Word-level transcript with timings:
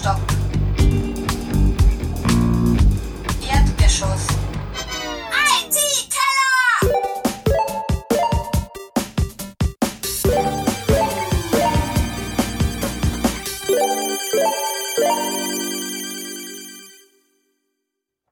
Stock. 0.00 0.16
Erdgeschoss. 3.46 4.28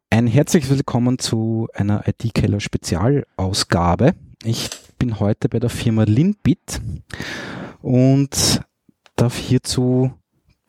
Ein 0.08 0.26
herzliches 0.26 0.70
Willkommen 0.70 1.18
zu 1.18 1.68
einer 1.74 2.08
IT-Keller 2.08 2.60
Spezialausgabe. 2.60 4.14
Ich 4.42 4.70
bin 4.98 5.20
heute 5.20 5.50
bei 5.50 5.58
der 5.58 5.68
Firma 5.68 6.04
Linbit 6.04 6.80
und 7.82 8.62
darf 9.16 9.36
hierzu 9.36 10.14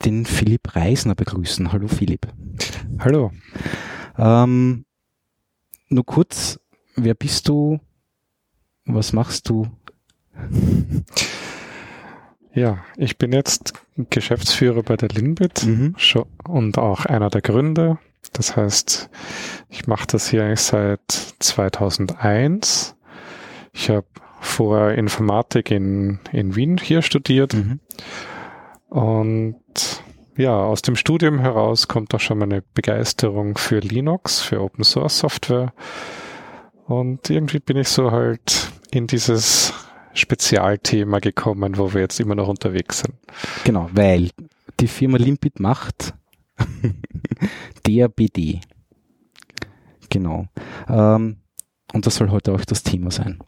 den 0.05 0.25
Philipp 0.25 0.75
Reisner 0.75 1.15
begrüßen. 1.15 1.71
Hallo 1.71 1.87
Philipp. 1.87 2.27
Hallo. 2.99 3.31
Ähm, 4.17 4.85
nur 5.89 6.05
kurz, 6.05 6.59
wer 6.95 7.13
bist 7.15 7.47
du? 7.47 7.79
Was 8.85 9.13
machst 9.13 9.49
du? 9.49 9.67
Ja, 12.53 12.79
ich 12.97 13.17
bin 13.17 13.31
jetzt 13.31 13.73
Geschäftsführer 14.09 14.83
bei 14.83 14.95
der 14.97 15.09
Linbit 15.09 15.65
Mhm. 15.65 15.95
und 16.47 16.77
auch 16.77 17.05
einer 17.05 17.29
der 17.29 17.41
Gründer. 17.41 17.99
Das 18.33 18.55
heißt, 18.55 19.09
ich 19.69 19.87
mache 19.87 20.07
das 20.07 20.29
hier 20.29 20.43
eigentlich 20.43 20.61
seit 20.61 21.01
2001. 21.39 22.95
Ich 23.73 23.89
habe 23.89 24.07
vorher 24.41 24.97
Informatik 24.97 25.71
in, 25.71 26.19
in 26.31 26.55
Wien 26.55 26.77
hier 26.77 27.01
studiert 27.01 27.53
Mhm. 27.53 27.79
Und 28.89 29.55
ja, 30.35 30.55
aus 30.57 30.81
dem 30.81 30.95
Studium 30.95 31.39
heraus 31.39 31.87
kommt 31.87 32.13
auch 32.15 32.19
schon 32.19 32.39
meine 32.39 32.63
Begeisterung 32.73 33.57
für 33.57 33.79
Linux, 33.79 34.41
für 34.41 34.61
Open 34.61 34.83
Source 34.83 35.19
Software. 35.19 35.73
Und 36.85 37.29
irgendwie 37.29 37.59
bin 37.59 37.77
ich 37.77 37.89
so 37.89 38.11
halt 38.11 38.71
in 38.89 39.05
dieses 39.05 39.73
Spezialthema 40.13 41.19
gekommen, 41.19 41.77
wo 41.77 41.93
wir 41.93 42.01
jetzt 42.01 42.19
immer 42.19 42.35
noch 42.35 42.47
unterwegs 42.47 42.99
sind. 42.99 43.15
Genau, 43.63 43.89
weil 43.93 44.29
die 44.79 44.87
Firma 44.87 45.17
Limpit 45.17 45.59
macht 45.59 46.13
DRBD. 47.87 48.61
Genau. 50.09 50.47
Ähm, 50.87 51.37
und 51.93 52.05
das 52.05 52.15
soll 52.15 52.29
heute 52.31 52.53
auch 52.53 52.65
das 52.65 52.83
Thema 52.83 53.11
sein. 53.11 53.39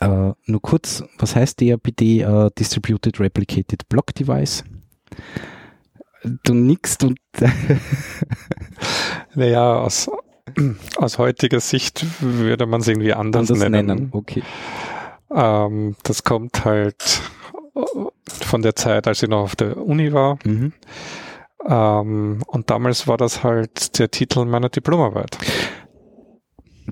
Äh, 0.00 0.32
nur 0.46 0.62
kurz, 0.62 1.04
was 1.18 1.36
heißt 1.36 1.60
DRBD? 1.60 2.22
Äh, 2.22 2.50
Distributed 2.58 3.20
Replicated 3.20 3.88
Block 3.88 4.14
Device. 4.14 4.64
Du 6.44 6.54
nickst 6.54 7.04
und 7.04 7.18
Naja, 9.34 9.76
aus, 9.76 10.10
aus 10.96 11.18
heutiger 11.18 11.60
Sicht 11.60 12.04
würde 12.20 12.66
man 12.66 12.80
es 12.80 12.88
irgendwie 12.88 13.12
anders, 13.12 13.50
anders 13.50 13.68
nennen. 13.68 13.86
nennen. 13.86 14.08
Okay. 14.12 14.42
Ähm, 15.34 15.96
das 16.02 16.24
kommt 16.24 16.64
halt 16.64 17.22
von 18.26 18.62
der 18.62 18.76
Zeit, 18.76 19.06
als 19.06 19.22
ich 19.22 19.28
noch 19.28 19.42
auf 19.42 19.56
der 19.56 19.76
Uni 19.76 20.12
war. 20.12 20.38
Mhm. 20.44 20.72
Ähm, 21.66 22.42
und 22.46 22.70
damals 22.70 23.06
war 23.06 23.16
das 23.16 23.44
halt 23.44 23.98
der 23.98 24.10
Titel 24.10 24.44
meiner 24.44 24.68
Diplomarbeit. 24.68 25.38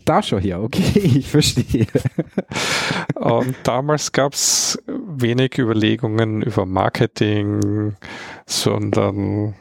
Da 0.05 0.23
schon 0.23 0.41
her, 0.41 0.61
okay, 0.63 0.99
ich 0.99 1.29
verstehe. 1.29 1.87
Und 3.15 3.55
damals 3.65 4.13
gab 4.13 4.33
es 4.35 4.79
wenig 4.87 5.59
Überlegungen 5.59 6.43
über 6.43 6.67
Marketing, 6.67 7.97
sondern 8.47 9.55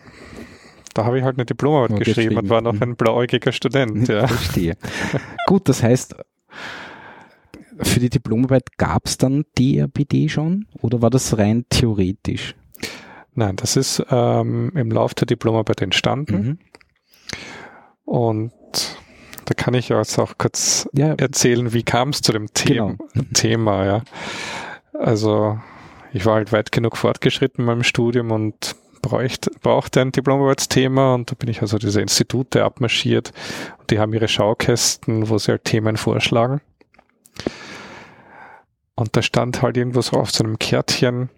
da 0.94 1.06
habe 1.06 1.20
ich 1.20 1.24
halt 1.24 1.38
eine 1.38 1.46
Diplomarbeit 1.46 1.92
Ja, 1.92 1.98
geschrieben 1.98 2.38
und 2.38 2.50
war 2.50 2.62
noch 2.62 2.80
ein 2.82 2.96
blauäugiger 2.96 3.52
Student. 3.52 4.08
Ja. 4.08 4.28
Verstehe. 4.28 4.76
Gut, 5.48 5.70
das 5.70 5.84
heißt, 5.84 6.16
für 7.80 8.00
die 8.00 8.10
Diplomarbeit 8.10 8.78
gab 8.78 9.06
es 9.06 9.18
dann 9.18 9.46
DRBD 9.58 10.30
schon 10.30 10.66
oder 10.82 11.02
war 11.02 11.10
das 11.10 11.38
rein 11.38 11.66
theoretisch? 11.70 12.56
Nein, 13.36 13.56
das 13.58 13.76
ist 13.76 14.04
ähm, 14.10 14.72
im 14.74 14.90
Lauf 14.90 15.14
der 15.14 15.28
Diplomarbeit 15.28 15.82
entstanden 15.84 16.36
Mhm. 16.36 16.58
und 18.06 18.52
da 19.48 19.54
kann 19.54 19.74
ich 19.74 19.90
jetzt 19.90 20.20
auch 20.20 20.34
kurz 20.38 20.90
Ja, 20.94 21.14
erzählen, 21.14 21.72
wie 21.72 21.84
kam 21.84 22.10
es 22.10 22.22
zu 22.22 22.34
dem 22.34 22.54
Thema, 22.54 22.96
Genau. 23.14 23.26
Thema, 23.34 23.86
ja. 23.86 24.02
Also 24.94 25.58
ich 26.14 26.26
war 26.26 26.36
halt 26.36 26.52
weit 26.52 26.72
genug 26.72 26.98
fortgeschritten 26.98 27.62
in 27.62 27.66
meinem 27.66 27.84
Studium 27.84 28.32
und 28.32 28.76
bräuchte, 29.02 29.52
brauchte 29.62 30.02
ein 30.02 30.12
Diplomarbeitsthema 30.12 31.14
und 31.14 31.32
da 31.32 31.36
bin 31.36 31.50
ich 31.50 31.62
also 31.62 31.78
diese 31.78 32.02
Institute 32.02 32.62
abmarschiert 32.64 33.32
und 33.80 33.90
die 33.90 34.00
haben 34.00 34.14
ihre 34.14 34.28
Schaukästen, 34.28 35.30
wo 35.30 35.38
sie 35.38 35.52
halt 35.52 35.64
Themen 35.64 35.96
vorschlagen. 35.96 36.60
Und 38.96 39.16
da 39.16 39.22
stand 39.22 39.62
halt 39.62 39.78
irgendwo 39.78 40.02
so 40.02 40.18
auf 40.18 40.32
so 40.32 40.44
einem 40.44 40.60
Kärtchen, 40.60 41.30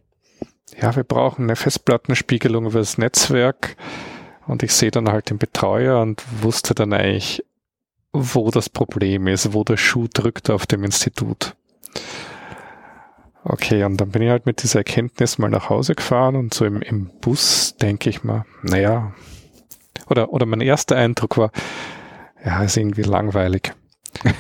ja, 0.82 0.96
wir 0.96 1.04
brauchen 1.04 1.44
eine 1.44 1.56
Festplattenspiegelung 1.56 2.66
über 2.68 2.80
das 2.80 2.98
Netzwerk 2.98 3.76
und 4.48 4.64
ich 4.64 4.74
sehe 4.74 4.92
dann 4.92 5.10
halt 5.12 5.30
den 5.30 5.38
Betreuer 5.38 6.02
und 6.02 6.24
wusste 6.42 6.74
dann 6.74 6.94
eigentlich, 6.94 7.44
wo 8.14 8.52
das 8.52 8.70
Problem 8.70 9.28
ist, 9.28 9.54
wo 9.54 9.64
der 9.64 9.78
Schuh 9.78 10.08
drückt 10.12 10.50
auf 10.50 10.66
dem 10.66 10.84
Institut. 10.84 11.56
Okay, 13.44 13.84
und 13.84 13.98
dann 13.98 14.12
bin 14.12 14.22
ich 14.22 14.30
halt 14.30 14.46
mit 14.46 14.64
dieser 14.64 14.80
Erkenntnis 14.80 15.38
mal 15.38 15.50
nach 15.50 15.70
Hause 15.70 15.96
gefahren 15.96 16.36
und 16.36 16.54
so 16.54 16.66
im, 16.66 16.82
im 16.82 17.10
Bus 17.22 17.76
denke 17.78 18.10
ich 18.10 18.24
mal, 18.24 18.46
naja, 18.64 19.14
oder, 20.10 20.34
oder 20.34 20.46
mein 20.46 20.62
erster 20.62 20.98
Eindruck 20.98 21.38
war, 21.38 21.52
ja, 22.44 22.64
ist 22.64 22.78
irgendwie 22.78 23.04
langweilig. 23.04 23.74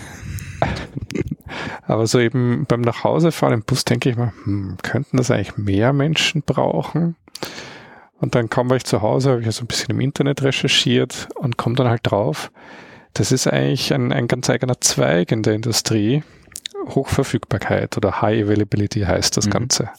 Aber 1.87 2.05
so 2.07 2.19
eben 2.19 2.65
beim 2.67 2.81
Nachhausefahren 2.81 3.53
im 3.55 3.63
Bus 3.63 3.85
denke 3.85 4.09
ich 4.09 4.17
mal, 4.17 4.33
hm, 4.43 4.77
könnten 4.83 5.17
das 5.17 5.31
eigentlich 5.31 5.57
mehr 5.57 5.93
Menschen 5.93 6.43
brauchen? 6.43 7.15
Und 8.19 8.35
dann 8.35 8.49
war 8.51 8.75
ich 8.75 8.83
zu 8.83 9.01
Hause, 9.01 9.31
habe 9.31 9.41
ich 9.41 9.55
so 9.55 9.63
ein 9.63 9.67
bisschen 9.67 9.91
im 9.91 10.01
Internet 10.01 10.43
recherchiert 10.43 11.29
und 11.35 11.57
komme 11.57 11.75
dann 11.75 11.87
halt 11.87 12.01
drauf, 12.03 12.51
das 13.13 13.31
ist 13.31 13.47
eigentlich 13.47 13.93
ein, 13.93 14.11
ein 14.11 14.27
ganz 14.27 14.49
eigener 14.49 14.79
Zweig 14.81 15.31
in 15.31 15.43
der 15.43 15.53
Industrie. 15.55 16.23
Hochverfügbarkeit 16.89 17.97
oder 17.97 18.21
High 18.21 18.45
Availability 18.45 19.01
heißt 19.01 19.35
das 19.37 19.47
Mhm. 19.47 19.51
Ganze. 19.51 19.89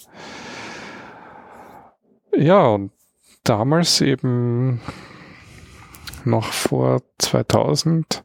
Ja, 2.37 2.69
und 2.69 2.93
damals 3.44 4.00
eben 4.00 4.81
noch 6.25 6.53
vor 6.53 7.03
2000 7.19 8.25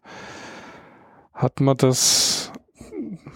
hat 1.34 1.60
man 1.60 1.78
das 1.78 2.52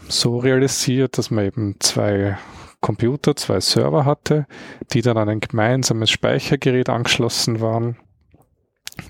so 0.07 0.37
realisiert, 0.37 1.17
dass 1.17 1.31
man 1.31 1.45
eben 1.45 1.75
zwei 1.79 2.37
Computer, 2.81 3.35
zwei 3.35 3.59
Server 3.59 4.05
hatte, 4.05 4.47
die 4.93 5.01
dann 5.01 5.17
an 5.17 5.29
ein 5.29 5.39
gemeinsames 5.41 6.09
Speichergerät 6.09 6.89
angeschlossen 6.89 7.59
waren. 7.59 7.97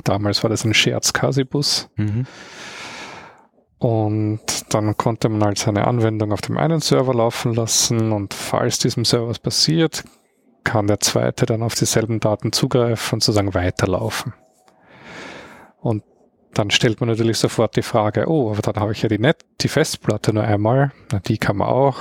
Damals 0.03 0.43
war 0.43 0.49
das 0.49 0.65
ein 0.65 0.73
Scherz-Casibus. 0.73 1.89
Mhm. 1.95 2.25
Und 3.77 4.41
dann 4.73 4.97
konnte 4.97 5.29
man 5.29 5.43
halt 5.43 5.57
seine 5.57 5.87
Anwendung 5.87 6.33
auf 6.33 6.41
dem 6.41 6.57
einen 6.57 6.81
Server 6.81 7.13
laufen 7.13 7.53
lassen 7.53 8.11
und 8.11 8.33
falls 8.33 8.77
diesem 8.79 9.05
Server 9.05 9.29
was 9.29 9.39
passiert, 9.39 10.03
kann 10.65 10.87
der 10.87 10.99
zweite 10.99 11.45
dann 11.45 11.63
auf 11.63 11.75
dieselben 11.75 12.19
Daten 12.19 12.51
zugreifen 12.51 13.15
und 13.15 13.23
sozusagen 13.23 13.53
weiterlaufen. 13.53 14.33
Und 15.79 16.03
dann 16.53 16.71
stellt 16.71 16.99
man 16.99 17.09
natürlich 17.09 17.37
sofort 17.37 17.75
die 17.77 17.81
Frage, 17.81 18.27
oh, 18.27 18.51
aber 18.51 18.61
dann 18.61 18.75
habe 18.75 18.91
ich 18.91 19.01
ja 19.01 19.07
die, 19.07 19.19
Net 19.19 19.45
die 19.61 19.69
Festplatte 19.69 20.33
nur 20.33 20.43
einmal, 20.43 20.91
na, 21.11 21.19
die 21.19 21.37
kann 21.37 21.57
man 21.57 21.69
auch 21.69 21.99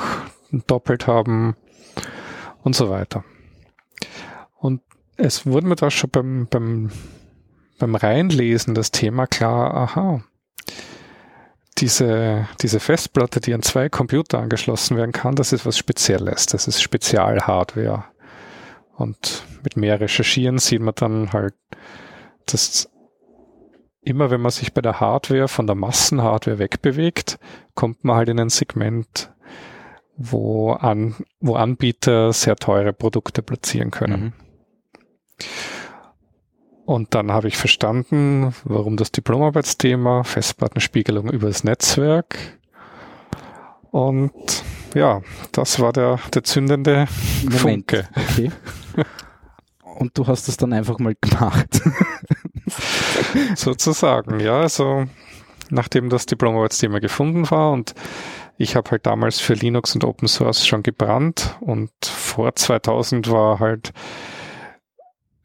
doppelt 0.67 1.07
haben 1.07 1.55
und 2.65 2.75
so 2.75 2.91
weiter. 2.91 3.25
Und 4.57 4.83
es 5.17 5.47
wurde 5.47 5.67
mir 5.67 5.77
da 5.77 5.91
schon 5.91 6.11
beim, 6.11 6.47
beim, 6.51 6.91
beim 7.79 7.95
Reinlesen 7.95 8.75
das 8.75 8.91
Thema 8.91 9.27
klar, 9.27 9.75
aha, 9.75 10.23
diese, 11.79 12.49
diese 12.61 12.81
Festplatte, 12.81 13.41
die 13.41 13.55
an 13.55 13.63
zwei 13.63 13.89
Computer 13.89 14.39
angeschlossen 14.39 14.97
werden 14.97 15.13
kann, 15.13 15.37
das 15.37 15.53
ist 15.53 15.65
was 15.65 15.79
Spezielles. 15.79 16.47
Das 16.47 16.67
ist 16.67 16.83
Spezialhardware. 16.83 18.05
Und 18.97 19.45
mit 19.63 19.77
mehr 19.77 20.01
Recherchieren 20.01 20.59
sieht 20.59 20.81
man 20.81 20.95
dann 20.97 21.33
halt, 21.33 21.55
dass 22.47 22.91
immer 24.01 24.31
wenn 24.31 24.41
man 24.41 24.51
sich 24.51 24.73
bei 24.73 24.81
der 24.81 25.01
Hardware 25.01 25.49
von 25.49 25.67
der 25.67 25.77
Massenhardware 25.77 26.59
wegbewegt, 26.59 27.39
kommt 27.75 28.05
man 28.05 28.17
halt 28.17 28.29
in 28.29 28.41
ein 28.41 28.49
Segment, 28.49 29.31
wo, 30.17 30.73
an, 30.73 31.15
wo 31.41 31.55
Anbieter 31.55 32.33
sehr 32.33 32.57
teure 32.57 32.93
Produkte 32.93 33.43
platzieren 33.43 33.91
können. 33.91 34.23
Mhm. 34.23 34.33
Und 36.89 37.15
dann 37.15 37.31
habe 37.31 37.49
ich 37.49 37.59
verstanden, 37.59 38.55
warum 38.65 38.97
das 38.97 39.13
Diplomarbeitsthema 39.13 40.25
Festplattenspiegelung 40.25 41.29
übers 41.29 41.63
Netzwerk. 41.63 42.39
Und 43.91 44.33
ja, 44.95 45.21
das 45.53 45.81
war 45.81 45.93
der, 45.93 46.19
der 46.33 46.45
zündende 46.45 47.07
Moment. 47.43 47.61
Funke. 47.61 48.09
Okay. 48.17 48.51
und 49.99 50.17
du 50.17 50.27
hast 50.27 50.49
es 50.49 50.57
dann 50.57 50.73
einfach 50.73 50.99
mal 50.99 51.15
gemacht. 51.21 51.83
Sozusagen, 53.55 54.41
ja. 54.41 54.61
Also 54.61 55.05
nachdem 55.69 56.09
das 56.09 56.25
Diplom-Arbeitsthema 56.25 57.01
gefunden 57.01 57.51
war 57.51 57.71
und 57.71 57.95
ich 58.57 58.77
habe 58.77 58.93
halt 58.93 59.05
damals 59.05 59.41
für 59.41 59.53
Linux 59.53 59.95
und 59.95 60.05
Open 60.05 60.27
Source 60.27 60.67
schon 60.67 60.83
gebrannt 60.83 61.55
und 61.61 61.91
vor 62.01 62.55
2000 62.55 63.31
war 63.31 63.61
halt 63.61 63.93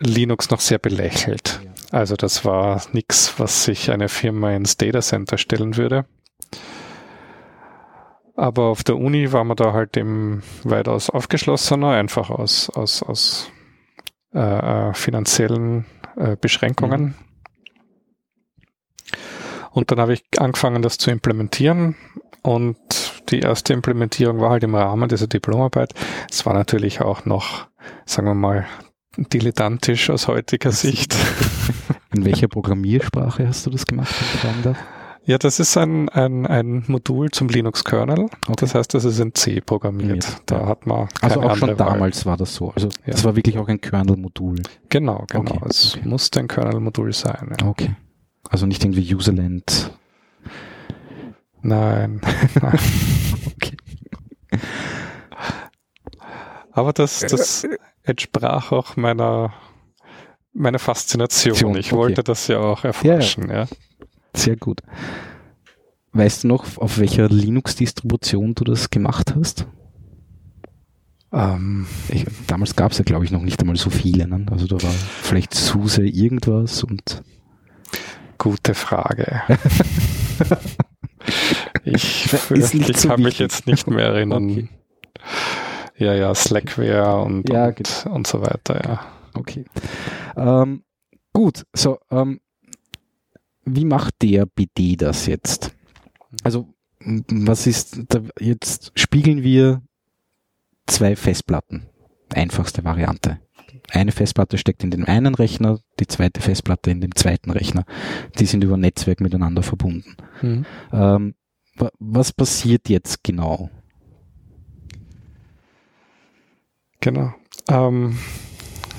Linux 0.05 0.49
noch 0.49 0.59
sehr 0.59 0.79
belächelt. 0.79 1.61
Also 1.91 2.15
das 2.15 2.43
war 2.43 2.81
nichts, 2.91 3.35
was 3.37 3.65
sich 3.65 3.91
eine 3.91 4.09
Firma 4.09 4.51
ins 4.51 4.77
Data 4.77 5.01
Center 5.01 5.37
stellen 5.37 5.77
würde. 5.77 6.05
Aber 8.35 8.63
auf 8.63 8.83
der 8.83 8.97
Uni 8.97 9.31
war 9.31 9.43
man 9.43 9.57
da 9.57 9.73
halt 9.73 9.95
eben 9.95 10.41
weitaus 10.63 11.09
aufgeschlossener, 11.09 11.91
einfach 11.91 12.31
aus, 12.31 12.69
aus, 12.71 13.03
aus 13.03 13.51
äh, 14.33 14.39
äh 14.39 14.93
finanziellen 14.93 15.85
äh, 16.15 16.35
Beschränkungen. 16.35 17.01
Mhm. 17.01 17.13
Und 19.71 19.91
dann 19.91 19.99
habe 19.99 20.13
ich 20.13 20.23
angefangen, 20.37 20.81
das 20.81 20.97
zu 20.97 21.11
implementieren. 21.11 21.95
Und 22.41 22.77
die 23.29 23.39
erste 23.39 23.73
Implementierung 23.73 24.39
war 24.39 24.51
halt 24.51 24.63
im 24.63 24.75
Rahmen 24.75 25.09
dieser 25.09 25.27
Diplomarbeit. 25.27 25.93
Es 26.29 26.45
war 26.45 26.53
natürlich 26.53 27.01
auch 27.01 27.25
noch, 27.25 27.67
sagen 28.05 28.27
wir 28.27 28.35
mal, 28.35 28.65
dilettantisch 29.17 30.09
aus 30.09 30.27
heutiger 30.27 30.71
Sicht. 30.71 31.15
In 32.15 32.25
welcher 32.25 32.47
Programmiersprache 32.47 33.47
hast 33.47 33.65
du 33.65 33.71
das 33.71 33.85
gemacht, 33.85 34.13
Ja, 35.25 35.37
das 35.39 35.59
ist 35.59 35.75
ein, 35.77 36.09
ein, 36.09 36.45
ein 36.45 36.83
Modul 36.87 37.31
zum 37.31 37.49
Linux-Kernel. 37.49 38.25
Okay. 38.25 38.53
Das 38.57 38.75
heißt, 38.75 38.93
das 38.93 39.03
ist 39.03 39.19
in 39.19 39.33
C 39.33 39.61
programmiert. 39.61 40.23
Ja, 40.23 40.35
da 40.45 40.65
hat 40.67 40.85
man 40.85 41.07
Also 41.21 41.41
auch 41.41 41.55
schon 41.55 41.75
damals 41.75 42.25
war 42.27 42.37
das 42.37 42.53
so. 42.53 42.71
Also 42.71 42.89
ja. 43.05 43.13
das 43.13 43.23
war 43.23 43.35
wirklich 43.35 43.57
auch 43.57 43.67
ein 43.67 43.81
Kernel-Modul. 43.81 44.61
Genau, 44.89 45.25
genau. 45.27 45.55
Okay. 45.55 45.65
Es 45.69 45.95
okay. 45.95 46.07
musste 46.07 46.39
ein 46.39 46.47
Kernel-Modul 46.47 47.13
sein. 47.13 47.55
Ja. 47.59 47.67
Okay. 47.67 47.95
Also 48.49 48.67
nicht 48.67 48.83
irgendwie 48.83 49.15
Userland. 49.15 49.91
Nein. 51.63 52.21
okay. 53.55 53.77
Aber 56.73 56.91
das, 56.91 57.19
das 57.19 57.65
entsprach 58.03 58.71
auch 58.71 58.95
meiner, 58.95 59.53
meiner 60.53 60.79
Faszination. 60.79 61.75
Ich 61.75 61.87
okay. 61.87 61.95
wollte 61.95 62.23
das 62.23 62.47
ja 62.47 62.59
auch 62.59 62.83
erforschen, 62.83 63.49
ja, 63.49 63.63
ja. 63.63 63.67
Sehr 64.35 64.55
gut. 64.55 64.81
Weißt 66.11 66.43
du 66.43 66.47
noch, 66.47 66.77
auf 66.77 66.99
welcher 66.99 67.29
Linux-Distribution 67.29 68.55
du 68.55 68.63
das 68.63 68.89
gemacht 68.89 69.33
hast? 69.35 69.65
Ähm, 71.31 71.87
ich, 72.09 72.25
damals 72.45 72.75
gab 72.75 72.91
es 72.91 72.99
ja, 72.99 73.03
glaube 73.03 73.25
ich, 73.25 73.31
noch 73.31 73.41
nicht 73.41 73.59
einmal 73.59 73.75
so 73.75 73.89
viele. 73.89 74.27
Ne? 74.27 74.45
Also 74.51 74.67
da 74.67 74.81
war 74.81 74.91
vielleicht 74.91 75.55
SUSE 75.55 76.05
irgendwas 76.05 76.83
und 76.83 77.23
Gute 78.43 78.73
Frage. 78.73 79.41
ich 81.85 82.27
ich 82.51 82.97
so 82.97 83.07
kann 83.07 83.21
mich 83.21 83.39
jetzt 83.39 83.67
nicht 83.67 83.87
mehr 83.87 84.07
erinnern. 84.07 84.51
Okay. 84.51 84.67
Ja, 85.97 86.13
ja, 86.13 86.33
Slackware 86.33 87.21
und, 87.23 87.49
ja, 87.49 87.67
und, 87.67 87.75
genau. 87.75 88.15
und 88.15 88.27
so 88.27 88.41
weiter, 88.41 88.81
ja. 88.83 89.05
Okay. 89.33 89.65
Ähm, 90.35 90.83
gut, 91.31 91.65
so, 91.73 91.99
ähm, 92.11 92.39
wie 93.65 93.85
macht 93.85 94.21
der 94.21 94.45
BD 94.45 94.95
das 94.95 95.25
jetzt? 95.25 95.71
Also, 96.43 96.67
was 96.99 97.67
ist, 97.67 98.01
da, 98.09 98.21
jetzt 98.39 98.91
spiegeln 98.95 99.43
wir 99.43 99.81
zwei 100.87 101.15
Festplatten. 101.15 101.87
Einfachste 102.33 102.83
Variante 102.83 103.39
eine 103.91 104.11
Festplatte 104.11 104.57
steckt 104.57 104.83
in 104.83 104.91
den 104.91 105.05
einen 105.05 105.35
Rechner, 105.35 105.79
die 105.99 106.07
zweite 106.07 106.41
Festplatte 106.41 106.91
in 106.91 107.01
dem 107.01 107.15
zweiten 107.15 107.51
Rechner. 107.51 107.85
Die 108.39 108.45
sind 108.45 108.63
über 108.63 108.77
Netzwerk 108.77 109.21
miteinander 109.21 109.63
verbunden. 109.63 110.15
Mhm. 110.41 110.65
Ähm, 110.91 111.35
was 111.99 112.31
passiert 112.31 112.89
jetzt 112.89 113.23
genau? 113.23 113.69
Genau. 117.03 117.33
Ähm, 117.69 118.17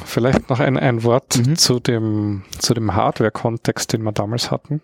vielleicht 0.04 0.50
noch 0.50 0.60
ein, 0.60 0.76
ein 0.76 1.02
Wort 1.04 1.38
mhm. 1.38 1.56
zu 1.56 1.80
dem, 1.80 2.42
zu 2.58 2.74
dem 2.74 2.94
Hardware-Kontext, 2.94 3.92
den 3.92 4.02
wir 4.02 4.12
damals 4.12 4.50
hatten. 4.50 4.82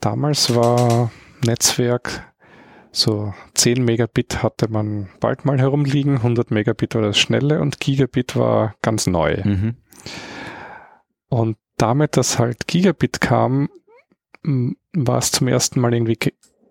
Damals 0.00 0.54
war 0.54 1.10
Netzwerk 1.44 2.32
so 2.92 3.34
10 3.54 3.84
Megabit 3.84 4.44
hatte 4.44 4.68
man 4.70 5.08
bald 5.18 5.44
mal 5.44 5.58
herumliegen, 5.58 6.18
100 6.18 6.52
Megabit 6.52 6.94
war 6.94 7.02
das 7.02 7.18
schnelle 7.18 7.60
und 7.60 7.80
Gigabit 7.80 8.36
war 8.36 8.76
ganz 8.82 9.08
neu. 9.08 9.42
Mhm. 9.42 9.74
Und 11.28 11.56
damit, 11.76 12.16
dass 12.16 12.38
halt 12.38 12.68
Gigabit 12.68 13.20
kam, 13.20 13.68
war 14.92 15.18
es 15.18 15.32
zum 15.32 15.48
ersten 15.48 15.80
Mal 15.80 15.92
irgendwie 15.92 16.18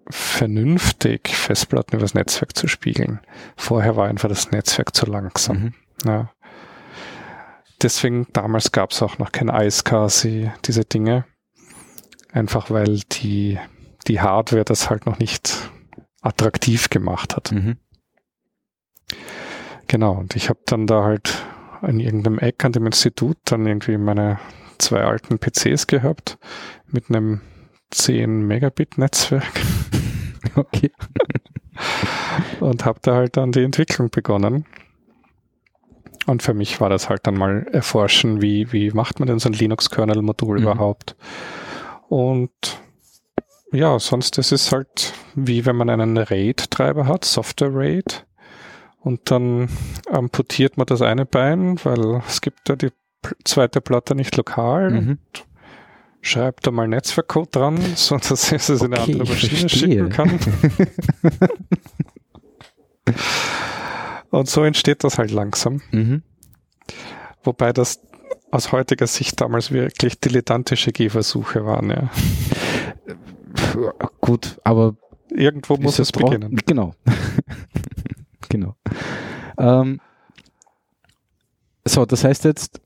vernünftig, 0.09 1.29
Festplatten 1.29 1.97
übers 1.97 2.13
Netzwerk 2.13 2.55
zu 2.55 2.67
spiegeln. 2.67 3.19
Vorher 3.55 3.95
war 3.95 4.07
einfach 4.07 4.29
das 4.29 4.51
Netzwerk 4.51 4.95
zu 4.95 5.05
langsam. 5.05 5.57
Mhm. 5.57 5.73
Ja. 6.05 6.31
Deswegen, 7.81 8.27
damals 8.33 8.71
gab 8.71 8.91
es 8.91 9.01
auch 9.01 9.17
noch 9.17 9.31
kein 9.31 9.49
iSCSI, 9.49 10.51
diese 10.65 10.85
Dinge. 10.85 11.25
Einfach 12.31 12.69
weil 12.69 12.99
die, 13.11 13.59
die 14.07 14.21
Hardware 14.21 14.63
das 14.63 14.89
halt 14.89 15.05
noch 15.05 15.19
nicht 15.19 15.69
attraktiv 16.21 16.89
gemacht 16.89 17.35
hat. 17.35 17.51
Mhm. 17.51 17.77
Genau, 19.87 20.13
und 20.13 20.35
ich 20.35 20.49
habe 20.49 20.59
dann 20.65 20.87
da 20.87 21.03
halt 21.03 21.43
in 21.81 21.99
irgendeinem 21.99 22.39
Eck 22.39 22.63
an 22.63 22.71
dem 22.71 22.85
Institut 22.85 23.37
dann 23.45 23.65
irgendwie 23.65 23.97
meine 23.97 24.39
zwei 24.77 25.01
alten 25.03 25.37
PCs 25.37 25.87
gehabt 25.87 26.37
mit 26.87 27.09
einem 27.09 27.41
10 27.91 28.47
Megabit 28.47 28.97
Netzwerk. 28.97 29.62
Okay. 30.55 30.91
und 32.59 32.85
habe 32.85 32.99
da 33.01 33.15
halt 33.15 33.37
dann 33.37 33.51
die 33.51 33.63
Entwicklung 33.63 34.09
begonnen. 34.09 34.65
Und 36.25 36.43
für 36.43 36.53
mich 36.53 36.79
war 36.79 36.89
das 36.89 37.09
halt 37.09 37.25
dann 37.25 37.35
mal 37.35 37.65
erforschen, 37.71 38.41
wie, 38.41 38.71
wie 38.71 38.91
macht 38.91 39.19
man 39.19 39.27
denn 39.27 39.39
so 39.39 39.49
ein 39.49 39.53
Linux-Kernel-Modul 39.53 40.57
mhm. 40.57 40.63
überhaupt? 40.63 41.15
Und 42.09 42.51
ja, 43.71 43.97
sonst 43.97 44.37
ist 44.37 44.51
es 44.51 44.71
halt 44.71 45.13
wie 45.35 45.65
wenn 45.65 45.75
man 45.75 45.89
einen 45.89 46.17
RAID-Treiber 46.17 47.07
hat, 47.07 47.25
Software-RAID. 47.25 48.25
Und 48.99 49.31
dann 49.31 49.67
amputiert 50.09 50.77
man 50.77 50.85
das 50.85 51.01
eine 51.01 51.25
Bein, 51.25 51.77
weil 51.83 52.21
es 52.27 52.41
gibt 52.41 52.69
ja 52.69 52.75
die 52.75 52.91
zweite 53.43 53.81
Platte 53.81 54.15
nicht 54.15 54.35
lokal. 54.37 54.91
Mhm. 54.91 55.09
Und 55.09 55.45
schreibt 56.23 56.65
da 56.65 56.71
mal 56.71 56.87
Netzwerkcode 56.87 57.55
dran, 57.55 57.79
so 57.95 58.17
dass 58.17 58.31
es 58.31 58.51
es 58.51 58.69
okay, 58.69 58.85
in 58.85 58.93
eine 58.93 59.03
andere 59.03 59.29
Maschine 59.29 59.69
schicken 59.69 60.09
kann. 60.09 60.39
und 64.31 64.49
so 64.49 64.63
entsteht 64.63 65.03
das 65.03 65.19
halt 65.19 65.29
langsam. 65.31 65.81
Mhm. 65.91 66.23
Wobei 67.43 67.73
das 67.73 67.99
aus 68.49 68.71
heutiger 68.71 69.07
Sicht 69.07 69.41
damals 69.41 69.71
wirklich 69.71 70.19
dilettantische 70.19 70.91
Gehversuche 70.91 71.65
waren, 71.65 71.89
ja. 71.89 72.09
Gut, 74.21 74.59
aber 74.63 74.95
irgendwo 75.29 75.75
muss 75.77 75.99
es 75.99 76.11
beginnen. 76.11 76.55
Genau. 76.65 76.93
genau. 78.49 78.75
Ähm, 79.57 79.99
so, 81.85 82.05
das 82.05 82.23
heißt 82.23 82.45
jetzt, 82.45 82.79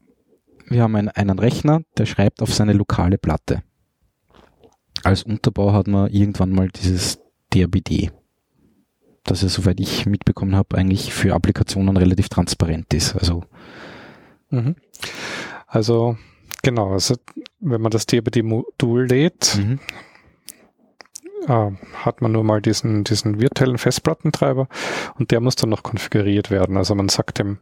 wir 0.70 0.84
haben 0.84 0.96
einen, 0.96 1.10
einen 1.10 1.40
Rechner, 1.40 1.82
der 1.98 2.06
schreibt 2.06 2.42
auf 2.42 2.54
seine 2.54 2.74
lokale 2.74 3.18
Platte. 3.18 3.64
Als 5.04 5.24
Unterbau 5.24 5.74
hat 5.74 5.88
man 5.88 6.10
irgendwann 6.10 6.52
mal 6.52 6.70
dieses 6.70 7.20
DRBD, 7.54 8.12
das 9.24 9.42
ja, 9.42 9.50
soweit 9.50 9.80
ich 9.80 10.06
mitbekommen 10.06 10.56
habe, 10.56 10.78
eigentlich 10.78 11.14
für 11.14 11.34
Applikationen 11.34 11.96
relativ 11.96 12.30
transparent 12.30 12.94
ist. 12.94 13.16
Also, 13.16 13.44
mhm. 14.50 14.76
also 15.68 16.18
genau, 16.64 16.94
also 16.94 17.16
wenn 17.60 17.82
man 17.82 17.92
das 17.92 18.06
DRBD-Modul 18.06 19.08
lädt, 19.08 19.58
mhm 19.58 19.80
äh, 21.48 21.72
hat 21.94 22.22
man 22.22 22.32
nur 22.32 22.44
mal 22.44 22.62
diesen, 22.62 23.04
diesen 23.04 23.40
virtuellen 23.40 23.78
Festplattentreiber 23.78 24.68
und 25.18 25.32
der 25.32 25.40
muss 25.40 25.56
dann 25.56 25.70
noch 25.70 25.84
konfiguriert 25.84 26.52
werden. 26.52 26.78
Also 26.78 26.96
man 26.96 27.10
sagt 27.10 27.40
dem, 27.40 27.60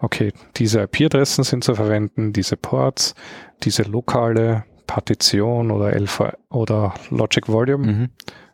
okay, 0.00 0.32
diese 0.56 0.82
IP-Adressen 0.82 1.44
sind 1.44 1.64
zu 1.64 1.74
verwenden, 1.74 2.32
diese 2.32 2.56
Ports, 2.56 3.14
diese 3.62 3.82
lokale 3.82 4.64
Partition 4.86 5.70
oder 5.70 5.94
LV 5.94 6.32
oder 6.50 6.94
Logic 7.10 7.48
Volume 7.48 7.86
mhm. 7.86 8.08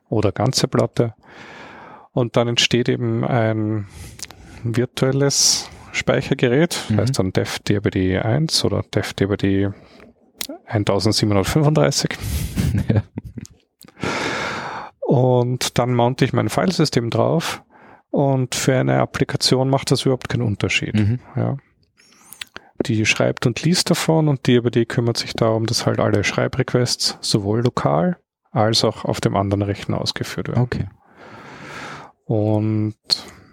oder 0.08 0.32
ganze 0.32 0.68
Platte. 0.68 1.14
Und 2.12 2.36
dann 2.36 2.48
entsteht 2.48 2.88
eben 2.88 3.24
ein 3.24 3.86
virtuelles 4.62 5.70
Speichergerät, 5.92 6.78
mhm. 6.88 6.98
heißt 6.98 7.18
dann 7.18 7.32
DevDBD 7.32 8.18
1 8.18 8.64
oder 8.64 8.82
DevDBD 8.94 9.70
1735. 10.66 12.10
Ja. 12.92 13.02
Und 15.00 15.78
dann 15.78 15.94
mounte 15.94 16.26
ich 16.26 16.34
mein 16.34 16.50
Filesystem 16.50 17.08
drauf 17.08 17.62
und 18.10 18.54
für 18.54 18.76
eine 18.76 19.00
Applikation 19.00 19.68
macht 19.68 19.90
das 19.90 20.02
überhaupt 20.02 20.28
keinen 20.28 20.42
Unterschied. 20.42 20.94
Mhm. 20.94 21.20
Ja. 21.34 21.56
die 22.84 23.06
schreibt 23.06 23.46
und 23.46 23.62
liest 23.62 23.90
davon 23.90 24.28
und 24.28 24.46
DiaBD 24.46 24.84
kümmert 24.84 25.16
sich 25.16 25.32
darum, 25.32 25.66
dass 25.66 25.86
halt 25.86 25.98
alle 25.98 26.24
Schreibrequests 26.24 27.18
sowohl 27.20 27.62
lokal 27.62 28.18
als 28.50 28.84
auch 28.84 29.04
auf 29.04 29.20
dem 29.20 29.36
anderen 29.36 29.62
Rechner 29.62 30.00
ausgeführt 30.00 30.48
werden. 30.48 30.62
Okay. 30.62 30.88
Und 32.24 32.96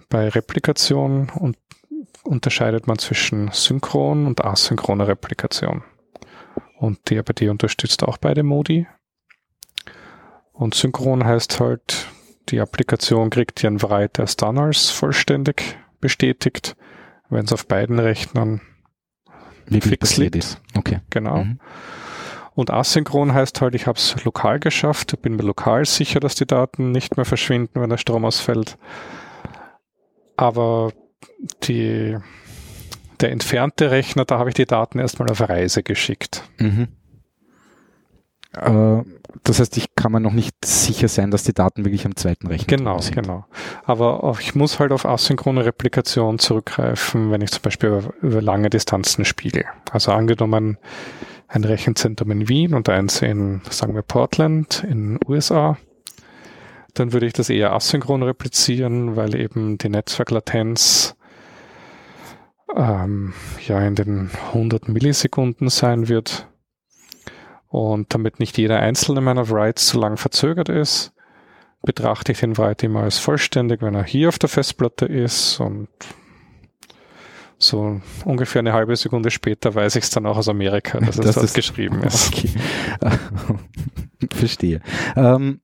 bei 0.10 0.30
Replikation 0.30 1.30
und 1.30 1.58
unterscheidet 2.24 2.88
man 2.88 2.98
zwischen 2.98 3.50
synchron 3.52 4.26
und 4.28 4.44
asynchroner 4.44 5.08
Replikation. 5.08 5.84
Und 6.78 7.10
DRBD 7.10 7.50
unterstützt 7.50 8.04
auch 8.04 8.18
beide 8.18 8.44
Modi. 8.44 8.88
Und 10.52 10.74
synchron 10.74 11.26
heißt 11.26 11.60
halt, 11.60 12.08
die 12.50 12.60
Applikation 12.60 13.30
kriegt 13.30 13.64
ihren 13.64 13.82
Write 13.82 14.22
erst 14.22 14.42
dann 14.42 14.58
als 14.58 14.90
vollständig 14.90 15.78
bestätigt, 16.02 16.76
wenn 17.30 17.46
es 17.46 17.54
auf 17.54 17.68
beiden 17.68 18.00
Rechnern 18.00 18.62
fix 19.70 20.18
liegt. 20.18 20.36
Ist. 20.36 20.62
Okay. 20.76 21.00
Genau. 21.10 21.46
Mhm. 21.46 21.60
Und 22.56 22.70
asynchron 22.70 23.34
heißt 23.34 23.62
halt, 23.62 23.74
ich 23.74 23.88
habe 23.88 23.98
es 23.98 24.24
lokal 24.24 24.60
geschafft, 24.60 25.20
bin 25.22 25.36
mir 25.36 25.44
lokal 25.44 25.86
sicher, 25.86 26.20
dass 26.20 26.36
die 26.36 26.46
Daten 26.46 26.92
nicht 26.92 27.18
mehr 27.18 27.26
verschwinden, 27.26 27.82
wenn 27.82 27.90
der 27.90 27.98
Strom 27.98 28.26
ausfällt. 28.26 28.78
Aber 30.36 30.94
die, 31.64 32.18
der 33.22 33.32
entfernte 33.32 33.90
Rechner, 33.90 34.26
da 34.26 34.38
habe 34.38 34.50
ich 34.50 34.56
die 34.56 34.66
Daten 34.66 35.00
erstmal 35.00 35.32
auf 35.32 35.42
Reise 35.42 35.82
geschickt. 35.82 36.44
Mhm. 36.60 36.90
Äh, 38.54 39.02
das 39.44 39.60
heißt, 39.60 39.78
ich 39.78 39.96
kann 39.96 40.12
mir 40.12 40.20
noch 40.20 40.34
nicht 40.34 40.56
sicher 40.64 41.08
sein, 41.08 41.32
dass 41.32 41.44
die 41.44 41.54
Daten 41.54 41.86
wirklich 41.86 42.06
am 42.06 42.16
zweiten 42.16 42.48
Rechner 42.48 42.78
genau, 42.78 42.98
sind. 43.00 43.16
Genau, 43.16 43.28
genau. 43.28 43.46
Aber 43.84 44.24
auch, 44.24 44.40
ich 44.40 44.56
muss 44.56 44.80
halt 44.80 44.92
auf 44.92 45.06
asynchrone 45.06 45.66
Replikation 45.66 46.40
zurückgreifen, 46.40 47.32
wenn 47.32 47.42
ich 47.42 47.52
zum 47.52 47.62
Beispiel 47.62 47.90
über, 47.90 48.14
über 48.22 48.42
lange 48.42 48.70
Distanzen 48.70 49.26
spiele. 49.26 49.66
Also 49.92 50.12
angenommen, 50.12 50.78
ein 51.48 51.64
Rechenzentrum 51.64 52.32
in 52.32 52.48
Wien 52.48 52.74
und 52.74 52.90
eins 52.90 53.22
in, 53.22 53.62
sagen 53.70 53.96
wir, 53.96 54.02
Portland 54.02 54.84
in 54.84 55.20
USA, 55.28 55.78
dann 56.94 57.12
würde 57.12 57.26
ich 57.26 57.34
das 57.34 57.50
eher 57.50 57.74
asynchron 57.74 58.24
replizieren, 58.24 59.16
weil 59.16 59.36
eben 59.36 59.78
die 59.78 59.90
Netzwerklatenz 59.90 61.16
ähm, 62.76 63.34
ja 63.68 63.80
in 63.82 63.96
den 63.96 64.30
100 64.54 64.90
Millisekunden 64.90 65.70
sein 65.70 66.08
wird 66.08 66.48
und 67.74 68.14
damit 68.14 68.40
nicht 68.40 68.56
jeder 68.60 68.80
einzelne 68.80 69.20
meiner 69.20 69.50
Writes 69.50 69.88
so 69.88 70.00
lang 70.00 70.18
verzögert 70.18 70.70
ist, 70.70 71.12
betrachte 71.82 72.32
ich 72.32 72.40
den 72.40 72.56
Write 72.56 72.86
immer 72.86 73.02
als 73.02 73.18
vollständig, 73.18 73.82
wenn 73.82 73.96
er 73.96 74.04
hier 74.04 74.30
auf 74.30 74.38
der 74.38 74.48
Festplatte 74.48 75.08
ist 75.08 75.60
und 75.60 75.88
so 77.58 78.00
ungefähr 78.26 78.60
eine 78.60 78.74
halbe 78.74 78.96
Sekunde 78.96 79.32
später 79.32 79.74
weiß 79.74 79.96
ich 79.96 80.04
es 80.04 80.12
dann 80.12 80.28
auch 80.28 80.38
aus 80.38 80.50
Amerika, 80.50 81.00
dass 81.00 81.18
es 81.18 81.26
das 81.26 81.36
dort 81.36 81.54
geschrieben 81.56 82.04
ist. 82.04 82.32
Okay. 82.32 82.50
Verstehe. 84.32 84.80
Ähm, 85.16 85.60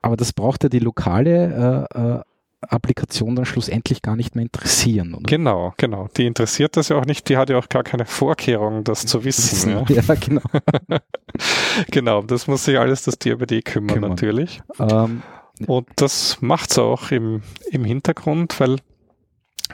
aber 0.00 0.16
das 0.16 0.32
braucht 0.32 0.64
ja 0.64 0.68
die 0.68 0.80
lokale 0.80 1.88
äh, 1.94 2.00
äh, 2.00 2.20
Applikation 2.68 3.34
dann 3.36 3.44
schlussendlich 3.44 4.02
gar 4.02 4.16
nicht 4.16 4.34
mehr 4.34 4.44
interessieren. 4.44 5.14
Oder? 5.14 5.24
Genau, 5.24 5.74
genau. 5.76 6.08
Die 6.16 6.26
interessiert 6.26 6.76
das 6.76 6.88
ja 6.88 6.96
auch 6.96 7.04
nicht. 7.04 7.28
Die 7.28 7.36
hat 7.36 7.50
ja 7.50 7.58
auch 7.58 7.68
gar 7.68 7.82
keine 7.82 8.06
Vorkehrung, 8.06 8.84
das 8.84 9.04
zu 9.06 9.24
wissen. 9.24 9.70
Ja, 9.70 9.84
ja 9.88 10.14
genau. 10.14 10.42
genau, 11.90 12.22
das 12.22 12.46
muss 12.46 12.64
sich 12.64 12.78
alles 12.78 13.02
das 13.02 13.18
DRBD 13.18 13.62
kümmern, 13.62 13.94
kümmern. 13.94 14.10
natürlich. 14.10 14.60
Ähm, 14.78 15.22
Und 15.66 15.88
das 15.96 16.38
macht 16.40 16.70
es 16.70 16.78
auch 16.78 17.10
im, 17.10 17.42
im 17.70 17.84
Hintergrund, 17.84 18.58
weil 18.60 18.76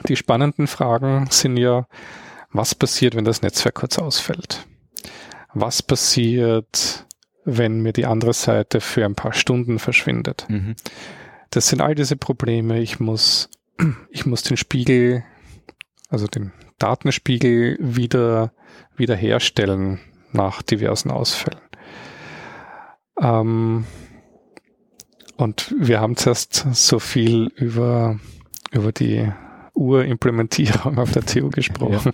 die 0.07 0.15
spannenden 0.15 0.67
Fragen 0.67 1.27
sind 1.29 1.57
ja, 1.57 1.87
was 2.51 2.73
passiert, 2.75 3.15
wenn 3.15 3.25
das 3.25 3.41
Netzwerk 3.41 3.75
kurz 3.75 3.99
ausfällt? 3.99 4.65
Was 5.53 5.83
passiert, 5.83 7.05
wenn 7.45 7.81
mir 7.81 7.93
die 7.93 8.05
andere 8.05 8.33
Seite 8.33 8.81
für 8.81 9.05
ein 9.05 9.15
paar 9.15 9.33
Stunden 9.33 9.79
verschwindet? 9.79 10.45
Mhm. 10.49 10.75
Das 11.49 11.67
sind 11.67 11.81
all 11.81 11.95
diese 11.95 12.15
Probleme. 12.15 12.79
Ich 12.79 12.99
muss, 12.99 13.49
ich 14.09 14.25
muss 14.25 14.43
den 14.43 14.57
Spiegel, 14.57 15.23
also 16.09 16.27
den 16.27 16.51
Datenspiegel 16.77 17.77
wieder, 17.79 18.53
wieder 18.95 19.15
herstellen 19.15 19.99
nach 20.31 20.61
diversen 20.61 21.11
Ausfällen. 21.11 21.61
Ähm, 23.19 23.85
und 25.37 25.73
wir 25.77 26.01
haben 26.01 26.15
zuerst 26.15 26.65
so 26.73 26.99
viel 26.99 27.51
über, 27.55 28.19
über 28.71 28.91
die 28.91 29.31
Urimplementierung 29.73 30.97
auf 30.97 31.11
der 31.11 31.25
TU 31.25 31.49
gesprochen. 31.49 32.13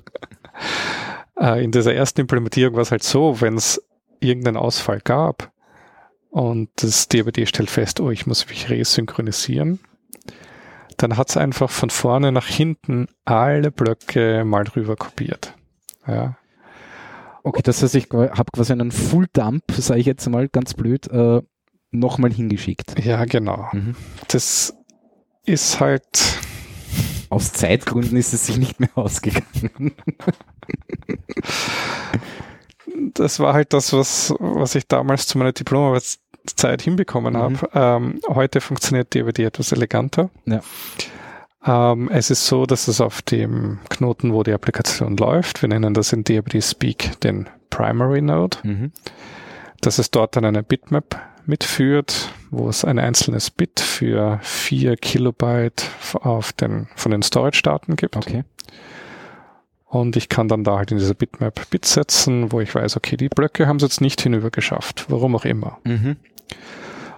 Ja. 1.38 1.56
Äh, 1.56 1.64
in 1.64 1.72
dieser 1.72 1.94
ersten 1.94 2.22
Implementierung 2.22 2.76
war 2.76 2.82
es 2.82 2.92
halt 2.92 3.04
so, 3.04 3.42
wenn 3.42 3.56
es 3.56 3.84
irgendeinen 4.20 4.58
Ausfall 4.58 5.02
gab, 5.04 5.52
und 6.36 6.68
das 6.76 7.08
DBD 7.08 7.46
stellt 7.46 7.70
fest, 7.70 8.02
oh, 8.02 8.12
ich 8.12 8.28
muss 8.28 8.50
mich 8.50 8.70
resynchronisieren. 8.70 9.80
Dann 10.98 11.16
hat 11.16 11.30
es 11.30 11.38
einfach 11.38 11.70
von 11.70 11.90
vorne 11.90 12.34
nach 12.34 12.48
hinten 12.48 13.08
alle 13.24 13.72
Blöcke 13.72 14.44
mal 14.44 14.66
drüber 14.66 14.98
kopiert. 14.98 15.54
Ja. 16.06 16.38
Okay, 17.44 17.62
das 17.64 17.82
heißt, 17.82 17.96
ich 17.96 18.10
habe 18.12 18.52
quasi 18.52 18.74
einen 18.74 18.92
Full 18.92 19.28
Dump, 19.32 19.64
sage 19.78 20.02
ich 20.02 20.08
jetzt 20.08 20.28
mal 20.28 20.50
ganz 20.50 20.74
blöd, 20.74 21.08
äh, 21.08 21.42
nochmal 21.92 22.34
hingeschickt. 22.34 23.02
Ja, 23.02 23.24
genau. 23.24 23.70
Mhm. 23.72 23.96
Das 24.28 24.76
ist 25.46 25.80
halt. 25.80 26.06
Aus 27.30 27.54
Zeitgründen 27.54 28.18
ist 28.18 28.34
es 28.34 28.48
sich 28.48 28.58
nicht 28.58 28.82
mehr 28.82 28.90
ausgegangen. 28.96 29.96
das 33.14 33.40
war 33.40 33.54
halt 33.54 33.74
das, 33.74 33.94
was, 33.94 34.34
was 34.40 34.76
ich 34.76 34.88
damals 34.88 35.28
zu 35.28 35.38
meiner 35.38 35.54
Diplomarbeit 35.54 36.18
Zeit 36.46 36.82
hinbekommen 36.82 37.34
mhm. 37.34 37.38
habe. 37.38 37.70
Ähm, 37.74 38.20
heute 38.28 38.62
funktioniert 38.62 39.14
DVD 39.14 39.46
etwas 39.46 39.72
eleganter. 39.72 40.30
Ja. 40.46 40.62
Ähm, 41.66 42.10
es 42.12 42.30
ist 42.30 42.46
so, 42.46 42.66
dass 42.66 42.88
es 42.88 43.02
auf 43.02 43.22
dem 43.22 43.80
Knoten, 43.90 44.34
wo 44.34 44.44
die 44.44 44.54
Applikation 44.54 45.18
läuft, 45.18 45.62
wir 45.62 45.70
nennen 45.70 45.94
das 45.94 46.14
in 46.14 46.24
DABD 46.24 46.62
Speak 46.62 47.20
den 47.22 47.50
Primary 47.70 48.22
Node, 48.22 48.58
mhm. 48.64 48.92
dass 49.82 49.98
es 49.98 50.12
dort 50.12 50.36
dann 50.36 50.46
eine 50.46 50.64
Bitmap 50.64 51.20
mitführt, 51.46 52.30
wo 52.52 52.70
es 52.70 52.86
ein 52.86 53.00
einzelnes 53.00 53.50
Bit 53.52 53.80
für 53.80 54.40
vier 54.42 54.96
Kilobyte 54.96 55.90
auf 56.14 56.54
den, 56.54 56.88
von 56.96 57.12
den 57.12 57.22
Storage-Daten 57.22 57.96
gibt. 57.96 58.16
Okay. 58.16 58.44
Und 59.86 60.16
ich 60.16 60.30
kann 60.30 60.48
dann 60.48 60.64
da 60.64 60.78
halt 60.78 60.92
in 60.92 60.98
dieser 60.98 61.14
Bitmap 61.14 61.70
Bit 61.70 61.86
setzen, 61.86 62.52
wo 62.52 62.60
ich 62.60 62.74
weiß, 62.74 62.98
okay, 62.98 63.18
die 63.18 63.30
Blöcke 63.30 63.68
haben 63.68 63.78
es 63.78 63.84
jetzt 63.84 64.02
nicht 64.02 64.22
hinüber 64.22 64.50
geschafft, 64.50 65.06
warum 65.10 65.36
auch 65.36 65.46
immer. 65.46 65.80
Mhm. 65.84 66.18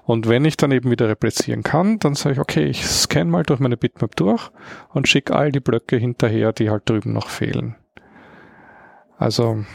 Und 0.04 0.30
wenn 0.30 0.46
ich 0.46 0.56
dann 0.56 0.72
eben 0.72 0.90
wieder 0.90 1.10
replizieren 1.10 1.64
kann, 1.64 2.00
dann 2.00 2.16
sage 2.16 2.36
ich, 2.36 2.40
okay, 2.40 2.64
ich 2.66 2.86
scanne 2.86 3.30
mal 3.30 3.44
durch 3.44 3.60
meine 3.60 3.76
Bitmap 3.76 4.16
durch 4.16 4.50
und 4.94 5.08
schicke 5.08 5.36
all 5.36 5.52
die 5.52 5.60
Blöcke 5.60 5.98
hinterher, 5.98 6.54
die 6.54 6.70
halt 6.70 6.90
drüben 6.90 7.12
noch 7.12 7.28
fehlen. 7.28 7.76
Also 9.18 9.66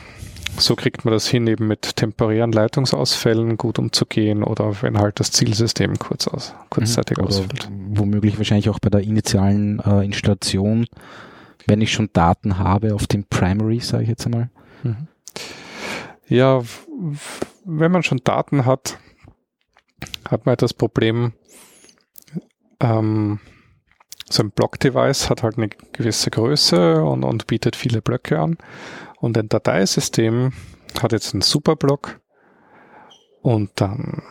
so 0.59 0.77
kriegt 0.77 1.05
man 1.05 1.13
das 1.13 1.29
hin, 1.29 1.47
eben 1.47 1.67
mit 1.67 1.97
temporären 1.97 2.53
Leitungsausfällen 2.53 3.57
gut 3.57 3.79
umzugehen 3.79 4.43
oder 4.43 4.83
wenn 4.83 4.99
halt 4.99 5.21
das 5.21 5.33
Zielsystem 5.33 5.99
kurz 5.99 6.29
aus, 6.29 6.55
kurzzeitig 6.71 7.19
mhm. 7.19 7.25
ausfällt. 7.25 7.69
Womöglich 7.91 8.39
wahrscheinlich 8.39 8.69
auch 8.71 8.79
bei 8.79 8.91
der 8.91 9.03
initialen 9.03 9.81
äh, 9.81 10.05
Installation, 10.05 10.87
wenn 11.67 11.81
ich 11.81 11.93
schon 11.93 12.11
Daten 12.13 12.59
habe 12.59 12.95
auf 12.95 13.07
dem 13.07 13.25
Primary, 13.25 13.81
sage 13.81 14.05
ich 14.05 14.09
jetzt 14.09 14.27
einmal. 14.27 14.51
Mhm. 14.83 15.09
Ja, 16.29 16.63
wenn 17.65 17.93
man 17.93 18.03
schon 18.03 18.21
Daten 18.25 18.65
hat, 18.65 18.99
hat 20.29 20.47
man 20.47 20.53
halt 20.53 20.63
das 20.63 20.75
Problem, 20.75 21.33
ähm, 22.81 23.41
so 24.29 24.43
ein 24.43 24.51
Block-Device 24.51 25.29
hat 25.29 25.43
halt 25.43 25.59
eine 25.59 25.69
gewisse 25.69 26.31
Größe 26.31 27.03
und, 27.05 27.25
und 27.25 27.47
bietet 27.47 27.77
viele 27.77 28.01
Blöcke 28.01 28.39
an. 28.39 28.57
Und 29.21 29.37
ein 29.37 29.49
Dateisystem 29.49 30.53
hat 31.01 31.13
jetzt 31.13 31.35
einen 31.35 31.43
Superblock 31.43 32.21
und 33.43 33.71
dann 33.77 34.23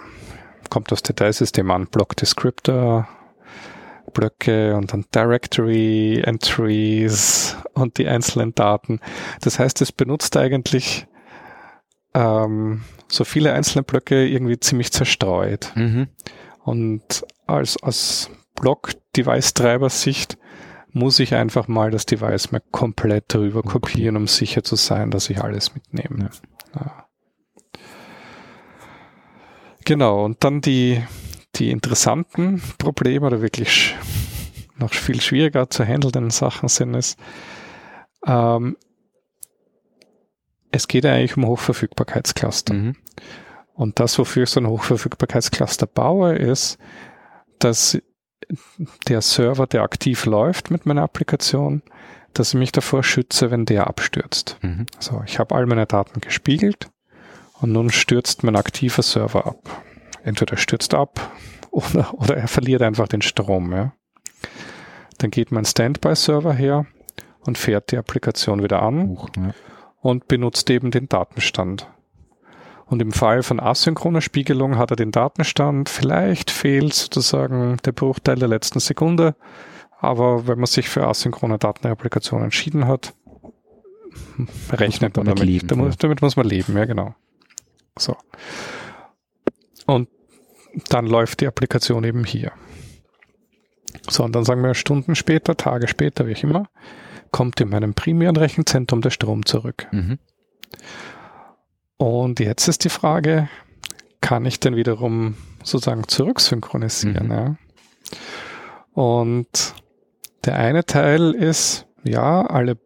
kommt 0.70 0.92
das 0.92 1.04
Dateisystem 1.04 1.70
an, 1.70 1.88
Block 1.88 2.16
Descriptor, 2.16 3.08
Blöcke 4.14 4.76
und 4.76 4.92
dann 4.92 5.06
Directory 5.14 6.22
Entries 6.26 7.56
und 7.74 7.98
die 7.98 8.08
einzelnen 8.08 8.56
Daten. 8.56 9.00
Das 9.42 9.60
heißt, 9.60 9.82
es 9.82 9.92
benutzt 9.92 10.36
eigentlich 10.36 11.08
ähm, 12.14 12.84
so 13.08 13.24
viele 13.24 13.54
einzelne 13.54 13.84
Blöcke 13.84 14.28
irgendwie 14.28 14.60
ziemlich 14.60 14.92
zerstreut. 14.92 15.72
Mhm. 15.76 16.08
Und 16.64 17.26
als, 17.48 17.82
als 17.82 18.30
Block-Device-Treiber-Sicht 18.56 20.38
muss 20.92 21.20
ich 21.20 21.36
einfach 21.36 21.68
mal 21.68 21.90
das 21.90 22.06
Device 22.06 22.52
mal 22.52 22.62
komplett 22.72 23.34
drüber 23.34 23.64
kopieren, 23.64 24.18
um 24.18 24.28
sicher 24.28 24.64
zu 24.64 24.76
sein, 24.76 25.10
dass 25.10 25.30
ich 25.30 25.42
alles 25.42 25.74
mitnehme. 25.74 26.30
Ja. 26.76 26.82
Ja. 26.82 27.06
Genau, 29.86 30.26
und 30.26 30.44
dann 30.44 30.62
die, 30.62 31.02
die 31.56 31.72
interessanten 31.72 32.62
Probleme 32.78 33.26
oder 33.28 33.42
wirklich 33.42 33.96
noch 34.78 34.94
viel 34.94 35.22
schwieriger 35.22 35.70
zu 35.70 35.86
handelnden 35.86 36.30
Sachen 36.30 36.70
sind 36.70 36.96
es, 36.96 37.18
Ähm, 38.26 38.78
es 40.72 40.88
geht 40.88 41.06
eigentlich 41.06 41.38
um 41.38 41.46
Hochverfügbarkeitscluster. 41.46 42.74
Mhm. 42.74 42.96
Und 43.74 44.00
das, 44.00 44.18
wofür 44.20 44.44
ich 44.44 44.50
so 44.50 44.60
ein 44.60 44.68
Hochverfügbarkeitscluster 44.68 45.88
baue, 45.88 46.36
ist, 46.36 46.78
dass 47.60 47.98
der 49.08 49.22
Server, 49.22 49.68
der 49.68 49.84
aktiv 49.84 50.26
läuft 50.26 50.72
mit 50.72 50.86
meiner 50.86 51.04
Applikation, 51.04 51.82
dass 52.34 52.50
ich 52.50 52.60
mich 52.60 52.72
davor 52.72 53.04
schütze, 53.04 53.52
wenn 53.52 53.66
der 53.66 53.88
abstürzt. 53.88 54.58
Mhm. 54.62 54.86
Also 54.98 55.22
ich 55.26 55.40
habe 55.40 55.56
all 55.56 55.66
meine 55.66 55.86
Daten 55.86 56.22
gespiegelt 56.22 56.90
und 57.60 57.72
nun 57.72 57.90
stürzt 57.90 58.44
mein 58.44 58.56
aktiver 58.56 59.04
Server 59.04 59.46
ab. 59.46 59.84
Entweder 60.24 60.58
stürzt 60.58 60.94
ab 60.94 61.32
oder, 61.72 62.14
oder 62.14 62.38
er 62.38 62.48
verliert 62.48 62.82
einfach 62.82 63.08
den 63.08 63.22
Strom. 63.22 63.72
Ja. 63.74 63.94
Dann 65.18 65.32
geht 65.32 65.52
mein 65.52 65.66
Standby-Server 65.66 66.54
her 66.54 66.86
und 67.42 67.58
fährt 67.58 67.92
die 67.92 67.98
Applikation 67.98 68.64
wieder 68.64 68.82
an 68.82 69.10
Huch, 69.10 69.30
ja. 69.36 69.54
Und 70.02 70.28
benutzt 70.28 70.70
eben 70.70 70.92
den 70.92 71.08
Datenstand. 71.08 71.88
Und 72.86 73.02
im 73.02 73.14
Fall 73.14 73.42
von 73.42 73.62
asynchroner 73.62 74.20
Spiegelung 74.20 74.78
hat 74.78 74.92
er 74.92 74.98
den 74.98 75.12
Datenstand, 75.12 75.88
vielleicht 75.88 76.52
fehlt 76.52 76.94
sozusagen 76.94 77.78
der 77.86 77.94
Bruchteil 77.94 78.36
der 78.36 78.50
letzten 78.50 78.80
Sekunde, 78.80 79.36
aber 80.00 80.48
wenn 80.48 80.58
man 80.58 80.66
sich 80.66 80.90
für 80.90 81.08
asynchrone 81.08 81.58
Datenreplikation 81.58 82.44
entschieden 82.44 82.88
hat, 82.88 83.14
rechnet 84.72 85.16
man, 85.16 85.26
man 85.26 85.36
damit. 85.36 85.48
Leben, 85.48 85.68
damit, 85.68 85.92
ja. 85.92 85.96
damit 86.00 86.22
muss 86.22 86.36
man 86.36 86.46
leben, 86.46 86.76
ja 86.76 86.86
genau. 86.86 87.16
So. 87.98 88.18
Und 89.86 90.10
dann 90.90 91.06
läuft 91.06 91.42
die 91.42 91.48
Applikation 91.48 92.04
eben 92.04 92.26
hier. 92.26 92.52
So, 94.10 94.24
und 94.24 94.36
dann 94.36 94.44
sagen 94.44 94.64
wir 94.64 94.74
Stunden 94.74 95.16
später, 95.16 95.56
Tage 95.56 95.88
später, 95.88 96.28
wie 96.28 96.36
auch 96.36 96.44
immer, 96.44 96.70
kommt 97.32 97.60
in 97.62 97.70
meinem 97.70 97.94
primären 97.94 98.36
Rechenzentrum 98.36 99.02
der 99.02 99.10
Strom 99.10 99.46
zurück. 99.46 99.88
Mhm. 99.92 100.20
Und 101.98 102.40
jetzt 102.40 102.68
ist 102.68 102.84
die 102.84 102.90
Frage, 102.90 103.48
kann 104.22 104.46
ich 104.46 104.60
denn 104.60 104.76
wiederum 104.76 105.36
sozusagen 105.64 106.08
zurücksynchronisieren? 106.08 107.28
Mhm. 107.28 107.32
Ja? 107.32 107.56
Und 108.94 109.76
der 110.46 110.58
eine 110.58 110.86
Teil 110.86 111.32
ist, 111.32 111.88
ja, 112.04 112.42
alle 112.42 112.78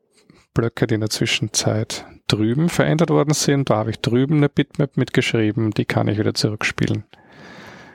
Blöcke, 0.53 0.87
die 0.87 0.95
in 0.95 1.01
der 1.01 1.09
Zwischenzeit 1.09 2.05
drüben 2.27 2.69
verändert 2.69 3.09
worden 3.09 3.33
sind, 3.33 3.69
da 3.69 3.77
habe 3.77 3.91
ich 3.91 3.99
drüben 3.99 4.37
eine 4.37 4.49
Bitmap 4.49 4.97
mitgeschrieben, 4.97 5.71
die 5.71 5.85
kann 5.85 6.07
ich 6.07 6.17
wieder 6.17 6.33
zurückspielen. 6.33 7.05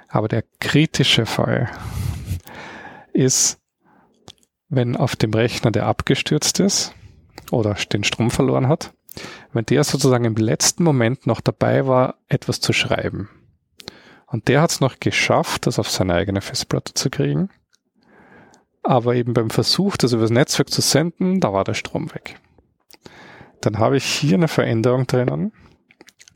Aber 0.09 0.28
der 0.28 0.45
kritische 0.61 1.26
Fall 1.26 1.71
ist, 3.12 3.60
wenn 4.71 4.97
auf 4.97 5.17
dem 5.17 5.35
Rechner, 5.35 5.73
der 5.73 5.87
abgestürzt 5.87 6.61
ist 6.61 6.95
oder 7.50 7.75
den 7.75 8.05
Strom 8.05 8.31
verloren 8.31 8.69
hat, 8.69 8.93
wenn 9.53 9.67
der 9.67 9.85
sozusagen 9.85 10.25
im 10.25 10.37
letzten 10.37 10.85
Moment 10.85 11.27
noch 11.27 11.41
dabei 11.41 11.87
war, 11.87 12.15
etwas 12.29 12.61
zu 12.61 12.73
schreiben. 12.73 13.29
Und 14.27 14.47
der 14.47 14.62
hat 14.62 14.71
es 14.71 14.81
noch 14.81 15.00
geschafft, 15.00 15.67
das 15.67 15.81
auf 15.81 15.91
seine 15.91 16.15
eigene 16.15 16.41
Festplatte 16.41 16.95
zu 16.95 17.11
kriegen. 17.11 17.50
Aber 18.83 19.17
eben 19.17 19.35
beim 19.35 19.50
Versuch, 19.50 19.97
das 19.97 20.12
übers 20.12 20.31
Netzwerk 20.31 20.71
zu 20.71 20.81
senden, 20.81 21.41
da 21.41 21.53
war 21.53 21.65
der 21.65 21.75
Strom 21.75 22.15
weg. 22.15 22.41
Dann 23.61 23.79
habe 23.79 23.97
ich 23.97 24.05
hier 24.05 24.37
eine 24.37 24.49
Veränderung 24.49 25.07
drinnen, 25.07 25.53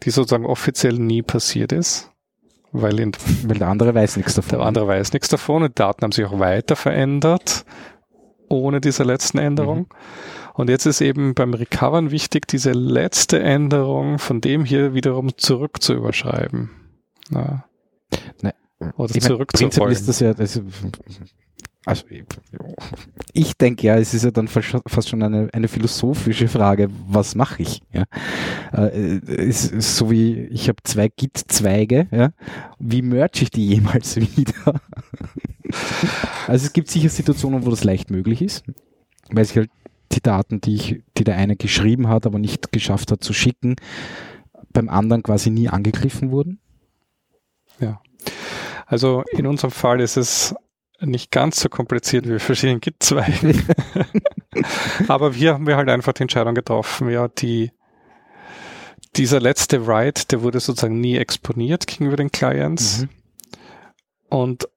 die 0.03 0.11
sozusagen 0.11 0.45
offiziell 0.45 0.95
nie 0.95 1.23
passiert 1.23 1.71
ist, 1.71 2.11
weil, 2.73 2.99
in, 2.99 3.12
weil 3.45 3.59
der 3.59 3.69
andere 3.69 3.95
weiß 3.95 4.17
nichts 4.17 4.35
davon. 4.35 4.59
Der 4.59 4.67
andere 4.67 4.88
weiß 4.88 5.12
nichts 5.12 5.29
davon 5.29 5.62
und 5.62 5.71
die 5.71 5.75
Daten 5.76 6.03
haben 6.03 6.12
sich 6.12 6.25
auch 6.26 6.38
weiter 6.41 6.75
verändert, 6.75 7.64
ohne 8.49 8.81
diese 8.81 9.05
letzten 9.05 9.39
Änderung. 9.39 9.79
Mhm. 9.79 9.87
Und 10.55 10.71
jetzt 10.71 10.87
ist 10.87 11.01
eben 11.01 11.35
beim 11.35 11.53
Recovern 11.53 12.11
wichtig, 12.11 12.47
diese 12.47 12.73
letzte 12.73 13.40
Änderung 13.40 14.18
von 14.18 14.40
dem 14.40 14.64
hier 14.64 14.95
wiederum 14.95 15.37
zurück 15.37 15.83
zu 15.83 15.95
überschreiben. 15.95 16.71
Na. 17.29 17.64
Ne, 18.40 18.55
Oder 18.97 19.18
zurückzurollen. 19.18 19.92
ist 19.92 20.09
das 20.09 20.21
ja, 20.21 20.35
das 20.35 20.61
also 21.87 22.07
ich 23.35 23.59
denke 23.59 23.87
ja, 23.87 23.97
es 23.99 24.14
ist 24.14 24.25
ja 24.25 24.31
dann 24.31 24.49
fast 24.49 25.09
schon 25.09 25.23
eine, 25.23 25.51
eine 25.53 25.68
philosophische 25.68 26.49
Frage, 26.49 26.88
was 27.09 27.35
mache 27.35 27.62
ich? 27.62 27.83
Ja? 27.92 28.05
Äh, 28.73 29.21
es 29.27 29.66
ist 29.66 29.97
so 29.97 30.11
wie, 30.11 30.45
ich 30.47 30.68
habe 30.68 30.79
zwei 30.85 31.09
Git-Zweige, 31.09 32.09
ja? 32.11 32.31
wie 32.79 33.03
merge 33.03 33.42
ich 33.42 33.51
die 33.51 33.66
jemals 33.66 34.16
wieder? 34.37 34.81
Also 36.47 36.67
es 36.67 36.73
gibt 36.73 36.91
sicher 36.91 37.09
Situationen, 37.09 37.65
wo 37.65 37.71
das 37.71 37.85
leicht 37.85 38.11
möglich 38.11 38.43
ist, 38.43 38.65
weil 39.31 39.45
sich 39.45 39.57
halt 39.57 39.71
die 40.13 40.23
Daten, 40.23 40.61
die 40.61 40.75
ich, 40.75 41.03
die 41.17 41.25
der 41.25 41.37
eine 41.37 41.57
geschrieben 41.57 42.09
hat, 42.09 42.27
aber 42.27 42.39
nicht 42.39 42.73
geschafft 42.73 43.11
hat 43.11 43.23
zu 43.23 43.33
schicken, 43.33 43.77
beim 44.73 44.89
anderen 44.89 45.23
quasi 45.23 45.51
nie 45.51 45.69
angegriffen 45.69 46.31
wurden? 46.31 46.61
Ja. 47.81 48.01
Also 48.87 49.25
in 49.33 49.47
unserem 49.47 49.71
Fall 49.71 50.01
ist 50.01 50.17
es 50.17 50.55
nicht 51.01 51.31
ganz 51.31 51.61
so 51.61 51.69
kompliziert 51.69 52.29
wie 52.29 52.39
verschiedene 52.39 52.81
Git-Zweige. 52.81 53.55
aber 55.09 55.33
hier 55.33 55.55
haben 55.55 55.67
wir 55.67 55.77
halt 55.77 55.89
einfach 55.89 56.13
die 56.13 56.23
Entscheidung 56.23 56.55
getroffen, 56.55 57.11
ja, 57.11 57.29
die, 57.29 57.73
dieser 59.17 59.41
letzte 59.41 59.87
Write, 59.87 60.27
der 60.29 60.43
wurde 60.43 60.61
sozusagen 60.61 61.01
nie 61.01 61.17
exponiert 61.17 61.87
gegenüber 61.87 62.17
den 62.17 62.31
Clients. 62.31 63.03
Mhm. 63.03 63.09
Und 64.29 64.69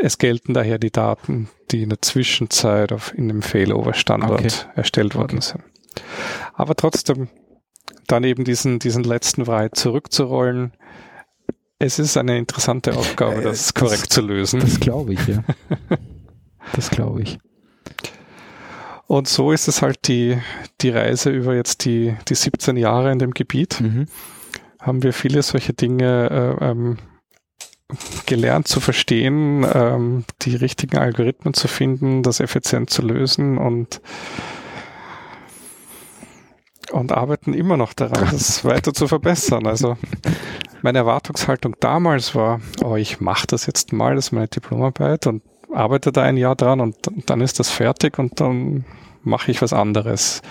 es 0.00 0.18
gelten 0.18 0.54
daher 0.54 0.78
die 0.78 0.90
Daten, 0.90 1.48
die 1.70 1.82
in 1.82 1.90
der 1.90 2.02
Zwischenzeit 2.02 2.92
auf, 2.92 3.14
in 3.14 3.28
dem 3.28 3.42
Failover-Standort 3.42 4.40
okay. 4.40 4.52
erstellt 4.74 5.14
worden 5.14 5.38
okay. 5.38 5.52
sind. 5.52 5.64
Aber 6.54 6.74
trotzdem, 6.74 7.28
dann 8.06 8.24
eben 8.24 8.44
diesen, 8.44 8.78
diesen 8.78 9.04
letzten 9.04 9.46
Write 9.46 9.72
zurückzurollen, 9.72 10.72
es 11.78 11.98
ist 11.98 12.16
eine 12.16 12.38
interessante 12.38 12.96
Aufgabe, 12.96 13.42
das, 13.42 13.58
das 13.58 13.74
korrekt 13.74 14.12
zu 14.12 14.20
lösen. 14.20 14.60
Das 14.60 14.80
glaube 14.80 15.14
ich, 15.14 15.26
ja. 15.26 15.42
das 16.74 16.90
glaube 16.90 17.22
ich. 17.22 17.38
Und 19.06 19.28
so 19.28 19.52
ist 19.52 19.68
es 19.68 19.82
halt 19.82 20.08
die, 20.08 20.38
die 20.80 20.90
Reise 20.90 21.30
über 21.30 21.54
jetzt 21.54 21.84
die, 21.84 22.16
die 22.28 22.34
17 22.34 22.76
Jahre 22.76 23.12
in 23.12 23.18
dem 23.18 23.32
Gebiet. 23.32 23.80
Mhm. 23.80 24.06
Haben 24.80 25.02
wir 25.02 25.12
viele 25.12 25.42
solche 25.42 25.72
Dinge 25.72 26.58
äh, 26.60 26.64
ähm, 26.64 26.98
gelernt 28.26 28.68
zu 28.68 28.80
verstehen, 28.80 29.66
ähm, 29.72 30.24
die 30.42 30.56
richtigen 30.56 30.98
Algorithmen 30.98 31.54
zu 31.54 31.68
finden, 31.68 32.22
das 32.22 32.40
effizient 32.40 32.90
zu 32.90 33.02
lösen 33.02 33.58
und 33.58 34.00
und 36.92 37.12
arbeiten 37.12 37.54
immer 37.54 37.76
noch 37.76 37.92
daran, 37.92 38.28
das 38.30 38.64
weiter 38.64 38.92
zu 38.92 39.08
verbessern. 39.08 39.66
Also 39.66 39.96
meine 40.82 40.98
Erwartungshaltung 40.98 41.76
damals 41.80 42.34
war, 42.34 42.60
oh, 42.84 42.96
ich 42.96 43.20
mache 43.20 43.46
das 43.46 43.66
jetzt 43.66 43.92
mal, 43.92 44.14
das 44.14 44.26
ist 44.26 44.32
meine 44.32 44.48
Diplomarbeit 44.48 45.26
und 45.26 45.42
arbeite 45.72 46.12
da 46.12 46.22
ein 46.22 46.36
Jahr 46.36 46.54
dran 46.54 46.80
und 46.80 46.96
dann 47.26 47.40
ist 47.40 47.58
das 47.58 47.70
fertig 47.70 48.18
und 48.18 48.40
dann 48.40 48.84
mache 49.22 49.50
ich 49.50 49.60
was 49.60 49.72
anderes. 49.72 50.42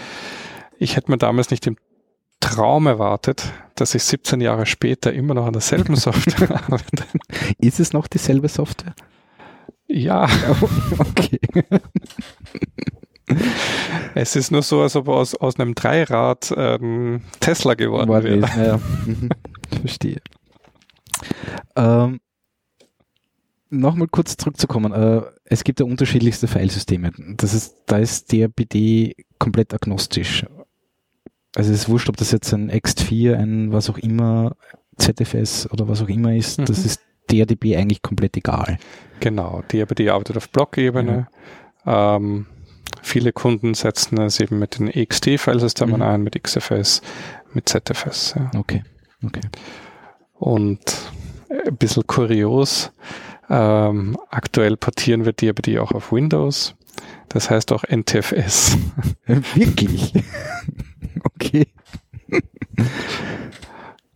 Ich 0.80 0.96
hätte 0.96 1.12
mir 1.12 1.18
damals 1.18 1.50
nicht 1.50 1.66
im 1.68 1.78
Traum 2.44 2.88
erwartet, 2.88 3.54
dass 3.76 3.96
ich 3.96 4.04
17 4.04 4.42
Jahre 4.42 4.66
später 4.66 5.14
immer 5.14 5.34
noch 5.34 5.46
an 5.46 5.54
derselben 5.54 5.96
Software 5.96 6.52
arbeite. 6.52 7.06
Ist 7.60 7.80
es 7.80 7.94
noch 7.94 8.08
dieselbe 8.08 8.50
Software? 8.50 8.94
Ja. 9.88 10.28
okay. 11.00 11.40
Es 14.16 14.36
ist 14.36 14.52
nur 14.52 14.62
so, 14.62 14.82
als 14.82 14.98
ob 14.98 15.08
aus, 15.08 15.34
aus 15.34 15.58
einem 15.58 15.74
Dreirad 15.76 16.54
ähm, 16.56 17.22
Tesla 17.40 17.74
geworden 17.74 18.10
War 18.10 18.22
wäre. 18.22 18.42
Ja. 18.42 18.80
Mhm. 19.06 19.30
Verstehe. 19.82 20.22
Ähm, 21.76 22.20
Nochmal 23.70 24.08
kurz 24.08 24.38
zurückzukommen. 24.38 24.92
Äh, 24.92 25.22
es 25.46 25.64
gibt 25.64 25.80
ja 25.80 25.86
unterschiedlichste 25.88 26.48
Filesysteme. 26.48 27.12
Das 27.38 27.56
ist, 27.56 27.78
da 27.88 27.98
ist 27.98 28.32
DRPD 28.32 29.16
komplett 29.40 29.74
agnostisch. 29.74 30.46
Also 31.56 31.72
es 31.72 31.82
ist 31.82 31.90
wurscht, 31.90 32.10
ob 32.10 32.18
das 32.18 32.32
jetzt 32.32 32.52
ein 32.54 32.72
Ext4, 32.72 33.36
ein 33.36 33.72
was 33.72 33.90
auch 33.90 33.98
immer, 33.98 34.56
ZFS 34.98 35.70
oder 35.72 35.88
was 35.88 36.02
auch 36.02 36.10
immer 36.10 36.36
ist, 36.36 36.60
mhm. 36.60 36.66
das 36.66 36.86
ist 36.86 37.02
DRDB 37.32 37.76
eigentlich 37.78 38.02
komplett 38.02 38.38
egal. 38.38 38.78
Genau, 39.20 39.64
DRDB 39.72 40.10
arbeitet 40.10 40.38
auf 40.38 40.50
Blockebene. 40.50 41.28
Ja. 41.86 42.16
Ähm, 42.16 42.48
viele 43.02 43.32
Kunden 43.32 43.74
setzen 43.74 44.20
es 44.20 44.40
eben 44.40 44.60
mit 44.60 44.80
den 44.80 44.88
EXT-Filesystemen 44.88 45.98
mhm. 45.98 46.02
ein, 46.02 46.22
mit 46.24 46.42
XFS, 46.42 47.02
mit 47.54 47.70
ZFS. 47.70 48.36
Ja. 48.38 48.52
Okay, 48.58 48.84
okay. 49.24 49.42
Und 50.34 50.80
ein 51.50 51.78
bisschen 51.78 52.06
kurios, 52.08 52.92
ähm, 53.50 54.18
aktuell 54.30 54.78
portieren 54.78 55.26
wir 55.26 55.34
DRDB 55.34 55.80
auch 55.80 55.92
auf 55.92 56.12
Windows. 56.12 56.76
Das 57.30 57.50
heißt 57.50 57.72
auch 57.72 57.84
NTFS. 57.84 58.78
Wirklich? 59.56 60.14
okay. 61.24 61.68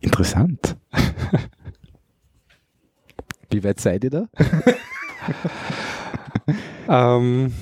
Interessant. 0.00 0.76
Wie 3.50 3.64
weit 3.64 3.80
seid 3.80 4.04
ihr 4.04 4.10
da? 4.10 4.28
ähm, 7.16 7.52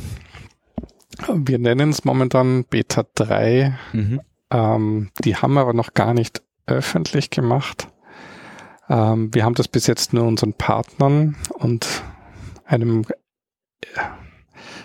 Wir 1.28 1.58
nennen 1.58 1.90
es 1.90 2.04
momentan 2.04 2.64
Beta 2.64 3.04
3. 3.14 3.78
Mhm. 3.92 4.20
Ähm, 4.50 5.10
die 5.24 5.36
haben 5.36 5.54
wir 5.54 5.60
aber 5.60 5.72
noch 5.74 5.94
gar 5.94 6.14
nicht 6.14 6.42
öffentlich 6.66 7.30
gemacht. 7.30 7.88
Ähm, 8.88 9.32
wir 9.34 9.44
haben 9.44 9.54
das 9.54 9.68
bis 9.68 9.86
jetzt 9.86 10.12
nur 10.12 10.24
unseren 10.24 10.54
Partnern 10.54 11.36
und 11.54 11.86
einem 12.64 13.04
äh, 13.82 14.00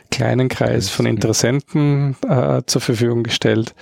kleinen 0.10 0.50
Kreis 0.50 0.90
von 0.90 1.06
Interessenten 1.06 2.16
äh, 2.28 2.64
zur 2.66 2.82
Verfügung 2.82 3.24
gestellt 3.24 3.76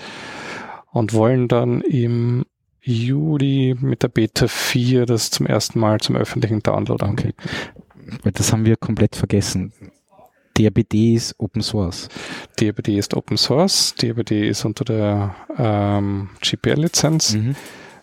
und 0.91 1.13
wollen 1.13 1.47
dann 1.47 1.81
im 1.81 2.45
Juli 2.81 3.75
mit 3.79 4.03
der 4.03 4.07
Beta 4.07 4.47
4 4.47 5.05
das 5.05 5.29
zum 5.29 5.45
ersten 5.45 5.79
Mal 5.79 5.99
zum 5.99 6.15
öffentlichen 6.15 6.63
Download 6.63 7.03
anbieten. 7.03 7.33
Weil 8.23 8.31
Das 8.31 8.51
haben 8.51 8.65
wir 8.65 8.77
komplett 8.77 9.15
vergessen. 9.15 9.73
DRBD 10.57 11.15
ist 11.15 11.35
Open 11.39 11.61
Source. 11.61 12.09
DRBD 12.59 12.97
ist 12.97 13.13
Open 13.13 13.37
Source, 13.37 13.95
DRBD 13.95 14.49
ist 14.49 14.65
unter 14.65 14.83
der 14.83 15.35
ähm, 15.57 16.29
GPL-Lizenz. 16.41 17.35
Mhm. 17.35 17.55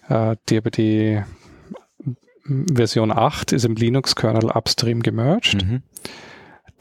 Äh, 0.09 0.37
DRBD 0.49 1.25
Version 2.73 3.11
8 3.11 3.53
ist 3.53 3.65
im 3.65 3.75
Linux-Kernel 3.75 4.51
upstream 4.51 5.03
gemerged. 5.03 5.67
Mhm. 5.67 5.83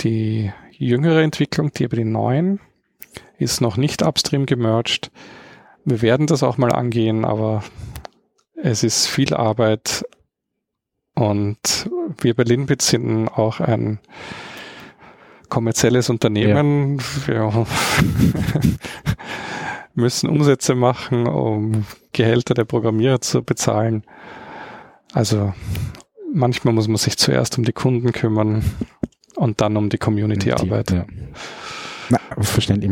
Die 0.02 0.52
jüngere 0.72 1.24
Entwicklung, 1.24 1.72
DRBD 1.72 2.06
9, 2.06 2.60
ist 3.38 3.62
noch 3.62 3.76
nicht 3.76 4.04
upstream 4.04 4.46
gemerged. 4.46 5.12
Wir 5.86 6.02
werden 6.02 6.28
das 6.28 6.42
auch 6.42 6.58
mal 6.58 6.72
angehen, 6.72 7.26
aber 7.26 7.64
es 8.56 8.84
ist 8.84 9.06
viel 9.06 9.34
Arbeit 9.34 10.04
und 11.14 11.90
wir 12.20 12.34
bei 12.34 12.44
Linbit 12.44 12.82
sind 12.82 13.28
auch 13.30 13.60
ein 13.60 14.00
kommerzielles 15.50 16.10
Unternehmen. 16.10 17.00
Wir 17.28 17.68
müssen 19.94 20.30
Umsätze 20.30 20.74
machen, 20.74 21.28
um 21.28 21.86
Gehälter 22.12 22.54
der 22.56 22.66
Programmierer 22.66 23.22
zu 23.22 23.44
bezahlen. 23.44 24.04
Also 25.14 25.54
manchmal 26.34 26.74
muss 26.74 26.88
man 26.88 26.98
sich 26.98 27.18
zuerst 27.18 27.58
um 27.58 27.64
die 27.64 27.74
Kunden 27.74 28.12
kümmern 28.12 28.64
und 29.36 29.62
dann 29.62 29.78
um 29.78 29.90
die 29.90 29.98
Community-Arbeit. 29.98 30.92
Ja. 30.92 31.06
Na, 32.10 32.20
verständlich. 32.42 32.92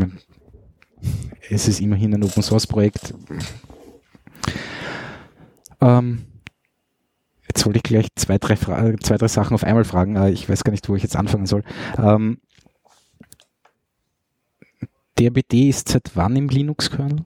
Es 1.50 1.68
ist 1.68 1.82
immerhin 1.82 2.14
ein 2.14 2.24
Open 2.24 2.42
Source 2.44 2.68
Projekt. 2.68 3.14
Ähm, 5.82 6.26
jetzt 7.48 7.66
wollte 7.66 7.78
ich 7.78 7.84
gleich 7.84 8.08
zwei 8.16 8.38
drei, 8.38 8.56
Fra 8.56 8.94
zwei, 9.00 9.18
drei 9.18 9.28
Sachen 9.28 9.54
auf 9.54 9.64
einmal 9.64 9.84
fragen. 9.84 10.18
aber 10.18 10.30
Ich 10.30 10.48
weiß 10.50 10.64
gar 10.64 10.72
nicht, 10.72 10.88
wo 10.90 10.96
ich 10.96 11.04
jetzt 11.04 11.16
anfangen 11.16 11.46
soll. 11.46 11.64
Ähm, 11.98 12.40
DRBD 15.20 15.70
ist 15.70 15.90
seit 15.90 16.16
wann 16.16 16.36
im 16.36 16.50
Linux-Kernel? 16.50 17.26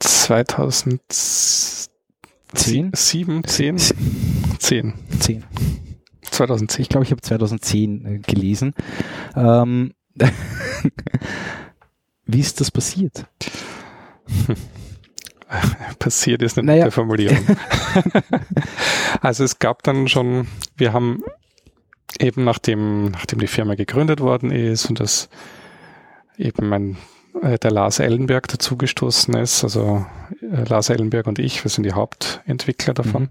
2007, 0.00 1.88
10, 2.52 3.44
10, 4.58 4.94
10. 5.18 5.44
2010. 6.30 6.82
Ich 6.82 6.88
glaube, 6.88 7.04
ich 7.04 7.10
habe 7.10 7.22
2010 7.22 8.04
äh, 8.04 8.18
gelesen. 8.18 8.74
Ähm, 9.34 9.94
wie 12.26 12.40
ist 12.40 12.60
das 12.60 12.70
passiert? 12.70 13.26
Passiert 15.98 16.42
ist 16.42 16.58
eine 16.58 16.66
Naja. 16.66 16.84
nette 16.84 16.90
Formulierung. 16.92 17.38
also 19.20 19.44
es 19.44 19.58
gab 19.60 19.84
dann 19.84 20.08
schon, 20.08 20.48
wir 20.76 20.92
haben 20.92 21.22
eben 22.18 22.44
nachdem, 22.44 23.06
nachdem 23.12 23.38
die 23.38 23.46
Firma 23.46 23.74
gegründet 23.74 24.20
worden 24.20 24.50
ist 24.50 24.86
und 24.86 24.98
das 24.98 25.28
eben 26.36 26.68
mein, 26.68 26.96
äh, 27.42 27.58
der 27.58 27.70
Lars 27.70 28.00
Ellenberg 28.00 28.48
dazugestoßen 28.48 29.34
ist, 29.36 29.62
also 29.62 30.04
äh, 30.42 30.64
Lars 30.64 30.90
Ellenberg 30.90 31.26
und 31.26 31.38
ich, 31.38 31.62
wir 31.64 31.70
sind 31.70 31.84
die 31.84 31.92
Hauptentwickler 31.92 32.94
davon. 32.94 33.28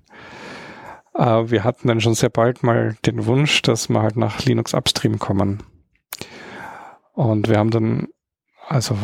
Äh, 1.15 1.49
wir 1.49 1.63
hatten 1.63 1.87
dann 1.87 2.01
schon 2.01 2.15
sehr 2.15 2.29
bald 2.29 2.63
mal 2.63 2.95
den 3.05 3.25
Wunsch, 3.25 3.61
dass 3.61 3.89
wir 3.89 4.01
halt 4.01 4.15
nach 4.17 4.43
Linux 4.45 4.73
Upstream 4.73 5.19
kommen. 5.19 5.63
Und 7.15 7.49
wir 7.49 7.57
haben 7.57 7.71
dann, 7.71 8.07
also 8.67 8.97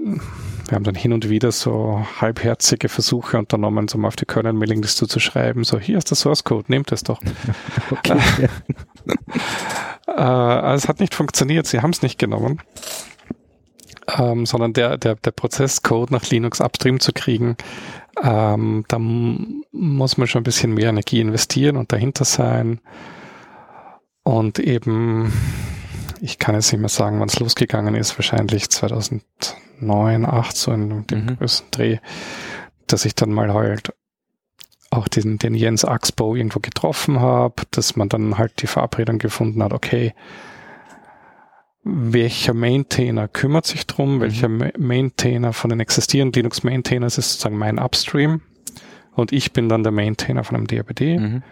wir 0.00 0.74
haben 0.74 0.84
dann 0.84 0.94
hin 0.94 1.12
und 1.12 1.28
wieder 1.28 1.52
so 1.52 2.04
halbherzige 2.20 2.88
Versuche 2.88 3.38
unternommen, 3.38 3.88
so 3.88 3.98
mal 3.98 4.08
auf 4.08 4.16
die 4.16 4.24
Kernel-Mailing-Liste 4.24 5.06
zu 5.06 5.20
schreiben, 5.20 5.64
so 5.64 5.78
hier 5.78 5.98
ist 5.98 6.10
der 6.10 6.16
Source 6.16 6.44
Code, 6.44 6.64
nehmt 6.68 6.90
es 6.92 7.02
doch. 7.04 7.20
Okay. 7.90 8.18
Äh, 10.06 10.12
also 10.12 10.84
es 10.84 10.88
hat 10.88 11.00
nicht 11.00 11.14
funktioniert, 11.14 11.66
sie 11.66 11.80
haben 11.80 11.90
es 11.90 12.00
nicht 12.02 12.18
genommen. 12.18 12.62
Ähm, 14.16 14.46
sondern 14.46 14.72
der, 14.72 14.96
der, 14.96 15.16
der 15.16 15.30
Prozess, 15.32 15.82
Code 15.82 16.12
nach 16.14 16.28
Linux 16.30 16.62
Upstream 16.62 16.98
zu 16.98 17.12
kriegen, 17.12 17.58
ähm, 18.22 18.84
da 18.88 18.98
muss 18.98 20.16
man 20.16 20.26
schon 20.26 20.40
ein 20.40 20.44
bisschen 20.44 20.72
mehr 20.72 20.88
Energie 20.88 21.20
investieren 21.20 21.76
und 21.76 21.92
dahinter 21.92 22.24
sein. 22.24 22.80
Und 24.22 24.58
eben, 24.58 25.32
ich 26.20 26.38
kann 26.38 26.54
jetzt 26.54 26.72
nicht 26.72 26.80
mehr 26.80 26.88
sagen, 26.88 27.20
wann 27.20 27.28
es 27.28 27.38
losgegangen 27.40 27.94
ist, 27.94 28.18
wahrscheinlich 28.18 28.68
2009, 28.70 29.22
2008, 29.80 30.56
so 30.56 30.72
in 30.72 31.06
dem 31.06 31.24
Mhm. 31.24 31.36
größten 31.38 31.70
Dreh, 31.70 31.98
dass 32.86 33.04
ich 33.04 33.14
dann 33.14 33.32
mal 33.32 33.52
halt 33.52 33.92
auch 34.90 35.06
den, 35.08 35.38
den 35.38 35.54
Jens 35.54 35.84
Axbo 35.84 36.34
irgendwo 36.34 36.60
getroffen 36.60 37.20
habe, 37.20 37.62
dass 37.72 37.94
man 37.96 38.08
dann 38.08 38.38
halt 38.38 38.62
die 38.62 38.66
Verabredung 38.66 39.18
gefunden 39.18 39.62
hat, 39.62 39.72
okay, 39.72 40.14
welcher 41.84 42.54
Maintainer 42.54 43.28
kümmert 43.28 43.66
sich 43.66 43.86
drum, 43.86 44.20
welcher 44.20 44.48
Ma- 44.48 44.70
Maintainer 44.78 45.52
von 45.52 45.70
den 45.70 45.80
existierenden 45.80 46.40
Linux 46.40 46.62
Maintainers 46.62 47.18
ist 47.18 47.32
sozusagen 47.32 47.56
mein 47.56 47.78
Upstream 47.78 48.42
und 49.14 49.32
ich 49.32 49.52
bin 49.52 49.68
dann 49.68 49.82
der 49.82 49.92
Maintainer 49.92 50.44
von 50.44 50.56
einem 50.56 50.66
DRBD. 50.66 51.18
Mhm. 51.18 51.42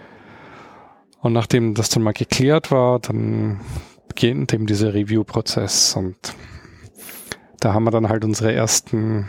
Und 1.21 1.33
nachdem 1.33 1.75
das 1.75 1.89
dann 1.89 2.03
mal 2.03 2.13
geklärt 2.13 2.71
war, 2.71 2.99
dann 3.01 3.61
beginnt 4.17 4.55
eben 4.55 4.67
dieser 4.67 4.95
Review-Prozess 4.95 5.95
und 5.95 6.17
da 7.61 7.75
haben 7.75 7.85
wir 7.85 7.91
dann 7.91 8.09
halt 8.09 8.25
unsere 8.25 8.51
ersten 8.51 9.29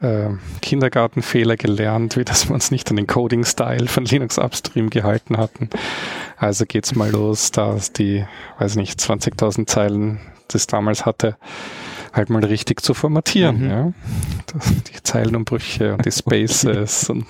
äh, 0.00 0.28
Kindergartenfehler 0.60 1.56
gelernt, 1.56 2.16
wie 2.16 2.24
dass 2.24 2.48
wir 2.48 2.54
uns 2.54 2.70
nicht 2.70 2.88
an 2.90 2.96
den 2.96 3.08
Coding-Style 3.08 3.88
von 3.88 4.04
Linux 4.04 4.38
Upstream 4.38 4.90
gehalten 4.90 5.38
hatten. 5.38 5.70
Also 6.36 6.66
geht's 6.66 6.94
mal 6.94 7.10
los, 7.10 7.50
da 7.50 7.74
es 7.74 7.92
die, 7.92 8.24
weiß 8.60 8.76
nicht, 8.76 9.00
20.000 9.00 9.66
Zeilen, 9.66 10.20
das 10.46 10.68
damals 10.68 11.04
hatte, 11.04 11.36
halt 12.12 12.30
mal 12.30 12.44
richtig 12.44 12.80
zu 12.80 12.94
formatieren. 12.94 13.64
Mhm. 13.64 13.70
Ja? 13.70 13.92
Die 14.94 15.02
Zeilenumbrüche 15.02 15.94
und 15.94 16.06
die 16.06 16.12
Spaces 16.16 17.10
und 17.10 17.26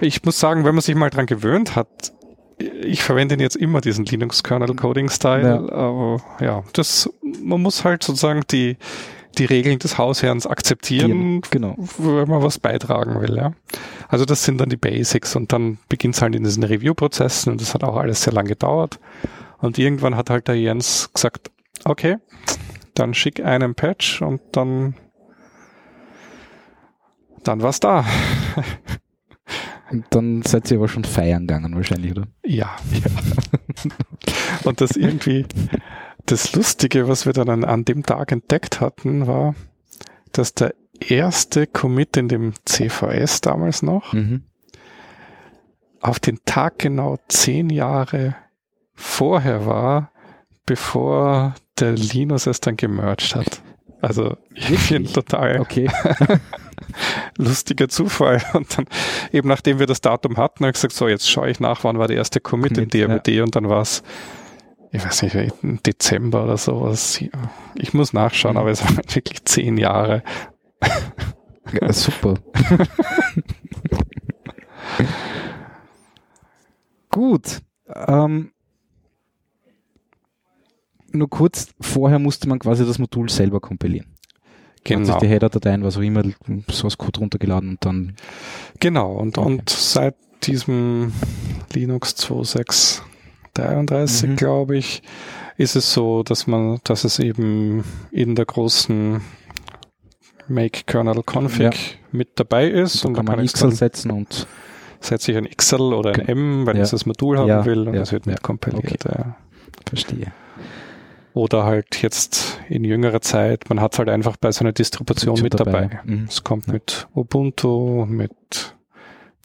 ich 0.00 0.24
muss 0.24 0.40
sagen, 0.40 0.64
wenn 0.64 0.74
man 0.74 0.80
sich 0.80 0.94
mal 0.94 1.10
dran 1.10 1.26
gewöhnt 1.26 1.76
hat, 1.76 2.15
ich 2.58 3.02
verwende 3.02 3.36
jetzt 3.38 3.56
immer 3.56 3.80
diesen 3.80 4.04
Linux 4.06 4.42
Kernel 4.42 4.74
Coding 4.74 5.10
Style, 5.10 5.70
aber 5.72 6.20
ja, 6.40 6.62
das, 6.72 7.10
man 7.42 7.60
muss 7.60 7.84
halt 7.84 8.02
sozusagen 8.02 8.42
die, 8.50 8.76
die 9.36 9.44
Regeln 9.44 9.78
des 9.78 9.98
Hausherrns 9.98 10.46
akzeptieren, 10.46 11.42
Genau. 11.50 11.76
wenn 11.98 12.28
man 12.28 12.42
was 12.42 12.58
beitragen 12.58 13.20
will, 13.20 13.36
ja. 13.36 13.52
Also 14.08 14.24
das 14.24 14.44
sind 14.44 14.58
dann 14.60 14.70
die 14.70 14.76
Basics 14.78 15.36
und 15.36 15.52
dann 15.52 15.78
beginnt 15.90 16.14
es 16.14 16.22
halt 16.22 16.34
in 16.34 16.44
diesen 16.44 16.62
Review-Prozessen 16.62 17.52
und 17.52 17.60
das 17.60 17.74
hat 17.74 17.84
auch 17.84 17.96
alles 17.96 18.22
sehr 18.22 18.32
lang 18.32 18.46
gedauert. 18.46 18.98
Und 19.58 19.78
irgendwann 19.78 20.16
hat 20.16 20.30
halt 20.30 20.48
der 20.48 20.54
Jens 20.58 21.10
gesagt, 21.12 21.50
okay, 21.84 22.16
dann 22.94 23.12
schick 23.14 23.44
einen 23.44 23.74
Patch 23.74 24.22
und 24.22 24.40
dann, 24.52 24.94
dann 27.42 27.60
war's 27.62 27.80
da. 27.80 28.04
Und 29.90 30.04
dann 30.10 30.42
seid 30.42 30.70
ihr 30.70 30.78
aber 30.78 30.88
schon 30.88 31.04
feiern 31.04 31.46
gegangen 31.46 31.74
wahrscheinlich, 31.76 32.10
oder? 32.12 32.26
Ja. 32.44 32.74
Und 34.64 34.80
das 34.80 34.92
irgendwie, 34.96 35.46
das 36.26 36.54
Lustige, 36.54 37.08
was 37.08 37.26
wir 37.26 37.32
dann 37.32 37.48
an, 37.48 37.64
an 37.64 37.84
dem 37.84 38.02
Tag 38.04 38.32
entdeckt 38.32 38.80
hatten, 38.80 39.26
war, 39.26 39.54
dass 40.32 40.54
der 40.54 40.74
erste 41.00 41.66
Commit 41.66 42.16
in 42.16 42.28
dem 42.28 42.52
CVS 42.64 43.42
damals 43.42 43.82
noch 43.82 44.12
Mhm. 44.12 44.42
auf 46.00 46.18
den 46.20 46.38
Tag 46.44 46.78
genau 46.78 47.18
zehn 47.28 47.70
Jahre 47.70 48.34
vorher 48.94 49.66
war, 49.66 50.10
bevor 50.64 51.54
der 51.78 51.92
Linus 51.92 52.46
es 52.46 52.60
dann 52.60 52.76
gemerged 52.76 53.34
hat. 53.36 53.60
Also 54.00 54.36
ich 54.54 54.78
finde 54.78 55.12
total 55.12 55.60
Okay. 55.60 55.88
lustiger 57.38 57.88
Zufall. 57.88 58.42
Und 58.54 58.76
dann 58.78 58.86
eben 59.32 59.48
nachdem 59.48 59.78
wir 59.78 59.86
das 59.86 60.00
Datum 60.00 60.36
hatten, 60.36 60.64
habe 60.64 60.70
ich 60.70 60.74
gesagt, 60.74 60.94
so 60.94 61.08
jetzt 61.08 61.30
schaue 61.30 61.50
ich 61.50 61.60
nach, 61.60 61.84
wann 61.84 61.98
war 61.98 62.08
der 62.08 62.16
erste 62.16 62.40
Commit, 62.40 62.72
in 62.78 62.88
Commit, 62.90 62.94
DRBD 62.94 63.40
und 63.40 63.56
dann 63.56 63.68
war 63.68 63.82
es, 63.82 64.02
ich 64.92 65.04
weiß 65.04 65.22
nicht, 65.22 65.34
im 65.62 65.82
Dezember 65.82 66.44
oder 66.44 66.56
sowas. 66.56 67.22
Ich 67.74 67.92
muss 67.94 68.12
nachschauen, 68.12 68.54
Mhm. 68.54 68.60
aber 68.60 68.70
es 68.70 68.82
waren 68.84 68.96
wirklich 69.14 69.44
zehn 69.44 69.76
Jahre. 69.76 70.22
Ja, 71.72 71.92
super. 71.92 72.34
Gut. 77.10 77.60
Ähm, 77.88 78.52
nur 81.12 81.30
kurz, 81.30 81.68
vorher 81.80 82.18
musste 82.18 82.48
man 82.48 82.58
quasi 82.58 82.84
das 82.84 82.98
Modul 82.98 83.28
selber 83.30 83.60
kompilieren. 83.60 84.15
Genau. 84.86 85.00
Hat 85.00 85.06
sich 85.06 85.16
die 85.28 85.34
Header-Dateien, 85.34 85.82
was 85.82 85.96
auch 85.96 86.02
immer, 86.02 86.22
Source 86.70 86.96
Code 86.96 87.18
runtergeladen 87.20 87.70
und 87.70 87.84
dann. 87.84 88.14
Genau, 88.78 89.10
und, 89.12 89.38
okay. 89.38 89.46
und 89.46 89.68
seit 89.68 90.14
diesem 90.44 91.12
Linux 91.72 92.14
2633, 92.16 94.30
mhm. 94.30 94.36
glaube 94.36 94.76
ich, 94.76 95.02
ist 95.56 95.74
es 95.76 95.92
so, 95.92 96.22
dass 96.22 96.46
man, 96.46 96.78
dass 96.84 97.02
es 97.04 97.18
eben 97.18 97.82
in 98.10 98.36
der 98.36 98.44
großen 98.44 99.22
Make 100.48 100.82
Kernel 100.86 101.22
Config 101.24 101.60
ja. 101.60 101.70
mit 102.12 102.38
dabei 102.38 102.68
ist. 102.68 103.04
Und, 103.04 103.18
und 103.18 103.26
kann 103.26 103.36
man 103.36 103.44
XL 103.44 103.72
setzen 103.72 104.12
und 104.12 104.46
setze 105.00 105.32
ich 105.32 105.38
ein 105.38 105.48
XL 105.48 105.94
oder 105.94 106.14
ein 106.14 106.28
M, 106.28 106.66
weil 106.66 106.76
ja. 106.76 106.84
ich 106.84 106.90
das 106.90 107.06
Modul 107.06 107.38
haben 107.38 107.48
ja. 107.48 107.64
will 107.64 107.88
und 107.88 107.94
das 107.94 108.12
wird 108.12 108.26
mit 108.26 108.42
kompiliert. 108.42 109.04
Okay. 109.04 109.24
Verstehe. 109.88 110.32
Oder 111.36 111.64
halt 111.64 112.00
jetzt 112.00 112.62
in 112.70 112.82
jüngerer 112.82 113.20
Zeit, 113.20 113.68
man 113.68 113.78
hat 113.78 113.98
halt 113.98 114.08
einfach 114.08 114.38
bei 114.38 114.50
so 114.52 114.64
einer 114.64 114.72
Distribution 114.72 115.38
mit 115.42 115.52
dabei. 115.52 115.82
dabei. 115.82 116.00
Mhm. 116.04 116.24
Es 116.30 116.42
kommt 116.42 116.66
mit 116.66 117.08
Ubuntu, 117.14 118.06
mit 118.06 118.74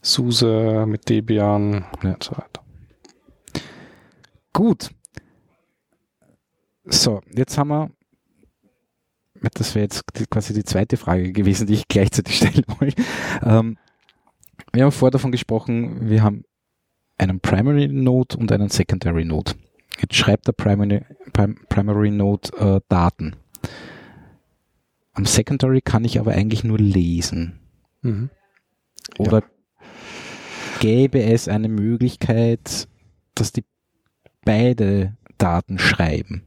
SUSE, 0.00 0.86
mit 0.86 1.10
Debian 1.10 1.84
und 2.02 2.24
so 2.24 2.32
weiter. 2.32 2.64
Gut. 4.54 4.88
So, 6.86 7.20
jetzt 7.34 7.58
haben 7.58 7.68
wir, 7.68 7.90
das 9.52 9.74
wäre 9.74 9.82
jetzt 9.82 10.02
quasi 10.30 10.54
die 10.54 10.64
zweite 10.64 10.96
Frage 10.96 11.30
gewesen, 11.30 11.66
die 11.66 11.74
ich 11.74 11.88
gleichzeitig 11.88 12.38
stellen 12.38 12.64
wollte. 12.80 13.02
Ähm, 13.42 13.76
wir 14.72 14.84
haben 14.84 14.92
vorher 14.92 15.10
davon 15.10 15.30
gesprochen, 15.30 16.08
wir 16.08 16.22
haben 16.22 16.44
einen 17.18 17.40
Primary 17.40 17.88
Node 17.88 18.38
und 18.38 18.50
einen 18.50 18.70
Secondary 18.70 19.26
Node. 19.26 19.52
Jetzt 20.00 20.14
schreibt 20.14 20.48
der 20.48 20.52
Primary, 20.52 21.02
Primary 21.68 22.10
Node 22.10 22.48
äh, 22.58 22.80
Daten. 22.88 23.36
Am 25.14 25.26
Secondary 25.26 25.80
kann 25.82 26.04
ich 26.04 26.18
aber 26.18 26.32
eigentlich 26.32 26.64
nur 26.64 26.78
lesen. 26.78 27.60
Mhm. 28.00 28.30
Oder 29.18 29.40
ja. 29.40 29.86
gäbe 30.80 31.22
es 31.22 31.48
eine 31.48 31.68
Möglichkeit, 31.68 32.88
dass 33.34 33.52
die 33.52 33.64
beide 34.44 35.16
Daten 35.38 35.78
schreiben? 35.78 36.46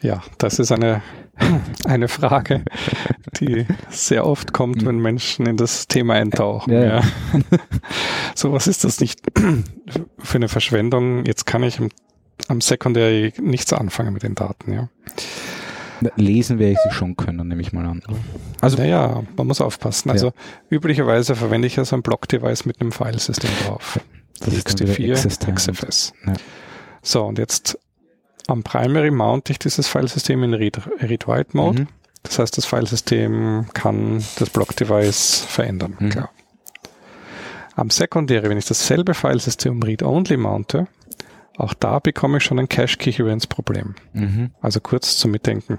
Ja, 0.00 0.22
das 0.38 0.58
ist 0.58 0.72
eine, 0.72 1.02
eine 1.84 2.08
Frage, 2.08 2.64
die 3.40 3.66
sehr 3.88 4.26
oft 4.26 4.52
kommt, 4.52 4.84
wenn 4.84 4.98
Menschen 4.98 5.46
in 5.46 5.56
das 5.56 5.88
Thema 5.88 6.14
eintauchen. 6.14 6.72
Ja, 6.72 6.84
ja. 6.84 7.02
so, 8.34 8.52
was 8.52 8.66
ist 8.66 8.84
das 8.84 9.00
nicht 9.00 9.20
für 10.18 10.36
eine 10.36 10.48
Verschwendung? 10.48 11.24
Jetzt 11.24 11.46
kann 11.46 11.62
ich 11.62 11.80
am 12.48 12.60
Secondary 12.60 13.32
nichts 13.40 13.72
anfangen 13.72 14.12
mit 14.12 14.22
den 14.22 14.34
Daten, 14.34 14.72
ja. 14.72 14.88
Lesen 16.16 16.58
werde 16.58 16.72
ich 16.72 16.78
sie 16.84 16.90
schon 16.90 17.16
können, 17.16 17.48
nehme 17.48 17.62
ich 17.62 17.72
mal 17.72 17.86
an. 17.86 18.02
Also, 18.60 18.76
naja, 18.76 19.22
man 19.36 19.46
muss 19.46 19.60
aufpassen. 19.60 20.10
Also, 20.10 20.28
ja. 20.28 20.32
üblicherweise 20.70 21.34
verwende 21.34 21.66
ich 21.66 21.76
ja 21.76 21.84
so 21.84 21.96
ein 21.96 22.02
Block-Device 22.02 22.66
mit 22.66 22.80
einem 22.80 22.92
Filesystem 22.92 23.50
drauf. 23.64 24.00
Das 24.40 24.52
ist 24.52 24.68
XT4, 24.68 25.54
XFS. 25.54 26.12
Ja. 26.26 26.34
So, 27.02 27.24
und 27.24 27.38
jetzt 27.38 27.78
am 28.46 28.62
Primary 28.62 29.10
mount 29.10 29.48
ich 29.50 29.58
dieses 29.58 29.88
Filesystem 29.88 30.42
in 30.42 30.54
Read-Write-Mode. 30.54 31.82
Mhm. 31.82 31.88
Das 32.22 32.38
heißt, 32.38 32.58
das 32.58 32.66
Filesystem 32.66 33.66
kann 33.72 34.22
das 34.38 34.50
Block-Device 34.50 35.46
verändern. 35.48 35.96
Mhm. 35.98 36.10
Klar. 36.10 36.30
Am 37.76 37.90
Secondary, 37.90 38.48
wenn 38.48 38.58
ich 38.58 38.66
dasselbe 38.66 39.14
Filesystem 39.14 39.82
Read-Only 39.82 40.36
mounte, 40.36 40.86
auch 41.56 41.74
da 41.74 41.98
bekomme 41.98 42.38
ich 42.38 42.44
schon 42.44 42.58
ein 42.58 42.68
Cache-Coherence-Problem. 42.68 43.94
Mhm. 44.12 44.50
Also 44.60 44.80
kurz 44.80 45.16
zum 45.16 45.30
Mitdenken. 45.30 45.78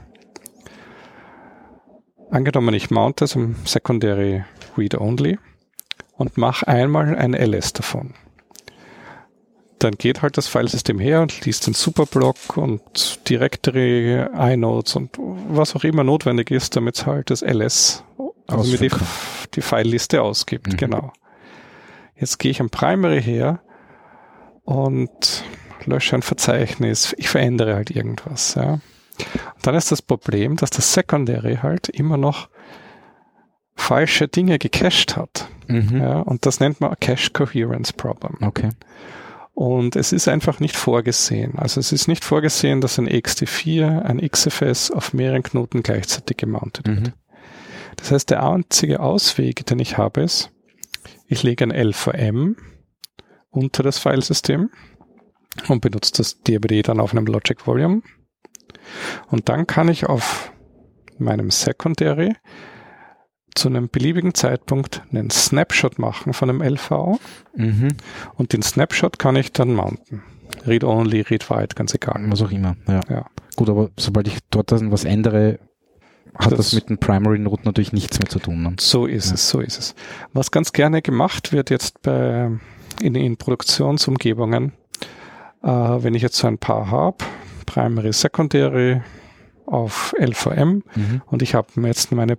Angenommen, 2.31 2.73
ich 2.73 2.89
mount 2.89 3.21
das 3.21 3.35
im 3.35 3.55
Secondary 3.65 4.43
Read-Only 4.77 5.37
und 6.17 6.37
mache 6.37 6.67
einmal 6.67 7.15
ein 7.15 7.33
LS 7.33 7.73
davon 7.73 8.13
dann 9.85 9.93
geht 9.93 10.21
halt 10.21 10.37
das 10.37 10.47
Filesystem 10.47 10.99
her 10.99 11.21
und 11.21 11.45
liest 11.45 11.67
den 11.67 11.73
Superblock 11.73 12.57
und 12.57 13.19
Directory, 13.29 14.25
iNodes 14.33 14.95
und 14.95 15.11
was 15.17 15.75
auch 15.75 15.83
immer 15.83 16.03
notwendig 16.03 16.51
ist, 16.51 16.75
damit 16.75 16.95
es 16.95 17.05
halt 17.05 17.29
das 17.29 17.41
LS, 17.41 18.03
also 18.47 18.71
mir 18.71 18.77
die, 18.77 18.91
die 19.53 19.61
Fileliste 19.61 20.21
ausgibt. 20.21 20.73
Mhm. 20.73 20.77
Genau. 20.77 21.13
Jetzt 22.15 22.39
gehe 22.39 22.51
ich 22.51 22.61
am 22.61 22.69
Primary 22.69 23.21
her 23.21 23.61
und 24.63 25.43
lösche 25.85 26.15
ein 26.15 26.21
Verzeichnis. 26.21 27.15
Ich 27.17 27.29
verändere 27.29 27.75
halt 27.75 27.91
irgendwas. 27.91 28.55
Ja. 28.55 28.73
Und 28.73 28.81
dann 29.63 29.75
ist 29.75 29.91
das 29.91 30.01
Problem, 30.01 30.57
dass 30.57 30.69
das 30.69 30.93
Secondary 30.93 31.57
halt 31.61 31.89
immer 31.89 32.17
noch 32.17 32.49
falsche 33.75 34.27
Dinge 34.27 34.57
gecached 34.59 35.15
hat. 35.17 35.47
Mhm. 35.67 35.97
Ja, 35.97 36.19
und 36.19 36.45
das 36.45 36.59
nennt 36.59 36.81
man 36.81 36.95
Cache 36.99 37.31
Coherence 37.31 37.93
Problem. 37.93 38.37
Okay. 38.41 38.69
Und 39.53 39.95
es 39.95 40.11
ist 40.11 40.27
einfach 40.27 40.59
nicht 40.59 40.75
vorgesehen. 40.75 41.53
Also 41.57 41.79
es 41.79 41.93
ist 41.93 42.07
nicht 42.07 42.25
vorgesehen, 42.25 42.81
dass 42.81 42.99
ein 42.99 43.07
XT4, 43.07 44.01
ein 44.01 44.19
XFS 44.19 44.91
auf 44.91 45.13
mehreren 45.13 45.43
Knoten 45.43 45.81
gleichzeitig 45.81 46.37
gemountet 46.37 46.87
wird. 46.87 46.99
Mhm. 46.99 47.13
Das 47.95 48.11
heißt, 48.11 48.29
der 48.29 48.43
einzige 48.43 48.99
Ausweg, 48.99 49.65
den 49.65 49.79
ich 49.79 49.97
habe, 49.97 50.21
ist, 50.21 50.51
ich 51.27 51.43
lege 51.43 51.63
ein 51.63 51.71
LVM 51.71 52.57
unter 53.49 53.81
das 53.81 53.97
Filesystem 53.97 54.69
und 55.67 55.81
benutze 55.81 56.13
das 56.17 56.41
DBD 56.41 56.81
dann 56.81 56.99
auf 56.99 57.11
einem 57.11 57.25
Logic 57.25 57.65
Volume. 57.65 58.01
Und 59.27 59.49
dann 59.49 59.67
kann 59.67 59.87
ich 59.87 60.05
auf 60.05 60.51
meinem 61.17 61.51
Secondary 61.51 62.35
zu 63.55 63.69
einem 63.69 63.89
beliebigen 63.89 64.33
Zeitpunkt 64.33 65.01
einen 65.11 65.29
Snapshot 65.29 65.97
machen 65.97 66.33
von 66.33 66.49
einem 66.49 66.61
LV 66.61 67.19
mhm. 67.55 67.87
und 68.35 68.51
den 68.51 68.61
Snapshot 68.61 69.17
kann 69.17 69.37
ich 69.37 69.53
dann 69.53 69.73
mounten. 69.73 70.23
Read 70.67 70.83
only, 70.83 71.21
read 71.21 71.49
write, 71.49 71.75
ganz 71.75 71.93
egal. 71.93 72.23
Was 72.27 72.41
auch 72.41 72.51
immer, 72.51 72.75
ja. 72.87 73.01
ja. 73.09 73.25
Gut, 73.55 73.69
aber 73.69 73.89
sobald 73.97 74.27
ich 74.27 74.39
dort 74.49 74.71
dann 74.71 74.91
was 74.91 75.05
ändere, 75.05 75.59
hat 76.35 76.51
das, 76.51 76.57
das 76.57 76.73
mit 76.73 76.89
dem 76.89 76.97
Primary 76.97 77.39
Node 77.39 77.63
natürlich 77.63 77.93
nichts 77.93 78.19
mehr 78.19 78.29
zu 78.29 78.39
tun. 78.39 78.61
Ne? 78.61 78.75
So 78.79 79.05
ist 79.05 79.29
ja. 79.29 79.35
es, 79.35 79.49
so 79.49 79.61
ist 79.61 79.79
es. 79.79 79.95
Was 80.33 80.51
ganz 80.51 80.73
gerne 80.73 81.01
gemacht 81.01 81.53
wird 81.53 81.69
jetzt 81.69 82.01
bei, 82.01 82.51
in, 83.01 83.15
in 83.15 83.37
Produktionsumgebungen, 83.37 84.73
äh, 85.65 85.69
wenn 85.69 86.13
ich 86.13 86.21
jetzt 86.21 86.37
so 86.37 86.47
ein 86.47 86.57
paar 86.57 86.91
habe, 86.91 87.17
Primary, 87.65 88.13
Secondary 88.13 89.01
auf 89.65 90.13
LVM 90.19 90.83
mhm. 90.95 91.21
und 91.25 91.41
ich 91.41 91.55
habe 91.55 91.69
jetzt 91.81 92.11
meine 92.11 92.37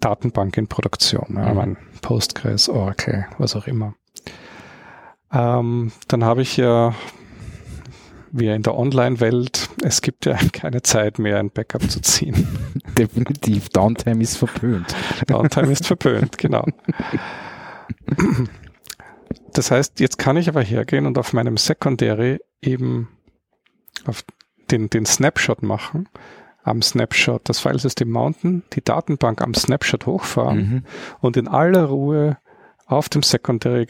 Datenbank 0.00 0.56
in 0.56 0.66
Produktion. 0.66 1.36
Ja, 1.36 1.50
mhm. 1.50 1.54
mein 1.54 1.76
Postgres, 2.02 2.68
Oracle, 2.68 3.26
was 3.38 3.54
auch 3.54 3.66
immer. 3.66 3.94
Ähm, 5.32 5.92
dann 6.08 6.24
habe 6.24 6.42
ich 6.42 6.56
ja, 6.56 6.92
wie 8.32 8.48
in 8.48 8.62
der 8.62 8.76
Online-Welt, 8.76 9.68
es 9.84 10.02
gibt 10.02 10.26
ja 10.26 10.36
keine 10.52 10.82
Zeit 10.82 11.20
mehr, 11.20 11.38
ein 11.38 11.50
Backup 11.50 11.88
zu 11.88 12.00
ziehen. 12.00 12.48
Definitiv, 12.98 13.68
Downtime 13.68 14.22
ist 14.22 14.36
verpönt. 14.36 14.92
Downtime 15.28 15.70
ist 15.70 15.86
verpönt, 15.86 16.36
genau. 16.36 16.66
Das 19.52 19.70
heißt, 19.70 20.00
jetzt 20.00 20.18
kann 20.18 20.36
ich 20.36 20.48
aber 20.48 20.62
hergehen 20.62 21.06
und 21.06 21.18
auf 21.18 21.32
meinem 21.32 21.56
Secondary 21.56 22.40
eben 22.62 23.08
auf 24.06 24.24
den, 24.70 24.88
den 24.90 25.06
Snapshot 25.06 25.62
machen 25.62 26.08
am 26.62 26.82
Snapshot 26.82 27.48
das 27.48 27.60
Filesystem 27.60 28.10
mounten, 28.10 28.62
die 28.72 28.82
Datenbank 28.82 29.40
am 29.40 29.54
Snapshot 29.54 30.06
hochfahren 30.06 30.58
mhm. 30.58 30.82
und 31.20 31.36
in 31.36 31.48
aller 31.48 31.84
Ruhe 31.84 32.38
auf 32.86 33.08
dem 33.08 33.22
Secondary 33.22 33.86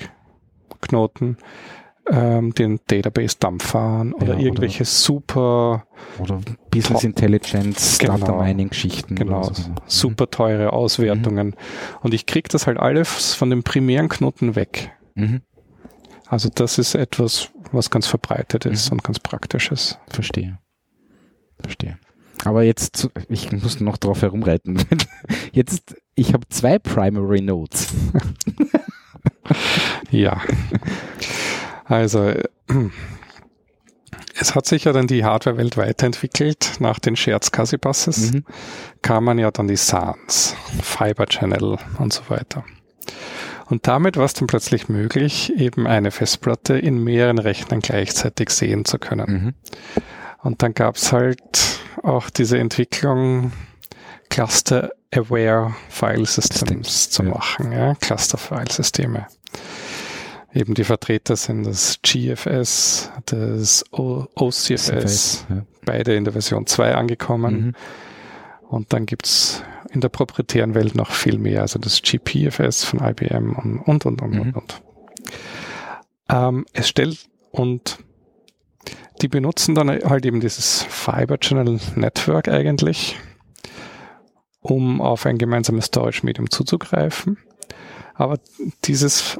Knoten 0.80 1.36
ähm, 2.08 2.54
den 2.54 2.80
Database 2.86 3.36
Dump 3.38 3.62
fahren 3.62 4.12
oder 4.14 4.34
ja, 4.34 4.40
irgendwelche 4.40 4.82
oder, 4.82 4.90
super 4.90 5.86
oder 6.18 6.40
Business 6.70 7.04
Intelligence, 7.04 7.98
genau, 7.98 8.18
Data 8.18 8.32
Mining 8.42 8.70
Geschichten. 8.70 9.14
Genau, 9.14 9.42
so. 9.42 9.68
Mhm. 9.68 9.74
super 9.86 10.30
teure 10.30 10.72
Auswertungen. 10.72 11.48
Mhm. 11.48 11.54
Und 12.02 12.14
ich 12.14 12.26
kriege 12.26 12.48
das 12.48 12.66
halt 12.66 12.78
alles 12.78 13.34
von 13.34 13.50
dem 13.50 13.62
primären 13.62 14.08
Knoten 14.08 14.56
weg. 14.56 14.92
Mhm. 15.14 15.42
Also 16.30 16.48
das 16.48 16.78
ist 16.78 16.94
etwas, 16.94 17.50
was 17.72 17.90
ganz 17.90 18.06
verbreitet 18.06 18.64
ist 18.64 18.86
mhm. 18.86 18.98
und 18.98 19.04
ganz 19.04 19.18
praktisch 19.18 19.72
ist. 19.72 19.98
Verstehe. 20.08 20.58
Verstehe. 21.60 21.98
Aber 22.44 22.62
jetzt, 22.62 23.10
ich 23.28 23.50
muss 23.50 23.80
noch 23.80 23.98
drauf 23.98 24.22
herumreiten. 24.22 24.82
Jetzt, 25.52 25.94
ich 26.14 26.32
habe 26.32 26.48
zwei 26.48 26.78
Primary 26.78 27.42
Nodes. 27.42 27.88
ja. 30.10 30.40
Also, 31.84 32.32
es 34.40 34.54
hat 34.54 34.64
sich 34.64 34.84
ja 34.84 34.92
dann 34.92 35.06
die 35.06 35.22
Hardware-Welt 35.22 35.76
weiterentwickelt. 35.76 36.76
Nach 36.78 36.98
den 36.98 37.14
Shared 37.14 37.44
SCSI 37.44 37.76
Buses 37.76 38.32
mhm. 38.32 38.44
kamen 39.02 39.38
ja 39.38 39.50
dann 39.50 39.68
die 39.68 39.76
SANs, 39.76 40.56
Fiber 40.82 41.26
Channel 41.26 41.76
und 41.98 42.12
so 42.14 42.22
weiter. 42.28 42.64
Und 43.70 43.86
damit 43.86 44.16
war 44.16 44.24
es 44.24 44.34
dann 44.34 44.48
plötzlich 44.48 44.88
möglich, 44.88 45.52
eben 45.56 45.86
eine 45.86 46.10
Festplatte 46.10 46.76
in 46.76 47.02
mehreren 47.02 47.38
Rechnern 47.38 47.80
gleichzeitig 47.80 48.50
sehen 48.50 48.84
zu 48.84 48.98
können. 48.98 49.32
Mhm. 49.32 49.54
Und 50.42 50.62
dann 50.62 50.74
gab 50.74 50.96
es 50.96 51.12
halt 51.12 51.80
auch 52.02 52.30
diese 52.30 52.58
Entwicklung, 52.58 53.52
Cluster-Aware 54.28 55.74
File 55.88 56.26
Systems 56.26 57.10
zu 57.10 57.22
ja. 57.22 57.28
machen, 57.28 57.72
ja, 57.72 57.94
Cluster-File-Systeme. 57.94 59.26
Eben 60.52 60.74
die 60.74 60.84
Vertreter 60.84 61.36
sind 61.36 61.64
das 61.64 62.00
GFS, 62.02 63.10
das 63.26 63.84
o 63.92 64.26
OCFS, 64.34 65.46
beide 65.84 66.16
in 66.16 66.24
der 66.24 66.32
Version 66.32 66.66
2 66.66 66.96
angekommen. 66.96 67.66
Mhm. 67.66 67.74
Und 68.68 68.92
dann 68.92 69.06
gibt's 69.06 69.62
in 69.92 70.00
der 70.00 70.08
proprietären 70.08 70.74
Welt 70.74 70.94
noch 70.94 71.10
viel 71.10 71.38
mehr, 71.38 71.62
also 71.62 71.78
das 71.78 72.02
GPFS 72.02 72.84
von 72.84 73.00
IBM 73.00 73.54
und, 73.54 73.80
und, 73.80 74.06
und, 74.06 74.22
und, 74.22 74.34
mhm. 74.34 74.40
und. 74.40 74.56
und. 74.56 74.82
Ähm, 76.28 76.66
es 76.72 76.88
stellt 76.88 77.28
und 77.50 77.98
die 79.20 79.28
benutzen 79.28 79.74
dann 79.74 79.90
halt 79.90 80.24
eben 80.24 80.40
dieses 80.40 80.82
Fiber 80.84 81.38
Channel 81.38 81.78
Network 81.94 82.48
eigentlich, 82.48 83.18
um 84.60 85.00
auf 85.00 85.26
ein 85.26 85.38
gemeinsames 85.38 85.86
Storage 85.86 86.24
Medium 86.24 86.50
zuzugreifen. 86.50 87.36
Aber 88.14 88.38
dieses, 88.84 89.38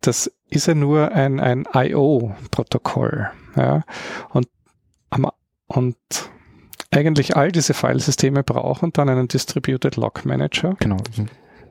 das 0.00 0.30
ist 0.50 0.66
ja 0.66 0.74
nur 0.74 1.12
ein, 1.12 1.40
ein 1.40 1.66
IO-Protokoll. 1.72 3.30
Ja? 3.56 3.84
Und, 4.30 4.48
und 5.66 5.96
eigentlich 6.94 7.36
all 7.36 7.50
diese 7.50 7.74
Filesysteme 7.74 8.44
brauchen 8.44 8.92
dann 8.92 9.08
einen 9.08 9.28
Distributed 9.28 9.96
Log 9.96 10.24
Manager, 10.24 10.76
genau. 10.78 10.98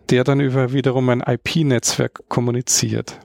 der 0.09 0.23
dann 0.23 0.41
über 0.41 0.73
wiederum 0.73 1.09
ein 1.09 1.21
IP-Netzwerk 1.25 2.27
kommuniziert. 2.27 3.19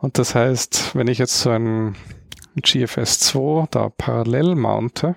Und 0.00 0.18
das 0.18 0.34
heißt, 0.34 0.94
wenn 0.94 1.06
ich 1.08 1.18
jetzt 1.18 1.40
so 1.40 1.50
ein 1.50 1.94
GFS 2.56 3.20
2 3.20 3.68
da 3.70 3.88
parallel 3.96 4.56
mounte 4.56 5.14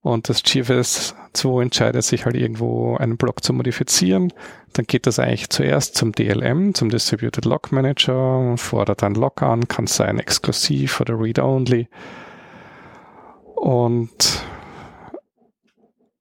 und 0.00 0.28
das 0.28 0.42
GFS 0.42 1.14
2 1.34 1.62
entscheidet 1.62 2.04
sich 2.04 2.24
halt 2.24 2.36
irgendwo 2.36 2.96
einen 2.96 3.16
Block 3.16 3.44
zu 3.44 3.52
modifizieren, 3.52 4.32
dann 4.72 4.86
geht 4.86 5.06
das 5.06 5.18
eigentlich 5.18 5.50
zuerst 5.50 5.96
zum 5.96 6.12
DLM, 6.12 6.74
zum 6.74 6.88
Distributed 6.88 7.44
Log 7.44 7.70
Manager, 7.70 8.56
fordert 8.56 9.02
ein 9.02 9.14
Log 9.14 9.42
an, 9.42 9.68
kann 9.68 9.86
sein 9.86 10.18
exklusiv 10.18 11.00
oder 11.00 11.20
read-only. 11.20 11.88
Und 13.56 14.44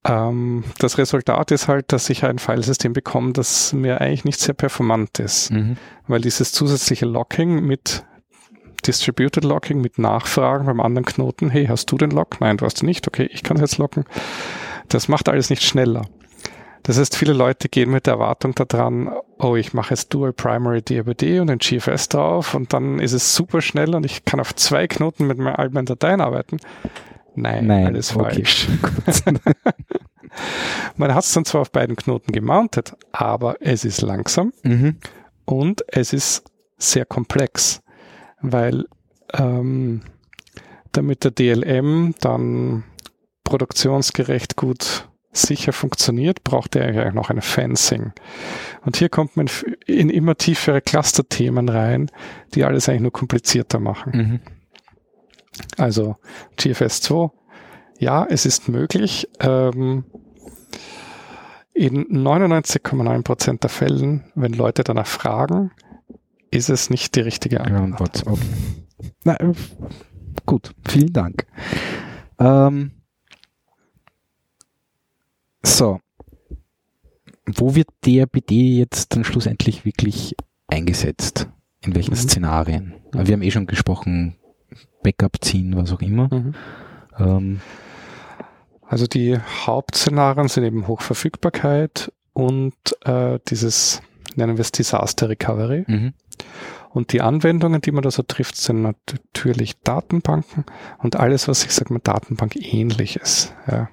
ähm, 0.06 0.64
das 0.80 0.98
Resultat 0.98 1.52
ist 1.52 1.68
halt, 1.68 1.92
dass 1.92 2.10
ich 2.10 2.24
ein 2.26 2.40
Filesystem 2.40 2.94
bekomme, 2.94 3.34
das 3.34 3.74
mir 3.74 4.02
eigentlich 4.02 4.26
nicht 4.26 4.40
sehr 4.40 4.54
performant 4.54 5.20
ist, 5.20 5.52
mhm. 5.52 5.78
weil 6.08 6.22
dieses 6.22 6.52
zusätzliche 6.52 7.06
Locking 7.06 7.66
mit 7.66 8.04
Distributed 8.86 9.44
Locking 9.44 9.80
mit 9.80 9.98
Nachfragen 9.98 10.66
beim 10.66 10.82
anderen 10.82 11.06
Knoten, 11.06 11.50
hey, 11.50 11.68
hast 11.68 11.92
du 11.92 11.98
den 11.98 12.12
Lock? 12.12 12.42
Nein, 12.42 12.58
du 12.58 12.66
hast 12.66 12.84
ihn 12.84 12.88
nicht. 12.88 13.08
Okay, 13.08 13.30
ich 13.32 13.44
kann 13.44 13.56
es 13.58 13.62
jetzt 13.62 13.78
locken. 13.78 14.04
Das 14.90 15.08
macht 15.08 15.30
alles 15.30 15.50
nicht 15.50 15.64
schneller. 15.64 16.06
Das 16.84 17.00
heißt, 17.00 17.16
viele 17.16 17.32
Leute 17.32 17.70
gehen 17.70 17.90
mit 17.92 18.08
der 18.08 18.16
Erwartung 18.16 18.54
daran, 18.56 19.10
oh, 19.40 19.56
ich 19.56 19.74
mache 19.74 19.92
jetzt 19.92 20.14
Dual 20.14 20.34
Primary 20.34 20.82
DRBD 20.82 21.40
und 21.40 21.50
ein 21.50 21.60
GFS 21.60 22.10
drauf 22.10 22.54
und 22.56 22.74
dann 22.74 23.00
ist 23.00 23.14
es 23.14 23.34
super 23.34 23.62
schnell 23.62 23.96
und 23.96 24.06
ich 24.06 24.26
kann 24.26 24.42
auf 24.42 24.54
zwei 24.54 24.88
Knoten 24.88 25.28
mit 25.28 25.38
meinen 25.38 25.86
Dateien 25.86 26.20
arbeiten. 26.20 26.58
Nein, 27.36 27.68
Nein 27.68 27.88
alles 27.88 28.16
okay. 28.16 28.44
falsch. 28.44 28.68
Man 30.98 31.14
hat 31.14 31.24
es 31.24 31.34
dann 31.34 31.46
zwar 31.46 31.62
auf 31.62 31.72
beiden 31.72 31.96
Knoten 31.96 32.32
gemountet, 32.32 32.96
aber 33.12 33.58
es 33.60 33.86
ist 33.86 34.02
langsam 34.02 34.54
mhm. 34.64 34.98
und 35.46 35.84
es 35.88 36.14
ist 36.14 36.44
sehr 36.78 37.06
komplex, 37.06 37.82
weil 38.42 38.86
ähm, 39.34 40.02
damit 40.92 41.24
der 41.24 41.32
DLM 41.32 42.16
dann 42.20 42.84
produktionsgerecht 43.44 44.56
gut 44.56 45.08
sicher 45.32 45.74
funktioniert, 45.74 46.44
braucht 46.44 46.76
er 46.76 46.94
ja 46.94 47.12
noch 47.12 47.30
ein 47.30 47.42
Fencing. 47.42 48.14
Und 48.86 48.98
hier 48.98 49.10
kommt 49.10 49.36
man 49.36 49.50
in 49.86 50.10
immer 50.10 50.36
tiefere 50.36 50.82
Cluster-Themen 50.82 51.70
rein, 51.70 52.12
die 52.54 52.64
alles 52.64 52.88
eigentlich 52.88 53.02
nur 53.02 53.12
komplizierter 53.12 53.80
machen. 53.80 54.12
Mhm. 54.14 54.40
Also 55.78 56.18
GFS 56.58 57.02
2, 57.02 57.30
ja, 58.00 58.26
es 58.30 58.46
ist 58.46 58.70
möglich. 58.70 59.30
Ähm, 59.40 60.06
in 61.74 62.06
99,9% 62.06 63.60
der 63.60 63.70
Fällen, 63.70 64.26
wenn 64.36 64.54
Leute 64.54 64.84
danach 64.84 65.08
fragen, 65.08 65.72
ist 66.52 66.70
es 66.70 66.90
nicht 66.90 67.16
die 67.16 67.22
richtige 67.22 67.62
Antwort. 67.62 68.28
Okay. 68.28 68.42
Na, 69.24 69.40
äh, 69.40 69.54
gut, 70.46 70.72
vielen 70.88 71.14
Dank. 71.14 71.48
Ähm, 72.40 72.92
so. 75.66 76.00
Wo 77.46 77.76
wird 77.76 77.90
DRBD 78.06 78.78
jetzt 78.78 79.14
dann 79.14 79.24
schlussendlich 79.24 79.84
wirklich 79.84 80.36
eingesetzt? 80.68 81.50
In 81.82 81.96
welchen 81.96 82.12
mhm. 82.12 82.18
Szenarien? 82.18 82.94
Wir 83.12 83.34
haben 83.34 83.42
eh 83.42 83.52
schon 83.52 83.68
gesprochen, 83.68 84.38
Backup 85.04 85.44
ziehen, 85.44 85.76
was 85.76 85.92
auch 85.92 86.02
immer. 86.02 86.30
Mhm. 86.32 86.54
Ähm, 87.20 87.62
also 88.88 89.08
die 89.08 89.38
Hauptszenarien 89.66 90.48
sind 90.48 90.64
eben 90.64 90.88
Hochverfügbarkeit 90.88 92.12
und 92.34 92.74
äh, 93.06 93.40
dieses, 93.48 94.02
nennen 94.36 94.58
wir 94.58 94.62
es 94.62 94.72
Disaster 94.72 95.30
Recovery. 95.30 95.86
Mhm. 95.88 96.14
Und 96.92 97.12
die 97.12 97.22
Anwendungen, 97.22 97.82
die 97.82 97.92
man 97.92 98.04
da 98.04 98.12
so 98.12 98.22
trifft, 98.22 98.56
sind 98.56 98.84
natürlich 98.84 99.82
Datenbanken 99.82 100.66
und 101.00 101.16
alles, 101.16 101.48
was 101.48 101.66
ich 101.66 101.72
sag 101.72 101.90
mal 101.90 102.00
Datenbank 102.04 102.56
ähnlich 102.56 103.16
ist. 103.16 103.54
Ja. 103.70 103.90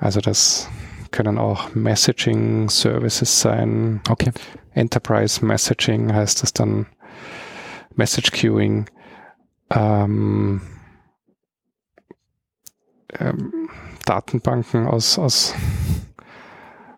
Also 0.00 0.20
das 0.20 0.70
können 1.10 1.36
auch 1.36 1.74
Messaging 1.74 2.70
Services 2.70 3.40
sein. 3.40 4.00
Okay. 4.08 4.32
Enterprise 4.72 5.44
Messaging 5.44 6.12
heißt 6.14 6.42
das 6.42 6.54
dann 6.54 6.86
Message 7.94 8.32
Queuing 8.32 8.86
ähm, 9.74 10.60
ähm, 13.18 13.68
Datenbanken 14.04 14.86
aus, 14.86 15.18
aus, 15.18 15.54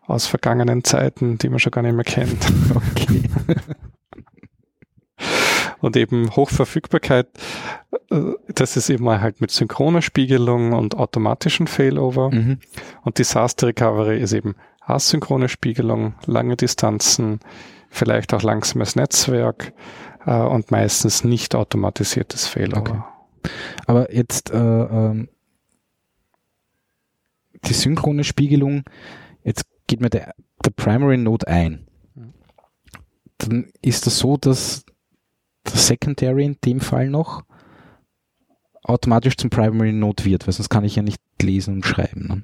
aus 0.06 0.26
vergangenen 0.26 0.84
Zeiten, 0.84 1.38
die 1.38 1.48
man 1.48 1.58
schon 1.58 1.72
gar 1.72 1.82
nicht 1.82 1.94
mehr 1.94 2.04
kennt. 2.04 2.46
Okay. 2.74 3.22
und 5.80 5.96
eben 5.96 6.34
Hochverfügbarkeit, 6.34 7.28
äh, 8.10 8.32
das 8.48 8.76
ist 8.76 8.90
eben 8.90 9.08
halt 9.08 9.40
mit 9.40 9.50
synchroner 9.50 10.02
Spiegelung 10.02 10.72
und 10.72 10.96
automatischen 10.96 11.66
Failover. 11.66 12.30
Mhm. 12.30 12.58
Und 13.02 13.18
Disaster 13.18 13.68
Recovery 13.68 14.20
ist 14.20 14.32
eben 14.32 14.54
asynchrone 14.80 15.48
Spiegelung, 15.48 16.14
lange 16.26 16.56
Distanzen, 16.56 17.40
vielleicht 17.90 18.34
auch 18.34 18.42
langsames 18.42 18.96
Netzwerk 18.96 19.72
äh, 20.26 20.36
und 20.36 20.70
meistens 20.70 21.24
nicht 21.24 21.54
automatisiertes 21.54 22.46
Failover. 22.46 23.12
Okay. 23.42 23.50
Aber 23.86 24.14
jetzt 24.14 24.50
äh, 24.50 24.56
ähm, 24.56 25.28
die 27.64 27.74
synchrone 27.74 28.24
Spiegelung, 28.24 28.84
jetzt 29.42 29.64
geht 29.86 30.00
mir 30.00 30.10
der, 30.10 30.34
der 30.64 30.70
Primary 30.70 31.16
Node 31.16 31.46
ein. 31.48 31.86
Dann 33.38 33.70
ist 33.82 34.06
das 34.06 34.18
so, 34.18 34.36
dass 34.36 34.84
der 35.66 35.76
Secondary 35.76 36.44
in 36.44 36.56
dem 36.64 36.80
Fall 36.80 37.08
noch 37.08 37.42
automatisch 38.82 39.36
zum 39.36 39.50
Primary 39.50 39.92
Node 39.92 40.24
wird, 40.24 40.46
weil 40.46 40.54
sonst 40.54 40.68
kann 40.68 40.84
ich 40.84 40.96
ja 40.96 41.02
nicht 41.02 41.20
lesen 41.40 41.76
und 41.76 41.86
schreiben. 41.86 42.26
Ne? 42.26 42.42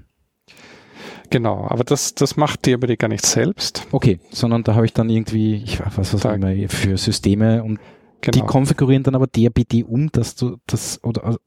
Genau, 1.30 1.66
aber 1.68 1.84
das, 1.84 2.14
das 2.14 2.36
macht 2.36 2.66
DRBD 2.66 2.96
gar 2.96 3.08
nicht 3.08 3.24
selbst. 3.24 3.86
Okay, 3.92 4.18
sondern 4.30 4.64
da 4.64 4.74
habe 4.74 4.84
ich 4.84 4.92
dann 4.92 5.08
irgendwie, 5.08 5.62
ich 5.62 5.80
weiß 5.80 6.12
was 6.12 6.24
immer, 6.24 6.68
für 6.68 6.98
Systeme 6.98 7.62
und 7.62 7.78
genau. 8.20 8.34
die 8.34 8.42
konfigurieren 8.42 9.04
dann 9.04 9.14
aber 9.14 9.28
DRBD 9.28 9.84
um, 9.84 10.10
dass 10.10 10.34
du 10.34 10.56
das 10.66 11.02
oder 11.04 11.24
also 11.24 11.38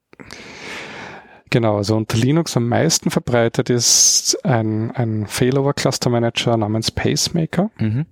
Genau, 1.50 1.78
also 1.78 1.96
unter 1.96 2.18
Linux 2.18 2.58
am 2.58 2.68
meisten 2.68 3.12
verbreitet 3.12 3.70
ist 3.70 4.40
ein, 4.44 4.90
ein 4.90 5.28
Failover 5.28 5.74
Cluster 5.74 6.10
Manager 6.10 6.58
namens 6.58 6.90
Pacemaker. 6.90 7.70
Mhm. 7.78 8.08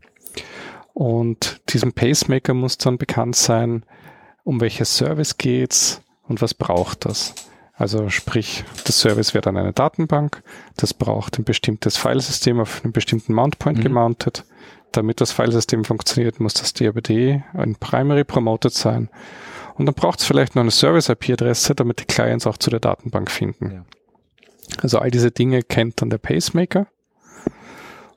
Und 0.94 1.60
diesem 1.70 1.94
Pacemaker 1.94 2.54
muss 2.54 2.78
dann 2.78 3.00
bekannt 3.00 3.36
sein, 3.36 3.84
um 4.44 4.62
welches 4.62 4.96
Service 4.96 5.38
geht's 5.38 6.04
und 6.28 6.44
was 6.44 6.54
braucht 6.54 7.06
das. 7.06 7.34
Also 7.82 8.10
sprich, 8.10 8.64
das 8.86 9.00
Service 9.00 9.34
wird 9.34 9.48
an 9.48 9.58
eine 9.58 9.74
Datenbank, 9.74 10.44
das 10.78 10.94
braucht 10.94 11.40
ein 11.40 11.46
bestimmtes 11.46 11.98
Filesystem 11.98 12.60
auf 12.60 12.84
einem 12.84 12.94
bestimmten 12.94 13.34
Mountpoint 13.34 13.80
mhm. 13.80 13.82
gemountet. 13.82 14.46
Damit 14.92 15.20
das 15.20 15.32
Filesystem 15.32 15.84
funktioniert, 15.84 16.40
muss 16.40 16.54
das 16.54 16.74
DRBD 16.74 17.44
ein 17.54 17.76
Primary 17.78 18.24
Promoted 18.24 18.72
sein. 18.72 19.10
Und 19.80 19.88
dann 19.88 19.96
braucht 19.96 20.20
es 20.20 20.26
vielleicht 20.26 20.56
noch 20.56 20.62
eine 20.62 20.70
Service-IP-Adresse, 20.70 21.74
damit 21.74 22.02
die 22.02 22.06
Clients 22.06 22.46
auch 22.46 22.58
zu 22.58 22.70
der 22.70 22.82
Datenbank 22.82 23.32
finden. 23.32 23.72
Ja. 23.72 23.86
Also 24.84 25.00
all 25.00 25.10
diese 25.10 25.32
Dinge 25.32 25.64
kennt 25.64 26.04
dann 26.04 26.12
der 26.12 26.20
Pacemaker. 26.20 26.86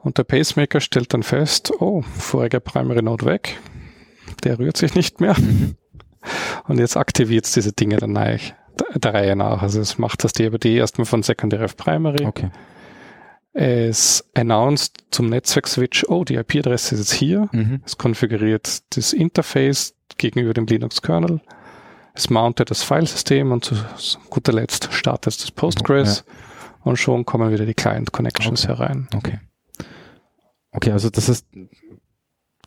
Und 0.00 0.18
der 0.18 0.24
Pacemaker 0.24 0.80
stellt 0.82 1.14
dann 1.14 1.22
fest, 1.22 1.72
oh, 1.80 2.02
voriger 2.18 2.60
Primary 2.60 3.00
Node 3.00 3.24
weg, 3.24 3.58
der 4.42 4.58
rührt 4.58 4.76
sich 4.76 4.94
nicht 4.94 5.22
mehr. 5.22 5.34
Mhm. 5.38 5.76
Und 6.68 6.78
jetzt 6.80 6.98
aktiviert 6.98 7.46
es 7.46 7.52
diese 7.52 7.72
Dinge 7.72 7.96
dann 7.96 8.12
der, 8.12 8.54
der 8.94 9.14
Reihe 9.14 9.36
nach. 9.36 9.62
Also 9.62 9.80
es 9.80 9.98
macht 9.98 10.24
das 10.24 10.32
DRBD 10.32 10.76
erstmal 10.76 11.06
von 11.06 11.22
Secondary 11.22 11.64
auf 11.64 11.76
Primary. 11.76 12.24
Okay. 12.24 12.50
Es 13.52 14.28
announced 14.34 15.04
zum 15.10 15.26
Netzwerk-Switch, 15.28 16.04
oh, 16.08 16.24
die 16.24 16.34
IP-Adresse 16.34 16.96
ist 16.96 17.00
jetzt 17.00 17.12
hier. 17.12 17.48
Mhm. 17.52 17.82
Es 17.86 17.96
konfiguriert 17.96 18.82
das 18.96 19.12
Interface 19.12 19.94
gegenüber 20.18 20.54
dem 20.54 20.66
Linux-Kernel. 20.66 21.40
Es 22.14 22.30
mountet 22.30 22.70
das 22.70 22.82
Filesystem 22.82 23.52
und 23.52 23.64
zu 23.64 23.76
guter 24.28 24.52
Letzt 24.52 24.92
startet 24.92 25.40
das 25.40 25.50
Postgres 25.50 26.24
und 26.82 26.96
schon 26.96 27.24
kommen 27.24 27.52
wieder 27.52 27.66
die 27.66 27.74
Client-Connections 27.74 28.64
Okay. 28.64 28.76
herein. 28.76 29.08
Okay. 29.14 29.38
Okay, 30.72 30.90
also 30.90 31.10
das 31.10 31.28
heißt, 31.28 31.46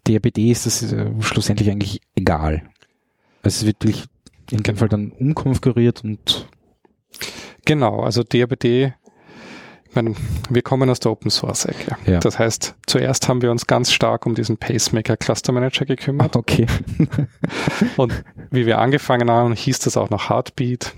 DRBD 0.08 0.52
ist 0.52 0.66
das 0.66 0.94
äh, 0.94 1.12
schlussendlich 1.20 1.70
eigentlich 1.70 2.02
egal. 2.16 2.64
Also 3.44 3.62
es 3.62 3.66
wird 3.66 3.84
durch 3.84 4.06
in 4.52 4.64
dem 4.64 4.78
Fall 4.78 4.90
dann 4.90 5.12
umkonfiguriert 5.12 6.04
und 6.04 6.48
Genau, 7.68 8.00
also 8.00 8.24
DRBD, 8.24 8.94
ich 9.90 9.96
meine, 9.96 10.16
wir 10.50 10.62
kommen 10.62 10.90
aus 10.90 11.02
der 11.02 11.12
Open 11.12 11.30
Source 11.30 11.66
Ecke. 11.66 11.98
Ja. 12.06 12.20
Das 12.20 12.40
heißt, 12.40 12.76
zuerst 12.86 13.28
haben 13.28 13.42
wir 13.42 13.52
uns 13.52 13.68
ganz 13.68 13.92
stark 13.92 14.26
um 14.26 14.36
diesen 14.36 14.56
Pacemaker 14.56 15.18
Cluster 15.18 15.52
Manager 15.52 15.84
gekümmert 15.84 16.38
okay. 16.38 16.66
und 17.98 18.24
wie 18.52 18.66
wir 18.66 18.78
angefangen 18.80 19.30
haben, 19.30 19.54
hieß 19.54 19.80
das 19.80 19.98
auch 19.98 20.10
noch 20.10 20.30
Heartbeat. 20.30 20.94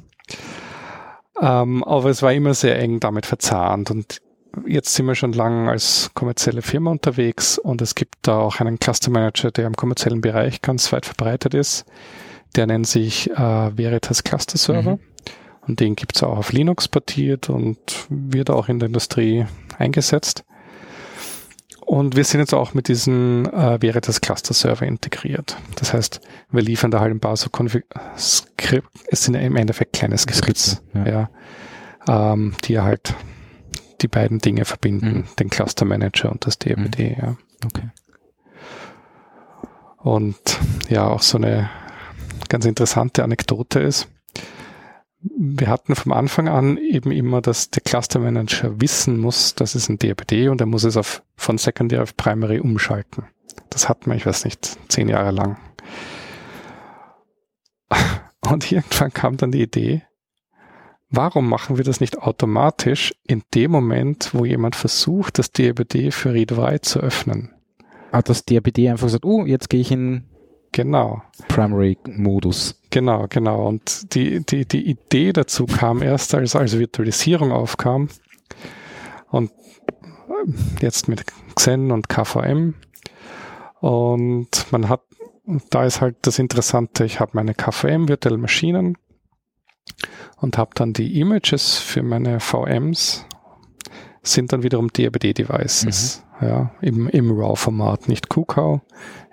Ähm, 1.41 1.83
aber 1.83 2.11
es 2.11 2.21
war 2.21 2.33
immer 2.33 2.53
sehr 2.53 2.77
eng 2.77 2.99
damit 2.99 3.25
verzahnt 3.25 3.89
und 3.89 4.21
jetzt 4.67 4.93
sind 4.93 5.07
wir 5.07 5.15
schon 5.15 5.33
lange 5.33 5.71
als 5.71 6.11
kommerzielle 6.13 6.61
Firma 6.61 6.91
unterwegs 6.91 7.57
und 7.57 7.81
es 7.81 7.95
gibt 7.95 8.15
da 8.21 8.37
auch 8.37 8.59
einen 8.59 8.77
Cluster 8.77 9.09
Manager, 9.09 9.49
der 9.49 9.65
im 9.65 9.75
kommerziellen 9.75 10.21
Bereich 10.21 10.61
ganz 10.61 10.91
weit 10.93 11.07
verbreitet 11.07 11.55
ist. 11.55 11.85
Der 12.55 12.67
nennt 12.67 12.87
sich 12.87 13.29
äh, 13.31 13.77
Veritas 13.77 14.23
Cluster 14.23 14.57
Server. 14.57 14.93
Mhm. 14.93 14.99
Und 15.67 15.79
den 15.79 15.95
gibt's 15.95 16.23
auch 16.23 16.37
auf 16.37 16.51
Linux 16.51 16.87
portiert 16.87 17.49
und 17.49 17.77
wird 18.09 18.49
auch 18.49 18.69
in 18.69 18.79
der 18.79 18.87
Industrie 18.87 19.45
eingesetzt. 19.77 20.43
Und 21.85 22.15
wir 22.15 22.23
sind 22.23 22.39
jetzt 22.39 22.53
auch 22.53 22.73
mit 22.73 22.87
diesen 22.87 23.45
äh, 23.51 23.81
Veritas 23.81 24.21
Cluster 24.21 24.53
Server 24.53 24.85
integriert. 24.85 25.57
Das 25.75 25.93
heißt, 25.93 26.21
wir 26.51 26.61
liefern 26.61 26.91
da 26.91 26.99
halt 26.99 27.11
ein 27.11 27.19
paar 27.19 27.35
so 27.35 27.49
Config 27.49 27.85
Skript, 28.17 28.87
es 29.07 29.23
sind 29.23 29.33
ja 29.33 29.41
im 29.41 29.55
Endeffekt 29.55 29.93
kleine 29.93 30.17
Skripts, 30.17 30.81
Skripte, 30.91 31.09
ja. 31.09 31.29
ähm, 32.07 32.53
die 32.65 32.79
halt 32.79 33.15
die 34.01 34.07
beiden 34.07 34.39
Dinge 34.39 34.65
verbinden, 34.65 35.07
Mhm. 35.07 35.23
den 35.39 35.49
Cluster 35.49 35.85
Manager 35.85 36.31
und 36.31 36.45
das 36.45 36.59
DRBD, 36.59 37.17
ja. 37.19 37.37
Okay. 37.65 37.89
Und 39.97 40.37
ja, 40.89 41.07
auch 41.07 41.21
so 41.21 41.37
eine 41.37 41.69
ganz 42.47 42.65
interessante 42.65 43.23
Anekdote 43.23 43.79
ist, 43.79 44.07
wir 45.21 45.67
hatten 45.67 45.95
vom 45.95 46.13
Anfang 46.13 46.47
an 46.47 46.77
eben 46.77 47.11
immer, 47.11 47.41
dass 47.41 47.69
der 47.69 47.81
Cluster 47.83 48.19
Manager 48.19 48.79
wissen 48.79 49.17
muss, 49.17 49.53
das 49.53 49.75
ist 49.75 49.89
ein 49.89 49.99
DRBD 49.99 50.47
und 50.47 50.61
er 50.61 50.67
muss 50.67 50.85
es 50.85 50.95
auf, 50.95 51.23
von 51.35 51.57
Secondary 51.57 52.01
auf 52.01 52.15
Primary 52.15 52.59
umschalten. 52.59 53.25
Das 53.69 53.89
hatten 53.89 54.09
wir, 54.09 54.15
ich 54.15 54.25
weiß 54.25 54.45
nicht, 54.45 54.77
zehn 54.87 55.09
Jahre 55.09 55.31
lang. 55.31 55.57
Und 58.49 58.71
irgendwann 58.71 59.13
kam 59.13 59.37
dann 59.37 59.51
die 59.51 59.61
Idee, 59.61 60.03
warum 61.09 61.49
machen 61.49 61.77
wir 61.77 61.83
das 61.83 61.99
nicht 61.99 62.17
automatisch 62.17 63.13
in 63.27 63.43
dem 63.53 63.71
Moment, 63.71 64.33
wo 64.33 64.45
jemand 64.45 64.75
versucht, 64.75 65.37
das 65.37 65.51
DRBD 65.51 66.11
für 66.11 66.33
Read-Write 66.33 66.81
zu 66.81 66.99
öffnen? 66.99 67.53
Hat 68.11 68.29
das 68.29 68.45
DRBD 68.45 68.89
einfach 68.89 69.07
gesagt, 69.07 69.25
oh, 69.25 69.45
jetzt 69.45 69.69
gehe 69.69 69.81
ich 69.81 69.91
in 69.91 70.28
Genau. 70.71 71.21
Primary-Modus. 71.47 72.79
Genau, 72.89 73.25
genau. 73.29 73.67
Und 73.67 74.13
die, 74.13 74.45
die, 74.45 74.65
die 74.65 74.89
Idee 74.89 75.33
dazu 75.33 75.65
kam 75.65 76.01
erst, 76.01 76.33
als, 76.35 76.55
als 76.55 76.77
Virtualisierung 76.77 77.51
aufkam. 77.51 78.09
Und 79.29 79.51
ähm, 80.29 80.55
jetzt 80.81 81.07
mit 81.07 81.25
Xen 81.55 81.91
und 81.91 82.09
KVM. 82.09 82.75
Und 83.79 84.71
man 84.71 84.89
hat, 84.89 85.01
da 85.69 85.85
ist 85.85 86.01
halt 86.01 86.17
das 86.23 86.39
Interessante, 86.39 87.05
ich 87.05 87.19
habe 87.19 87.31
meine 87.33 87.53
KVM 87.53 88.07
Virtual 88.07 88.37
Maschinen 88.37 88.97
und 90.37 90.57
habe 90.57 90.71
dann 90.75 90.93
die 90.93 91.19
Images 91.19 91.77
für 91.77 92.03
meine 92.03 92.39
VMs 92.39 93.25
sind 94.21 94.51
dann 94.51 94.63
wiederum 94.63 94.91
DRBD-Devices. 94.91 96.23
Ja, 96.41 96.71
im, 96.81 97.09
im 97.09 97.31
RAW-Format, 97.31 98.07
nicht 98.07 98.29
QCOW. 98.29 98.81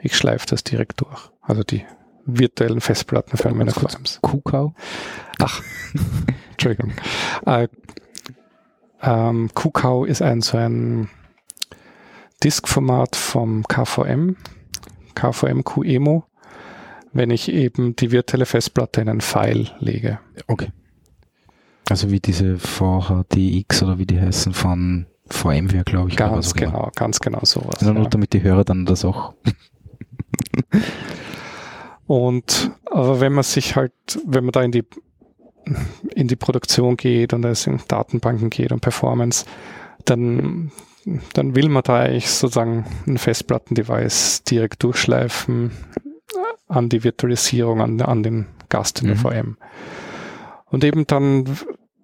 Ich 0.01 0.17
schleife 0.17 0.47
das 0.49 0.65
direkt 0.65 1.01
durch. 1.01 1.31
Also 1.41 1.63
die 1.63 1.85
virtuellen 2.25 2.81
Festplatten 2.81 3.37
für 3.37 3.55
meine. 3.55 3.71
VMs. 3.71 4.21
QCOW. 4.23 4.73
Ach, 5.41 5.63
Entschuldigung. 6.51 6.93
Äh, 7.47 7.69
ähm, 9.03 9.51
QCOW 9.55 10.07
ist 10.07 10.23
ein 10.23 10.41
so 10.43 10.57
ein 10.57 11.09
Diskformat 12.43 13.17
vom 13.17 13.63
KVM, 13.67 14.37
KVM 15.15 15.65
QEMO, 15.65 16.25
wenn 17.13 17.31
ich 17.31 17.51
eben 17.51 17.97
die 17.97 18.11
virtuelle 18.11 18.47
Festplatte 18.47 19.01
in 19.01 19.09
ein 19.09 19.21
File 19.21 19.71
lege. 19.79 20.19
Okay. 20.47 20.71
Also 21.89 22.11
wie 22.11 22.21
diese 22.21 22.59
VHDX 22.59 23.85
oder 23.85 23.99
wie 23.99 24.07
die 24.07 24.21
heißen 24.21 24.53
von 24.53 25.07
VMware, 25.29 25.85
glaube 25.85 26.11
ich. 26.11 26.17
Ganz 26.17 26.55
genau, 26.55 26.91
ganz 26.95 27.21
genau 27.21 27.41
sowas. 27.43 27.77
Also 27.81 27.93
nur 27.93 28.05
ja. 28.05 28.09
damit 28.09 28.33
die 28.33 28.43
Hörer 28.43 28.65
dann 28.65 28.87
das 28.87 29.05
auch. 29.05 29.35
Und 32.07 32.71
aber 32.85 33.21
wenn 33.21 33.33
man 33.33 33.43
sich 33.45 33.75
halt, 33.77 33.93
wenn 34.25 34.45
man 34.45 34.53
da 34.53 34.63
in 34.63 34.73
die 34.73 34.85
in 36.15 36.29
die 36.29 36.37
Produktion 36.37 36.97
geht 36.97 37.33
und 37.33 37.45
es 37.45 37.67
in 37.67 37.81
Datenbanken 37.89 38.51
geht 38.51 38.71
und 38.71 38.81
Performance, 38.81 39.45
dann 40.05 40.71
dann 41.33 41.55
will 41.55 41.69
man 41.69 41.83
da 41.83 42.01
eigentlich 42.01 42.31
sozusagen 42.31 42.85
ein 43.07 43.19
Festplattendevice 43.19 44.45
direkt 44.45 44.83
durchschleifen 44.83 45.73
an 46.69 46.89
die 46.89 47.05
Virtualisierung, 47.05 47.81
an, 47.81 48.01
an 48.01 48.23
den 48.23 48.47
Gast 48.69 49.03
in 49.03 49.09
der 49.09 49.17
Mhm. 49.17 49.21
VM. 49.21 49.57
Und 50.67 50.85
eben 50.85 51.07
dann, 51.07 51.45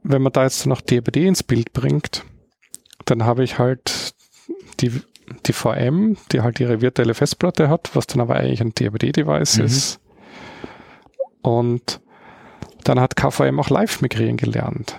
wenn 0.05 0.23
man 0.23 0.33
da 0.33 0.45
jetzt 0.45 0.67
noch 0.67 0.81
DRBD 0.81 1.27
ins 1.27 1.43
Bild 1.43 1.73
bringt, 1.73 2.25
dann 3.13 3.27
habe 3.27 3.45
ich 3.45 3.59
halt 3.59 4.15
die, 4.81 5.03
die 5.47 5.53
VM, 5.53 6.17
die 6.33 6.41
halt 6.41 6.59
ihre 6.61 6.81
virtuelle 6.81 7.13
Festplatte 7.15 7.69
hat, 7.69 7.91
was 7.95 8.07
dann 8.07 8.21
aber 8.23 8.37
eigentlich 8.37 8.63
ein 8.63 8.73
DRBD-Device 8.75 9.59
Mhm. 9.59 9.65
ist. 9.65 10.01
Und 11.43 12.01
dann 12.85 12.99
hat 12.99 13.17
KVM 13.17 13.61
auch 13.61 13.69
live 13.69 14.01
migrieren 14.01 14.37
gelernt. 14.39 14.97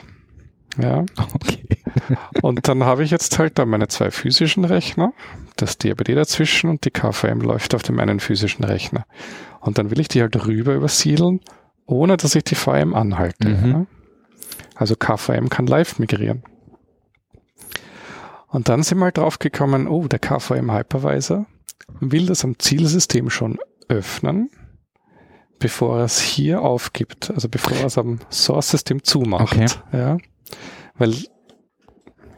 Ja. 0.82 1.06
Okay. 1.34 1.64
Und 2.42 2.68
dann 2.68 2.84
habe 2.84 3.04
ich 3.04 3.12
jetzt 3.12 3.38
halt 3.40 3.58
da 3.60 3.66
meine 3.66 3.88
zwei 3.88 4.12
physischen 4.12 4.66
Rechner, 4.66 5.14
das 5.56 5.78
DRBD 5.78 6.16
dazwischen 6.16 6.70
und 6.70 6.84
die 6.86 6.90
KVM 6.92 7.42
läuft 7.42 7.76
auf 7.76 7.84
dem 7.84 8.00
einen 8.00 8.20
physischen 8.20 8.64
Rechner. 8.66 9.06
Und 9.60 9.78
dann 9.78 9.92
will 9.92 10.00
ich 10.00 10.08
die 10.08 10.22
halt 10.22 10.48
rüber 10.48 10.74
übersiedeln, 10.74 11.42
ohne 11.86 12.18
dass 12.18 12.34
ich 12.36 12.44
die 12.44 12.56
VM 12.56 12.96
anhalte. 12.96 13.50
Mhm. 13.50 13.72
Ja. 13.72 13.86
Also 14.76 14.96
KVM 14.96 15.50
kann 15.50 15.68
live 15.68 16.00
migrieren. 16.00 16.44
Und 18.54 18.70
dann 18.70 18.84
sind 18.84 19.00
wir 19.00 19.06
halt 19.06 19.18
drauf 19.18 19.40
gekommen, 19.40 19.88
oh, 19.88 20.08
der 20.08 20.20
KVM 20.20 20.72
Hypervisor 20.72 21.46
will 22.00 22.28
das 22.28 22.44
am 22.46 22.58
Zielsystem 22.60 23.30
schon 23.30 23.58
öffnen, 23.90 24.50
bevor 25.60 25.98
er 26.00 26.06
es 26.06 26.20
hier 26.22 26.62
aufgibt, 26.62 27.32
also 27.32 27.50
bevor 27.50 27.76
er 27.78 27.86
es 27.88 27.98
am 27.98 28.20
Source-System 28.32 29.04
zumacht. 29.04 29.54
Okay. 29.54 29.66
Ja. 29.92 30.18
Weil, 30.96 31.12
ich 31.12 31.30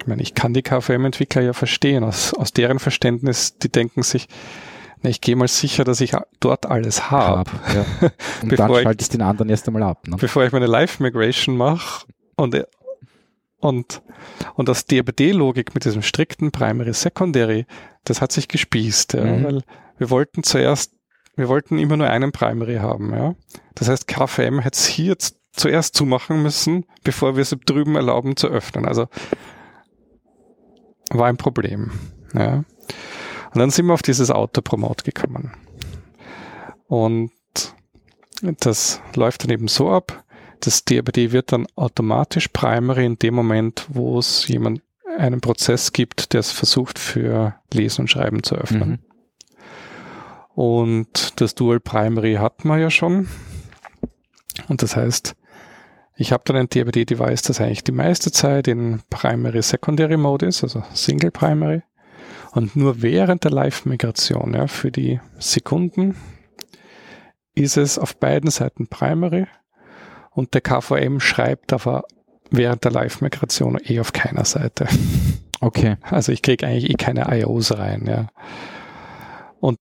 meine, 0.08 0.22
ich 0.22 0.34
kann 0.34 0.54
die 0.54 0.62
KVM-Entwickler 0.64 1.42
ja 1.42 1.54
verstehen, 1.54 2.04
aus, 2.04 2.34
aus 2.34 2.54
deren 2.54 2.80
Verständnis, 2.80 3.58
die 3.58 3.70
denken 3.72 4.04
sich, 4.04 4.28
na, 5.02 5.10
ich 5.10 5.20
gehe 5.22 5.36
mal 5.36 5.48
sicher, 5.48 5.84
dass 5.84 6.00
ich 6.02 6.14
dort 6.40 6.66
alles 6.66 7.12
habe, 7.12 7.52
Hab, 7.52 7.76
ja. 7.76 7.86
Und 8.42 8.50
Bevor 8.50 8.68
dann 8.68 8.76
ich- 8.78 8.84
schalte 8.84 9.02
ich 9.04 9.10
den 9.10 9.22
anderen 9.22 9.50
erst 9.50 9.68
einmal 9.68 9.84
ab. 9.84 10.08
Ne? 10.08 10.16
bevor 10.18 10.46
ich 10.46 10.52
meine 10.54 10.68
Live-Migration 10.68 11.58
mache 11.58 12.06
und, 12.38 12.56
und, 13.66 14.02
und 14.56 14.70
das 14.70 14.86
DRBD-Logik 14.86 15.74
mit 15.74 15.86
diesem 15.86 16.02
strikten 16.02 16.52
Primary-Secondary, 16.52 17.66
das 18.04 18.22
hat 18.22 18.32
sich 18.32 18.48
gespießt, 18.48 19.14
ja, 19.14 19.24
Mhm. 19.26 19.44
weil 19.44 19.62
wir 19.98 20.10
wollten 20.10 20.44
zuerst, 20.44 20.94
wir 21.36 21.50
wollten 21.50 21.80
immer 21.80 21.98
nur 21.98 22.10
einen 22.10 22.32
Primary 22.32 22.76
haben, 22.76 23.14
ja. 23.14 23.36
Das 23.74 23.90
heißt, 23.90 24.08
KVM 24.08 24.60
hätte 24.60 24.78
es 24.78 24.86
hier 24.86 25.08
jetzt 25.08 25.38
zuerst 25.52 25.96
zumachen 25.96 26.44
müssen, 26.44 26.86
bevor 27.04 27.36
wir 27.36 27.42
es 27.42 27.56
drüben 27.66 27.96
erlauben 27.96 28.36
zu 28.36 28.48
öffnen. 28.48 28.86
Also 28.86 29.08
war 31.10 31.28
ein 31.28 31.38
Problem, 31.38 31.92
ja. 32.34 32.64
Und 33.54 33.60
dann 33.60 33.70
sind 33.70 33.86
wir 33.88 33.94
auf 33.94 34.02
dieses 34.02 34.32
Auto-Promote 34.32 35.04
gekommen. 35.04 35.54
Und 36.88 37.32
das 38.42 39.02
läuft 39.16 39.44
dann 39.44 39.52
eben 39.52 39.68
so 39.70 39.90
ab, 39.90 40.25
das 40.60 40.86
DRBD 40.86 41.32
wird 41.32 41.52
dann 41.52 41.68
automatisch 41.76 42.48
Primary 42.50 43.06
in 43.06 43.20
dem 43.20 43.34
Moment, 43.34 43.86
wo 43.90 44.20
es 44.20 44.48
jemand 44.48 44.82
einen 45.18 45.42
Prozess 45.42 45.94
gibt, 45.94 46.34
der 46.34 46.42
es 46.42 46.52
versucht 46.52 47.00
für 47.00 47.56
Lesen 47.74 48.02
und 48.02 48.08
Schreiben 48.10 48.44
zu 48.44 48.56
öffnen. 48.56 48.90
Mhm. 48.90 49.00
Und 50.56 51.40
das 51.42 51.56
Dual 51.56 51.80
Primary 51.80 52.36
hat 52.36 52.66
man 52.66 52.80
ja 52.80 52.90
schon. 52.90 53.28
Und 54.68 54.82
das 54.82 54.96
heißt, 54.96 55.36
ich 56.18 56.32
habe 56.32 56.44
dann 56.46 56.56
ein 56.56 56.70
DABD-Device, 56.70 57.42
das 57.42 57.60
eigentlich 57.60 57.84
die 57.84 57.92
meiste 57.92 58.32
Zeit 58.32 58.68
in 58.68 59.02
Primary 59.10 59.62
Secondary 59.62 60.16
Mode 60.16 60.46
ist, 60.46 60.64
also 60.64 60.84
Single 60.94 61.32
Primary. 61.32 61.82
Und 62.54 62.78
nur 62.78 63.02
während 63.02 63.44
der 63.44 63.52
Live-Migration, 63.52 64.54
ja, 64.54 64.68
für 64.68 64.92
die 64.92 65.20
Sekunden, 65.40 66.16
ist 67.54 67.76
es 67.76 68.00
auf 68.00 68.16
beiden 68.16 68.50
Seiten 68.50 68.88
Primary. 68.88 69.48
Und 70.36 70.54
der 70.54 70.62
KVM 70.62 71.22
schreibt 71.22 71.72
aber 71.72 72.04
während 72.52 72.84
der 72.84 72.92
Live-Migration 72.92 73.80
eh 73.84 74.00
auf 74.02 74.12
keiner 74.14 74.46
Seite. 74.46 74.88
Okay. 75.62 75.96
Also 76.02 76.34
ich 76.34 76.42
kriege 76.42 76.68
eigentlich 76.68 76.90
eh 76.90 76.96
keine 76.96 77.26
IOs 77.40 77.78
rein, 77.78 78.06
ja. 78.06 78.28
Und 79.62 79.78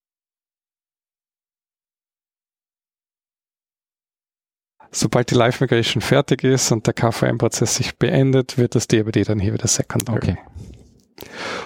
sobald 4.93 5.31
die 5.31 5.35
Live-Migration 5.35 6.01
fertig 6.01 6.45
ist 6.45 6.71
und 6.71 6.87
der 6.87 6.95
KVM-Prozess 6.95 7.75
sich 7.75 7.99
beendet, 7.99 8.57
wird 8.57 8.77
das 8.77 8.87
DABD 8.87 9.25
dann 9.25 9.41
hier 9.41 9.53
wieder 9.53 9.67
Secondary. 9.67 10.17
Okay. 10.17 10.39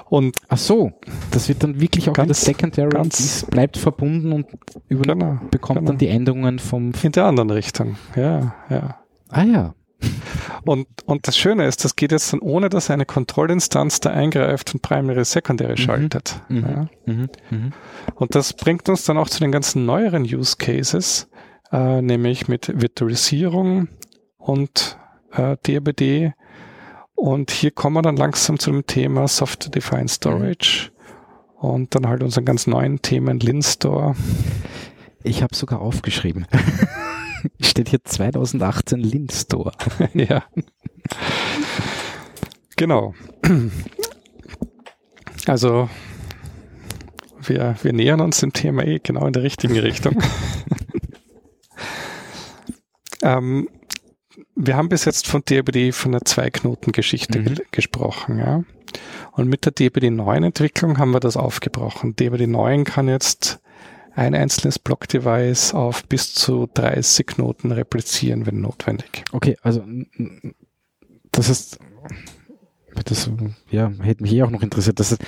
Und 0.08 0.36
Ach 0.48 0.58
so, 0.58 0.92
das 1.30 1.48
wird 1.48 1.62
dann 1.62 1.80
wirklich 1.80 2.08
auch 2.08 2.12
Ganz- 2.14 2.42
Secondary, 2.42 2.90
ganz- 2.90 3.46
bleibt 3.50 3.76
verbunden 3.76 4.32
und 4.32 4.46
Genau, 4.88 5.38
bekommt 5.50 5.78
genau. 5.80 5.90
dann 5.90 5.98
die 5.98 6.08
Endungen 6.08 6.58
vom... 6.58 6.92
in 7.02 7.12
der 7.12 7.24
anderen 7.26 7.50
Richtung, 7.50 7.96
ja, 8.16 8.54
ja. 8.70 9.00
Ah 9.30 9.42
ja, 9.44 9.74
Und, 10.64 10.86
und 11.06 11.26
das 11.28 11.36
Schöne 11.36 11.66
ist, 11.66 11.84
das 11.84 11.96
geht 11.96 12.12
jetzt 12.12 12.32
dann 12.32 12.40
ohne, 12.40 12.68
dass 12.68 12.90
eine 12.90 13.04
Kontrollinstanz 13.04 14.00
da 14.00 14.10
eingreift 14.10 14.72
und 14.74 14.80
Primary 14.82 15.24
Secondary 15.24 15.76
schaltet. 15.76 16.40
Mhm. 16.48 16.62
Ja. 16.66 16.88
Mhm. 17.06 17.28
Mhm. 17.50 17.72
Und 18.14 18.34
das 18.34 18.52
bringt 18.52 18.88
uns 18.88 19.04
dann 19.04 19.18
auch 19.18 19.28
zu 19.28 19.40
den 19.40 19.52
ganzen 19.52 19.84
neueren 19.86 20.22
Use 20.22 20.56
Cases, 20.58 21.28
äh, 21.72 22.00
nämlich 22.00 22.48
mit 22.48 22.80
Virtualisierung 22.80 23.88
und 24.38 24.98
äh, 25.32 25.56
DABD. 25.62 26.32
Und 27.18 27.50
hier 27.50 27.72
kommen 27.72 27.96
wir 27.96 28.02
dann 28.02 28.16
langsam 28.16 28.60
zu 28.60 28.70
dem 28.70 28.86
Thema 28.86 29.26
Software 29.26 29.72
Defined 29.72 30.08
Storage 30.08 30.92
und 31.56 31.92
dann 31.96 32.06
halt 32.06 32.22
unseren 32.22 32.44
ganz 32.44 32.68
neuen 32.68 33.02
Themen 33.02 33.40
Linstore. 33.40 34.14
Ich 35.24 35.42
habe 35.42 35.52
sogar 35.56 35.80
aufgeschrieben. 35.80 36.46
Steht 37.60 37.88
hier 37.88 38.04
2018 38.04 39.00
Lindstore. 39.00 39.72
ja. 40.14 40.44
Genau. 42.76 43.14
Also 45.48 45.90
wir, 47.40 47.74
wir 47.82 47.92
nähern 47.94 48.20
uns 48.20 48.38
dem 48.38 48.52
Thema 48.52 48.84
eh 48.86 49.00
genau 49.00 49.26
in 49.26 49.32
der 49.32 49.42
richtigen 49.42 49.76
Richtung. 49.76 50.22
ähm, 53.22 53.68
wir 54.58 54.76
haben 54.76 54.88
bis 54.88 55.04
jetzt 55.04 55.26
von 55.28 55.42
DBD 55.44 55.92
von 55.92 56.12
einer 56.12 56.24
Zwei-Knoten-Geschichte 56.24 57.38
Mhm. 57.38 57.44
ge 57.44 57.64
gesprochen, 57.70 58.38
ja. 58.38 58.64
Und 59.32 59.48
mit 59.48 59.64
der 59.64 59.72
DBD 59.72 60.10
9 60.10 60.42
Entwicklung 60.42 60.98
haben 60.98 61.12
wir 61.12 61.20
das 61.20 61.36
aufgebrochen. 61.36 62.16
DBD 62.16 62.46
9 62.46 62.84
kann 62.84 63.08
jetzt 63.08 63.60
ein 64.14 64.34
einzelnes 64.34 64.80
Block-Device 64.80 65.74
auf 65.74 66.04
bis 66.04 66.34
zu 66.34 66.68
30 66.74 67.26
Knoten 67.26 67.70
replizieren, 67.70 68.46
wenn 68.46 68.60
notwendig. 68.60 69.24
Okay, 69.30 69.56
also 69.62 69.84
das 71.30 71.48
ist 71.48 71.78
das 73.04 73.30
ja, 73.70 73.92
hätte 74.02 74.22
mich 74.22 74.32
eh 74.32 74.42
auch 74.42 74.50
noch 74.50 74.62
interessiert. 74.62 74.98
Das 74.98 75.12
ist, 75.12 75.22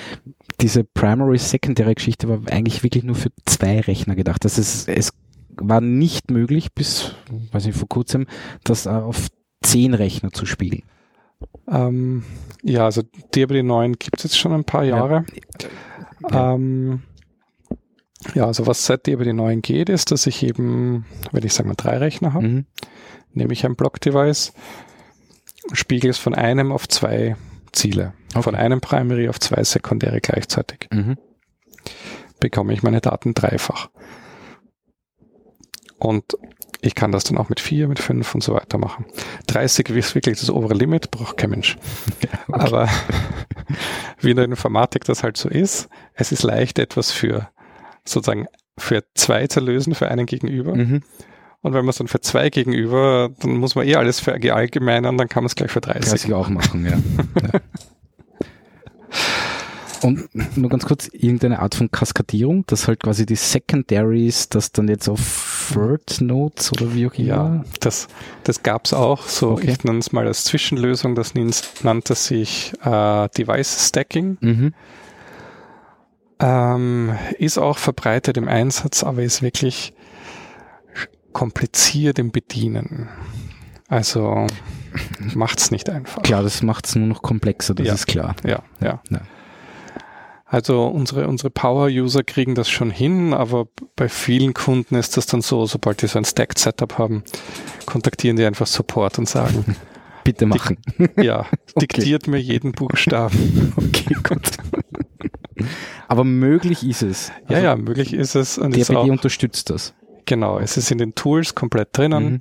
diese 0.59 0.83
Primary 0.83 1.37
Secondary 1.37 1.95
Geschichte 1.95 2.27
war 2.27 2.41
eigentlich 2.51 2.83
wirklich 2.83 3.05
nur 3.05 3.15
für 3.15 3.29
zwei 3.45 3.79
Rechner 3.79 4.15
gedacht. 4.15 4.43
Das 4.43 4.57
ist, 4.57 4.89
es 4.89 5.13
war 5.57 5.81
nicht 5.81 6.31
möglich 6.31 6.73
bis, 6.73 7.13
weiß 7.51 7.65
nicht, 7.65 7.77
vor 7.77 7.89
kurzem, 7.89 8.27
das 8.63 8.85
äh, 8.85 8.89
auf 8.89 9.27
zehn 9.63 9.93
Rechner 9.93 10.31
zu 10.31 10.45
spielen. 10.45 10.83
Ähm, 11.67 12.23
ja, 12.63 12.85
also 12.85 13.01
DBD 13.35 13.63
9 13.63 13.93
gibt 13.93 14.17
es 14.17 14.23
jetzt 14.23 14.37
schon 14.37 14.53
ein 14.53 14.63
paar 14.63 14.83
Ja. 14.83 14.97
Jahre. 14.97 15.25
Ja. 16.29 16.53
Ähm, 16.55 17.01
ja, 18.35 18.45
also 18.45 18.67
was 18.67 18.85
seit 18.85 19.07
DBD 19.07 19.33
9 19.33 19.61
geht, 19.61 19.89
ist, 19.89 20.11
dass 20.11 20.27
ich 20.27 20.43
eben, 20.43 21.05
wenn 21.31 21.43
ich 21.45 21.53
sagen 21.53 21.69
wir 21.69 21.75
drei 21.75 21.97
Rechner 21.97 22.33
habe, 22.33 22.47
Mhm. 22.47 22.65
nehme 23.33 23.53
ich 23.53 23.65
ein 23.65 23.75
Block-Device, 23.75 24.53
spiegel 25.73 26.09
es 26.11 26.17
von 26.17 26.35
einem 26.35 26.71
auf 26.71 26.87
zwei 26.87 27.35
Ziele. 27.71 28.13
Okay. 28.33 28.43
Von 28.43 28.55
einem 28.55 28.81
Primary 28.81 29.27
auf 29.29 29.39
zwei 29.39 29.63
Sekundäre 29.63 30.21
gleichzeitig. 30.21 30.87
Mhm. 30.91 31.17
Bekomme 32.39 32.73
ich 32.73 32.83
meine 32.83 33.01
Daten 33.01 33.33
dreifach. 33.33 33.89
Und 36.01 36.35
ich 36.81 36.95
kann 36.95 37.11
das 37.11 37.25
dann 37.25 37.37
auch 37.37 37.49
mit 37.49 37.59
vier, 37.59 37.87
mit 37.87 37.99
fünf 37.99 38.33
und 38.33 38.41
so 38.41 38.55
weiter 38.55 38.79
machen. 38.79 39.05
30 39.47 39.89
ist 39.89 40.15
wirklich 40.15 40.39
das 40.39 40.49
obere 40.49 40.73
Limit, 40.73 41.11
braucht 41.11 41.37
kein 41.37 41.51
Mensch. 41.51 41.77
Aber 42.51 42.89
wie 44.19 44.31
in 44.31 44.35
der 44.35 44.45
Informatik 44.45 45.03
das 45.03 45.21
halt 45.21 45.37
so 45.37 45.47
ist, 45.47 45.89
es 46.15 46.31
ist 46.31 46.41
leicht, 46.41 46.79
etwas 46.79 47.11
für 47.11 47.49
sozusagen 48.03 48.47
für 48.79 49.03
zwei 49.13 49.45
zu 49.45 49.59
lösen, 49.59 49.93
für 49.93 50.07
einen 50.07 50.25
gegenüber. 50.25 50.75
Mhm. 50.75 51.03
Und 51.61 51.73
wenn 51.73 51.85
man 51.85 51.89
es 51.89 51.97
dann 51.97 52.07
für 52.07 52.21
zwei 52.21 52.49
gegenüber, 52.49 53.29
dann 53.41 53.57
muss 53.57 53.75
man 53.75 53.87
eh 53.87 53.95
alles 53.95 54.19
verallgemeinern, 54.19 55.19
dann 55.19 55.29
kann 55.29 55.43
man 55.43 55.49
es 55.49 55.55
gleich 55.55 55.69
für 55.69 55.81
30. 55.81 56.09
30 56.09 56.33
auch 56.33 56.49
machen, 56.49 56.83
ja. 56.83 56.97
ja. 57.53 57.59
Und 60.01 60.29
nur 60.57 60.69
ganz 60.69 60.85
kurz, 60.85 61.09
irgendeine 61.13 61.59
Art 61.59 61.75
von 61.75 61.91
Kaskadierung, 61.91 62.65
dass 62.67 62.87
halt 62.87 63.01
quasi 63.03 63.25
die 63.25 63.35
Secondaries, 63.35 64.49
das 64.49 64.71
dann 64.71 64.87
jetzt 64.87 65.07
auf 65.07 65.69
Third 65.73 66.21
Nodes 66.21 66.71
oder 66.71 66.93
wie 66.93 67.05
auch 67.07 67.13
immer. 67.13 67.27
Ja, 67.27 67.63
das, 67.81 68.07
das 68.43 68.63
gab 68.63 68.85
es 68.85 68.93
auch. 68.93 69.27
So, 69.27 69.51
Okay. 69.51 69.71
ich 69.71 69.83
nenne 69.83 69.99
es 69.99 70.11
mal 70.11 70.25
als 70.25 70.43
Zwischenlösung. 70.45 71.13
Das 71.15 71.33
nannte- 71.35 72.15
sich 72.15 72.73
äh, 72.83 73.29
Device 73.29 73.87
Stacking. 73.89 74.37
Mhm. 74.41 74.73
Ähm, 76.39 77.15
ist 77.37 77.57
auch 77.59 77.77
verbreitet 77.77 78.37
im 78.37 78.47
Einsatz, 78.47 79.03
aber 79.03 79.21
ist 79.21 79.41
wirklich 79.43 79.93
kompliziert 81.33 82.17
im 82.19 82.31
Bedienen. 82.31 83.07
Also 83.87 84.47
macht's 85.35 85.69
nicht 85.71 85.89
einfach. 85.89 86.23
Klar, 86.23 86.41
das 86.43 86.63
macht 86.63 86.87
es 86.87 86.95
nur 86.95 87.07
noch 87.07 87.21
komplexer, 87.21 87.75
das 87.75 87.87
Ja. 87.87 87.93
ist 87.93 88.07
klar. 88.07 88.35
Ja, 88.43 88.63
ja. 88.81 89.01
Ja. 89.09 89.21
Also 90.51 90.85
unsere, 90.85 91.29
unsere 91.29 91.49
Power-User 91.49 92.23
kriegen 92.23 92.55
das 92.55 92.69
schon 92.69 92.91
hin, 92.91 93.33
aber 93.33 93.67
bei 93.95 94.09
vielen 94.09 94.53
Kunden 94.53 94.95
ist 94.95 95.15
das 95.15 95.25
dann 95.25 95.41
so, 95.41 95.65
sobald 95.65 96.01
die 96.01 96.07
so 96.07 96.19
ein 96.19 96.25
Stacked-Setup 96.25 96.97
haben, 96.97 97.23
kontaktieren 97.85 98.35
die 98.35 98.43
einfach 98.43 98.67
Support 98.67 99.17
und 99.17 99.29
sagen, 99.29 99.77
Bitte 100.25 100.45
machen. 100.45 100.77
ja, 101.17 101.45
diktiert 101.81 102.27
mir 102.27 102.37
jeden 102.37 102.73
Buchstaben. 102.73 103.73
Okay, 103.75 104.15
gut. 104.21 104.51
Aber 106.09 106.25
möglich 106.25 106.85
ist 106.85 107.01
es. 107.01 107.31
Ja, 107.47 107.59
ja, 107.59 107.75
möglich 107.75 108.13
ist 108.13 108.35
es. 108.35 108.57
Und 108.57 108.75
DRBD 108.75 108.97
auch, 108.97 109.07
unterstützt 109.07 109.69
das. 109.69 109.93
genau, 110.25 110.59
es 110.59 110.77
ist 110.77 110.91
in 110.91 110.97
den 110.97 111.15
Tools 111.15 111.55
komplett 111.55 111.97
drinnen. 111.97 112.33
Mhm. 112.33 112.39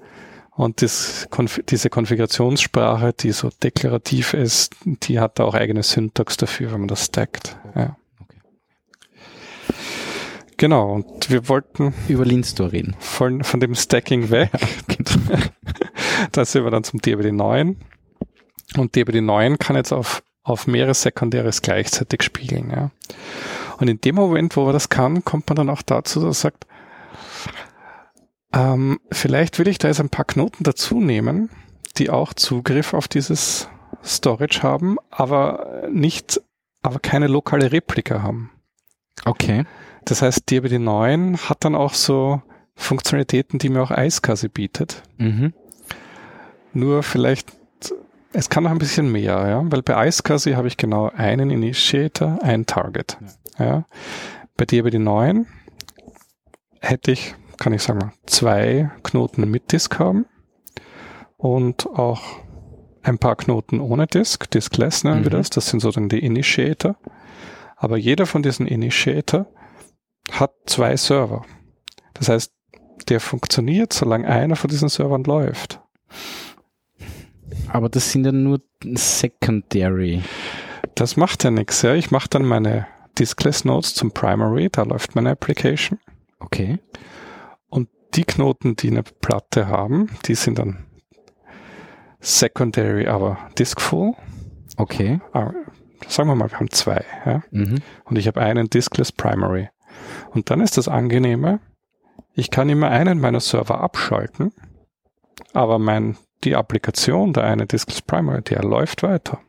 Und 0.51 0.83
das, 0.83 1.29
Konf 1.31 1.63
diese 1.69 1.89
Konfigurationssprache, 1.89 3.15
die 3.15 3.33
so 3.33 3.51
deklarativ 3.63 4.35
ist, 4.35 4.75
die 4.85 5.19
hat 5.19 5.39
da 5.39 5.45
auch 5.45 5.55
eigene 5.55 5.83
Syntax 5.83 6.37
dafür, 6.37 6.73
wenn 6.73 6.81
man 6.81 6.89
das 6.89 7.07
stackt. 7.07 7.57
Ja. 7.75 7.97
Genau, 10.61 10.93
und 10.93 11.31
wir 11.31 11.49
wollten 11.49 11.95
Über 12.07 12.27
Linstore 12.27 12.73
reden. 12.73 12.95
von, 12.99 13.43
von 13.45 13.61
dem 13.61 13.75
Stacking 13.75 14.29
weg. 14.29 14.51
da 16.33 16.45
sind 16.45 16.65
wir 16.65 16.71
dann 16.71 16.85
zum 16.85 17.01
DBD 17.01 17.33
9. 17.33 17.79
Und 18.77 18.95
DBD 18.95 19.23
9 19.23 19.59
kann 19.59 19.77
jetzt 19.77 19.91
auf, 19.91 20.23
auf 20.43 20.67
mehrere 20.67 20.93
Sekundäres 20.93 21.63
gleichzeitig 21.63 22.23
spiegeln. 22.23 22.69
Ja. 22.69 22.91
Und 23.79 23.89
in 23.89 24.03
dem 24.03 24.17
Moment, 24.17 24.55
wo 24.55 24.65
man 24.65 24.75
das 24.75 24.91
kann, 24.91 25.25
kommt 25.25 25.49
man 25.49 25.57
dann 25.57 25.71
auch 25.71 25.81
dazu, 25.81 26.21
dass 26.21 26.25
man 26.25 26.33
sagt, 26.35 26.67
ähm, 28.53 29.01
vielleicht 29.11 29.59
will 29.59 29.69
ich 29.69 29.79
da 29.79 29.89
jetzt 29.89 30.01
ein 30.01 30.11
paar 30.11 30.27
Knoten 30.27 30.63
dazu 30.63 31.01
nehmen, 31.01 31.49
die 31.97 32.11
auch 32.11 32.35
Zugriff 32.35 32.93
auf 32.93 33.09
dieses 33.09 33.71
Storage 34.05 34.63
haben, 34.63 34.99
aber 35.09 35.89
nicht, 35.91 36.39
aber 36.83 36.99
keine 36.99 37.29
lokale 37.29 37.73
Replika 37.73 38.23
haben. 38.23 38.51
Okay. 39.25 39.65
Das 40.05 40.23
heißt, 40.23 40.51
DBD 40.51 40.79
9 40.79 41.37
hat 41.49 41.65
dann 41.65 41.75
auch 41.75 41.95
so 41.95 42.43
Funktionalitäten, 42.75 43.59
die 43.59 43.69
mir 43.69 43.83
auch 43.83 43.91
iSCSI 43.91 44.49
bietet. 44.49 45.03
Mhm. 45.19 45.53
Nur 46.73 47.03
vielleicht, 47.03 47.53
es 48.33 48.49
kann 48.49 48.65
noch 48.65 48.71
ein 48.71 48.79
bisschen 48.79 49.11
mehr, 49.13 49.47
ja, 49.49 49.63
weil 49.71 49.83
bei 49.83 50.07
iSCSI 50.09 50.53
habe 50.53 50.69
ich 50.69 50.77
genau 50.77 51.11
einen 51.11 51.51
Initiator, 51.51 52.39
ein 52.43 52.65
Target. 52.67 53.19
Ja. 53.59 53.85
Bei 54.57 54.65
DBD 54.65 54.99
9 54.99 55.47
hätte 56.81 57.13
ich, 57.13 57.35
kann 57.59 57.73
ich 57.73 57.83
sagen, 57.83 58.13
zwei 58.27 58.91
Knoten 59.03 59.51
mit 59.51 59.73
Disk 59.73 59.99
haben 59.99 60.27
und 61.37 61.87
auch 61.87 62.23
ein 63.03 63.19
paar 63.19 63.37
Knoten 63.37 63.81
ohne 63.81 64.07
Disk, 64.07 64.51
Diskless 64.51 65.05
nennen 65.05 65.25
wir 65.25 65.31
Mhm. 65.31 65.37
das, 65.37 65.51
das 65.51 65.69
sind 65.69 65.81
sozusagen 65.81 66.09
die 66.09 66.19
Initiator. 66.25 66.97
Aber 67.77 67.97
jeder 67.97 68.27
von 68.27 68.43
diesen 68.43 68.67
Initiator 68.67 69.47
hat 70.31 70.53
zwei 70.67 70.97
Server. 70.97 71.45
Das 72.15 72.29
heißt, 72.29 72.53
der 73.09 73.21
funktioniert, 73.21 73.93
solange 73.93 74.29
einer 74.29 74.57
von 74.57 74.71
diesen 74.71 74.89
Servern 74.89 75.25
läuft. 75.25 75.81
Aber 77.69 77.89
das 77.89 78.13
sind 78.13 78.25
ja 78.25 78.33
nur 78.33 78.61
Secondary. 78.83 80.23
Das 80.95 81.17
macht 81.17 81.45
ja 81.45 81.51
nichts. 81.51 81.83
Ja. 81.83 81.95
Ich 81.95 82.11
mache 82.11 82.29
dann 82.29 82.45
meine 82.45 82.87
Diskless 83.19 83.65
Nodes 83.65 83.95
zum 83.95 84.13
Primary, 84.13 84.69
da 84.71 84.83
läuft 84.83 85.15
meine 85.15 85.31
Application. 85.31 85.99
Okay. 86.39 86.79
Und 87.69 87.89
die 88.15 88.25
Knoten, 88.25 88.77
die 88.77 88.91
eine 88.91 89.03
Platte 89.03 89.69
haben, 89.69 90.11
die 90.27 90.35
sind 90.35 90.59
dann 90.59 90.87
Secondary, 92.21 93.07
aber 93.07 93.39
Diskful. 93.59 94.15
Okay. 94.77 95.21
Ah, 95.33 95.53
sagen 96.07 96.29
wir 96.29 96.35
mal, 96.35 96.51
wir 96.51 96.59
haben 96.59 96.71
zwei. 96.71 97.05
Ja? 97.25 97.43
Mhm. 97.51 97.79
Und 98.05 98.17
ich 98.17 98.27
habe 98.27 98.41
einen 98.41 98.69
Diskless 98.71 99.13
Primary. 99.13 99.69
Und 100.33 100.51
dann 100.51 100.61
ist 100.61 100.77
das 100.77 100.89
Angenehme, 100.89 101.61
ich 102.35 102.51
kann 102.51 102.69
immer 102.69 102.89
einen 102.91 103.21
meiner 103.21 103.41
Server 103.41 103.81
abschalten, 103.81 104.53
aber 105.53 105.79
mein, 105.79 106.17
die 106.45 106.55
Applikation, 106.57 107.33
der 107.33 107.45
eine 107.45 107.67
Diskless 107.67 108.03
Primary, 108.03 108.43
der 108.43 108.63
läuft 108.63 109.03
weiter. 109.03 109.41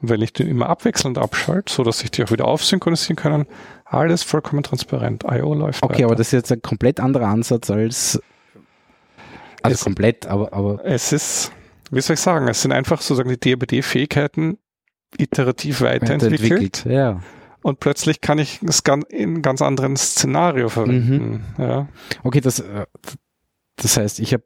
Und 0.00 0.10
wenn 0.10 0.22
ich 0.22 0.32
den 0.32 0.46
immer 0.48 0.68
abwechselnd 0.68 1.18
abschalte, 1.18 1.72
so 1.72 1.82
dass 1.82 1.98
sich 2.00 2.10
die 2.10 2.22
auch 2.22 2.30
wieder 2.30 2.44
aufsynchronisieren 2.46 3.16
können, 3.16 3.46
alles 3.84 4.22
vollkommen 4.22 4.62
transparent. 4.62 5.24
I.O. 5.24 5.54
läuft 5.54 5.82
Okay, 5.82 5.94
weiter. 5.94 6.04
aber 6.06 6.16
das 6.16 6.28
ist 6.28 6.32
jetzt 6.32 6.52
ein 6.52 6.62
komplett 6.62 7.00
anderer 7.00 7.28
Ansatz 7.28 7.70
als 7.70 8.20
also 9.62 9.74
Es- 9.74 9.82
komplett, 9.84 10.26
aber 10.26 10.52
aber 10.52 10.84
Es 10.84 11.12
ist, 11.12 11.50
wie 11.90 12.00
soll 12.00 12.14
ich 12.14 12.20
sagen, 12.20 12.46
es 12.48 12.62
sind 12.62 12.72
einfach 12.72 13.00
sozusagen 13.00 13.30
die 13.30 13.40
DBD-Fähigkeiten 13.40 14.58
iterativ 15.18 15.80
weiterentwickelt, 15.80 16.40
weiterentwickelt. 16.42 16.84
Ja. 16.86 17.20
Und 17.66 17.80
plötzlich 17.80 18.20
kann 18.20 18.38
ich 18.38 18.62
es 18.62 18.80
in 18.86 19.04
einem 19.10 19.42
ganz 19.42 19.60
anderen 19.60 19.96
Szenario 19.96 20.68
verwenden. 20.68 21.44
Ja. 21.58 21.88
Okay, 22.22 22.40
das 22.40 22.60
äh, 22.60 22.86
das 23.74 23.96
heißt, 23.96 24.20
ich 24.20 24.32
habe 24.32 24.44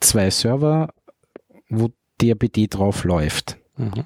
zwei 0.00 0.30
Server, 0.30 0.92
wo 1.70 1.90
DRBD 2.20 2.66
drauf 2.68 3.04
läuft. 3.04 3.56
Mhm. 3.78 4.04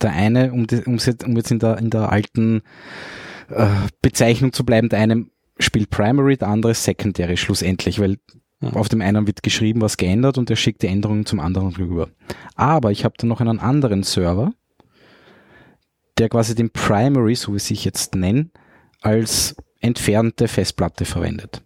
Der 0.00 0.12
eine, 0.12 0.52
um, 0.52 0.68
die, 0.68 0.84
um, 0.84 0.98
jetzt, 0.98 1.24
um 1.24 1.36
jetzt 1.36 1.50
in 1.50 1.58
der, 1.58 1.78
in 1.78 1.90
der 1.90 2.12
alten 2.12 2.62
äh, 3.48 3.66
Bezeichnung 4.02 4.52
zu 4.52 4.64
bleiben, 4.64 4.88
der 4.88 5.00
eine 5.00 5.26
spielt 5.58 5.90
Primary, 5.90 6.36
der 6.36 6.46
andere 6.48 6.74
Secondary 6.74 7.36
schlussendlich, 7.36 7.98
weil 7.98 8.18
Mhm. 8.60 8.74
auf 8.74 8.88
dem 8.90 9.00
einen 9.00 9.26
wird 9.26 9.42
geschrieben, 9.42 9.80
was 9.80 9.96
geändert 9.96 10.36
und 10.36 10.50
der 10.50 10.56
schickt 10.56 10.82
die 10.82 10.86
Änderungen 10.86 11.24
zum 11.24 11.40
anderen 11.40 11.74
rüber. 11.76 12.10
Aber 12.56 12.90
ich 12.90 13.04
habe 13.04 13.14
dann 13.16 13.28
noch 13.28 13.40
einen 13.40 13.58
anderen 13.58 14.02
Server, 14.02 14.52
der 16.20 16.28
quasi 16.28 16.54
den 16.54 16.70
Primary, 16.70 17.34
so 17.34 17.54
wie 17.54 17.58
sie 17.58 17.74
ich 17.74 17.84
jetzt 17.84 18.14
nennen, 18.14 18.52
als 19.00 19.56
entfernte 19.80 20.46
Festplatte 20.48 21.04
verwendet. 21.04 21.62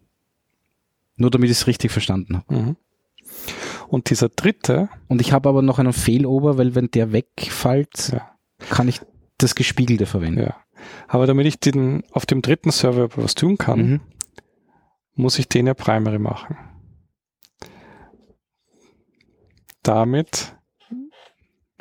Nur 1.17 1.31
damit 1.31 1.51
ich 1.51 1.59
es 1.59 1.67
richtig 1.67 1.91
verstanden 1.93 2.37
habe. 2.39 2.55
Mhm. 2.55 2.77
Und 3.89 4.11
dieser 4.11 4.29
dritte, 4.29 4.89
Und 5.09 5.21
ich 5.21 5.33
habe 5.33 5.49
aber 5.49 5.63
noch 5.63 5.79
einen 5.79 5.93
Failover, 5.93 6.57
weil 6.59 6.75
wenn 6.75 6.91
der 6.91 7.13
wegfällt, 7.13 8.11
Ja. 8.13 8.31
kann 8.71 8.89
ich 8.89 9.01
das 9.39 9.55
Gespiegelte 9.55 10.07
verwenden. 10.07 10.41
ja. 10.41 10.57
Aber 11.09 11.27
damit 11.27 11.47
ich 11.47 11.59
den 11.61 12.03
auf 12.13 12.27
dem 12.27 12.43
dritten 12.43 12.71
Server 12.71 13.09
was 13.17 13.35
tun 13.35 13.57
kann, 13.59 13.79
Mhm. 13.81 14.01
muss 15.15 15.39
ich 15.39 15.49
den 15.49 15.67
ja 15.67 15.75
Primary 15.75 16.19
machen. 16.19 16.57
Damit 19.83 20.57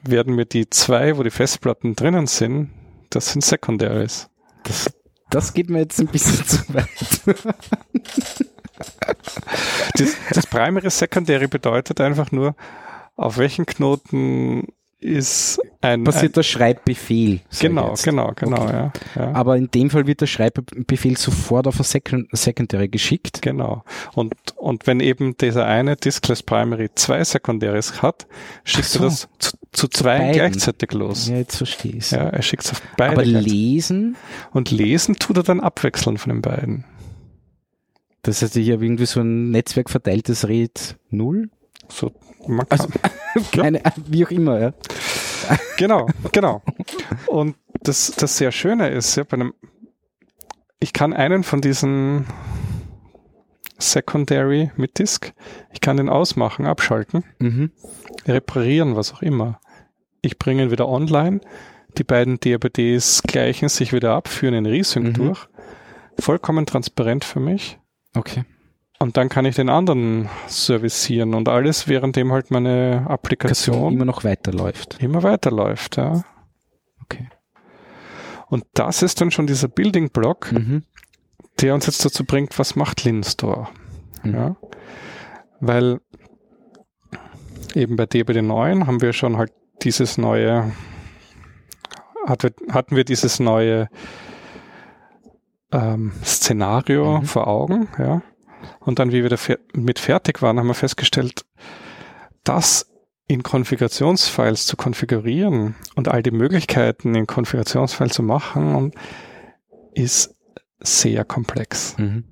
werden 0.04 0.36
mir 0.36 0.46
die 0.46 0.70
zwei, 0.70 1.18
wo 1.18 1.24
die 1.24 1.32
Festplatten 1.32 1.96
drinnen 1.96 2.28
sind, 2.28 2.70
das 3.10 3.32
sind 3.32 3.44
Secondaries. 3.44 4.30
Das, 4.64 4.92
das 5.30 5.54
geht 5.54 5.70
mir 5.70 5.80
jetzt 5.80 6.00
ein 6.00 6.08
bisschen 6.08 6.46
zu 6.46 6.74
weit. 6.74 6.88
Das, 9.96 10.16
das 10.32 10.48
Primary 10.48 10.90
Secondary 10.90 11.48
bedeutet 11.48 12.02
einfach 12.02 12.32
nur, 12.32 12.56
auf 13.16 13.38
welchen 13.38 13.66
Knoten 13.66 14.68
ist 15.04 15.60
ein, 15.82 16.04
Passiert 16.04 16.38
der 16.38 16.44
Schreibbefehl. 16.44 17.34
ein 17.34 17.42
sag 17.50 17.54
ich 17.54 17.60
genau, 17.70 17.90
jetzt. 17.90 18.04
genau, 18.04 18.32
genau, 18.36 18.64
Okay. 18.64 18.74
ja, 18.74 18.94
ja. 19.16 19.32
Aber 19.34 19.58
in 19.58 19.70
dem 19.70 19.90
Fall 19.90 20.08
wird 20.08 20.22
der 20.22 20.28
Schreibbefehl 20.28 21.18
sofort 21.18 21.68
auf 21.68 21.80
ein 21.80 21.84
Second, 21.84 22.28
Secondary 22.32 22.88
geschickt. 22.88 23.42
Genau. 23.42 23.84
Und, 24.14 24.34
und 24.56 24.88
wenn 24.88 25.00
eben 25.02 25.36
dieser 25.38 25.66
eine 25.66 25.96
Diskless 25.96 26.42
Primary 26.42 26.90
zwei 26.96 27.24
Secondaries 27.24 28.02
hat, 28.02 28.28
schickt 28.64 28.86
so. 28.88 29.00
er 29.00 29.06
das 29.06 29.28
zu, 29.40 29.52
zu 29.74 29.88
zwei 29.90 30.32
gleichzeitig 30.32 30.94
los. 30.94 31.28
Ja, 31.28 31.38
jetzt 31.38 31.58
verstehe 31.58 31.96
ich 31.98 32.12
Ja, 32.12 32.30
er 32.30 32.42
schickt 32.42 32.64
es 32.64 32.72
auf 32.72 32.82
beide. 32.98 33.14
Aber 33.14 33.26
lesen, 33.26 34.16
und 34.52 34.72
lesen 34.72 35.16
tut 35.16 35.38
er 35.38 35.44
dann 35.44 35.60
abwechseln 35.60 36.18
von 36.18 36.30
den 36.32 36.42
beiden. 36.42 36.86
das 38.22 38.42
heißt, 38.42 38.56
ich 38.56 38.72
habe 38.72 38.86
irgendwie 38.86 39.06
so 39.06 39.20
ein 39.20 39.52
Netzwerk 39.52 39.90
verteiltes 39.90 40.48
RAID 40.48 40.96
0. 41.10 41.50
So, 41.94 42.12
man 42.48 42.68
kann, 42.68 42.80
Also- 42.80 42.90
Keine, 43.52 43.82
wie 44.08 44.26
auch 44.26 44.32
immer, 44.32 44.60
ja. 44.60 44.74
genau, 45.78 46.08
genau. 46.32 46.62
Und 47.28 47.56
das, 47.82 48.12
das 48.18 48.38
sehr 48.38 48.52
Schöne 48.52 48.90
ist, 48.90 49.16
ja, 49.16 49.24
bei 49.24 49.34
einem, 49.36 49.54
ich 50.80 50.94
kann 50.94 51.14
einen 51.14 51.44
von 51.44 51.62
diesen 51.62 52.26
Secondary 53.80 54.72
mit 54.78 55.00
Disk, 55.00 55.34
ich 55.72 55.82
kann 55.82 55.98
den 55.98 56.10
ausmachen, 56.10 56.66
abschalten. 56.66 57.24
Mhm. 57.40 57.72
reparieren, 58.26 58.96
was 58.96 59.14
auch 59.14 59.22
immer. 59.22 59.60
Ich 60.22 60.40
bringe 60.40 60.64
ihn 60.64 60.72
wieder 60.72 60.88
online. 60.88 61.42
Die 61.98 62.04
beiden 62.06 62.40
DRBDs 62.40 63.24
gleichen 63.24 63.68
sich 63.68 63.92
wieder 63.92 64.14
ab, 64.14 64.28
führen 64.30 64.54
den 64.54 64.66
Resync 64.66 65.08
Mhm. 65.10 65.14
durch. 65.14 65.48
Vollkommen 66.18 66.66
transparent 66.66 67.26
für 67.26 67.40
mich. 67.42 67.78
Okay. 68.16 68.46
Und 69.04 69.18
dann 69.18 69.28
kann 69.28 69.44
ich 69.44 69.56
den 69.58 69.68
anderen 69.70 70.30
servicieren 70.48 71.34
und 71.34 71.50
alles, 71.50 71.90
währenddem 71.90 72.32
halt 72.32 72.52
meine 72.52 73.06
Applikation 73.10 73.92
immer 73.92 74.06
noch 74.06 74.24
weiterläuft. 74.24 74.98
immer 75.04 75.24
weiterläuft. 75.24 75.98
Ja. 75.98 76.24
Okay. 77.02 77.28
Und 78.48 78.64
das 78.76 79.02
ist 79.02 79.20
dann 79.20 79.30
schon 79.30 79.46
dieser 79.46 79.68
Building 79.68 80.10
Block, 80.10 80.54
Mhm. 80.54 80.84
der 81.60 81.74
uns 81.74 81.86
jetzt 81.86 82.06
dazu 82.06 82.24
bringt, 82.24 82.58
was 82.58 82.78
macht 82.78 83.04
Linstore? 83.04 83.68
Mhm. 84.24 84.34
Ja. 84.34 84.56
Weil 85.60 86.00
eben 87.76 87.98
bei 87.98 88.06
DBD9 88.06 88.88
haben 88.88 89.02
wir 89.02 89.12
schon 89.12 89.36
halt 89.36 89.52
dieses 89.82 90.18
neue, 90.18 90.72
hatte, 92.26 92.54
hatten 92.72 92.96
wir 92.96 93.04
dieses 93.04 93.42
neue 93.42 93.90
ähm, 95.74 96.14
Szenario 96.24 97.20
Mhm. 97.20 97.26
vor 97.26 97.48
Augen, 97.48 97.90
ja. 98.00 98.22
Und 98.80 99.00
dann, 99.00 99.12
wie 99.12 99.24
wir 99.24 99.30
da 99.30 99.38
fer 99.38 99.60
mit 99.74 100.00
fertig 100.00 100.42
waren, 100.42 100.60
haben 100.60 100.68
wir 100.68 100.74
festgestellt, 100.74 101.46
das 102.44 102.90
in 103.28 103.44
Konfigurationsfiles 103.44 104.66
zu 104.66 104.76
konfigurieren 104.76 105.76
und 105.96 106.08
all 106.08 106.22
die 106.22 106.32
Möglichkeiten 106.32 107.16
in 107.16 107.26
Konfigurationsfiles 107.26 108.14
zu 108.14 108.24
machen 108.24 108.92
ist 109.94 110.36
sehr 110.80 111.24
komplex. 111.24 111.98
Mhm. 111.98 112.26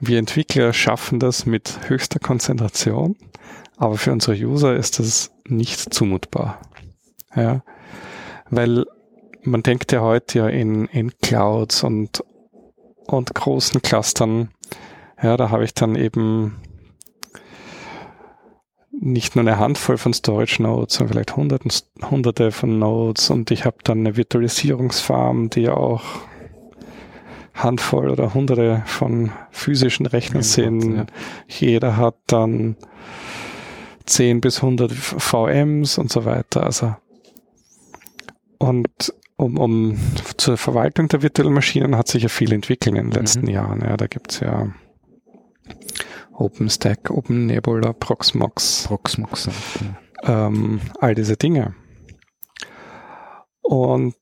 Wir 0.00 0.18
Entwickler 0.18 0.72
schaffen 0.72 1.20
das 1.20 1.46
mit 1.46 1.88
höchster 1.88 2.18
Konzentration, 2.18 3.16
aber 3.76 3.96
für 3.96 4.12
unsere 4.12 4.34
User 4.36 4.74
ist 4.74 4.98
das 4.98 5.30
nicht 5.46 5.94
zumutbar. 5.94 6.60
Ja, 7.36 7.62
weil 8.48 8.86
man 9.42 9.62
denkt 9.62 9.92
ja 9.92 10.00
heute 10.00 10.38
ja 10.38 10.48
in, 10.48 10.86
in 10.86 11.16
Clouds 11.18 11.84
und, 11.84 12.24
und 13.06 13.34
großen 13.34 13.80
Clustern. 13.82 14.50
Ja, 15.22 15.36
da 15.36 15.50
habe 15.50 15.64
ich 15.64 15.74
dann 15.74 15.96
eben 15.96 16.56
nicht 18.92 19.34
nur 19.34 19.42
eine 19.42 19.58
Handvoll 19.58 19.98
von 19.98 20.12
Storage 20.12 20.62
Nodes, 20.62 20.94
sondern 20.94 21.14
vielleicht 21.14 21.36
hunderten, 21.36 21.70
hunderte 22.10 22.52
von 22.52 22.78
Nodes 22.78 23.30
und 23.30 23.50
ich 23.50 23.64
habe 23.64 23.76
dann 23.84 23.98
eine 24.00 24.16
Virtualisierungsfarm, 24.16 25.50
die 25.50 25.62
ja 25.62 25.74
auch 25.74 26.02
Handvoll 27.54 28.08
oder 28.10 28.34
hunderte 28.34 28.82
von 28.86 29.32
physischen 29.50 30.06
Rechnern 30.06 30.42
sind. 30.42 30.96
Ja. 30.96 31.06
Jeder 31.48 31.96
hat 31.96 32.16
dann 32.26 32.76
10 34.06 34.40
bis 34.40 34.56
100 34.62 34.92
VMs 34.92 35.98
und 35.98 36.10
so 36.10 36.24
weiter. 36.24 36.64
Also 36.64 36.94
und 38.58 39.14
um, 39.36 39.56
um 39.58 39.98
zur 40.36 40.56
Verwaltung 40.58 41.08
der 41.08 41.22
virtuellen 41.22 41.54
Maschinen 41.54 41.96
hat 41.96 42.08
sich 42.08 42.22
ja 42.22 42.28
viel 42.28 42.52
entwickelt 42.52 42.96
in 42.96 43.10
den 43.10 43.12
letzten 43.12 43.46
Mhm. 43.46 43.50
Jahren. 43.50 43.80
Ja, 43.80 43.96
da 43.96 44.06
gibt's 44.06 44.40
ja 44.40 44.68
OpenStack, 46.40 47.10
OpenNebula, 47.10 47.92
Proxmox, 47.92 48.84
Proxmox. 48.86 49.48
Ja. 50.24 50.46
ähm, 50.46 50.80
all 51.00 51.14
diese 51.14 51.36
Dinge. 51.36 51.74
Und 53.62 54.14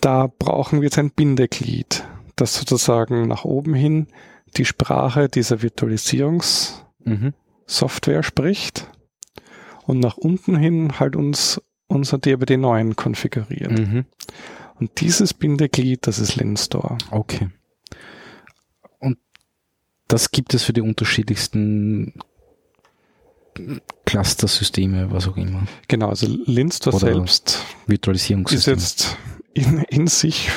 da 0.00 0.26
brauchen 0.26 0.80
wir 0.80 0.84
jetzt 0.86 0.98
ein 0.98 1.10
Bindeglied, 1.10 2.04
das 2.36 2.54
sozusagen 2.54 3.28
nach 3.28 3.44
oben 3.44 3.74
hin 3.74 4.08
die 4.56 4.64
Sprache 4.64 5.28
dieser 5.28 5.62
Virtualisierungssoftware 5.62 8.18
Mhm. 8.18 8.22
spricht 8.22 8.88
und 9.86 9.98
nach 10.00 10.16
unten 10.18 10.56
hin 10.56 10.98
halt 11.00 11.16
uns 11.16 11.60
unser 11.88 12.18
DBD9 12.18 12.94
konfiguriert. 12.94 13.78
Mhm. 13.78 14.04
Und 14.78 15.00
dieses 15.00 15.34
Bindeglied, 15.34 16.06
das 16.06 16.18
ist 16.18 16.36
Linstore. 16.36 16.98
Okay. 17.10 17.48
Das 20.08 20.30
gibt 20.30 20.52
es 20.54 20.62
für 20.64 20.72
die 20.72 20.80
unterschiedlichsten 20.82 22.14
Cluster-Systeme, 24.06 25.10
was 25.10 25.28
auch 25.28 25.36
immer. 25.36 25.64
Genau, 25.88 26.08
also 26.08 26.26
Linster 26.46 26.92
selbst 26.92 27.64
Virtualisierungssystem. 27.86 28.74
ist 28.74 28.82
jetzt 28.82 29.16
in, 29.54 29.78
in 29.90 30.06
sich 30.06 30.50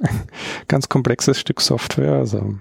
ein 0.00 0.22
ganz 0.68 0.88
komplexes 0.88 1.38
Stück 1.40 1.60
Software. 1.60 2.14
Also 2.14 2.56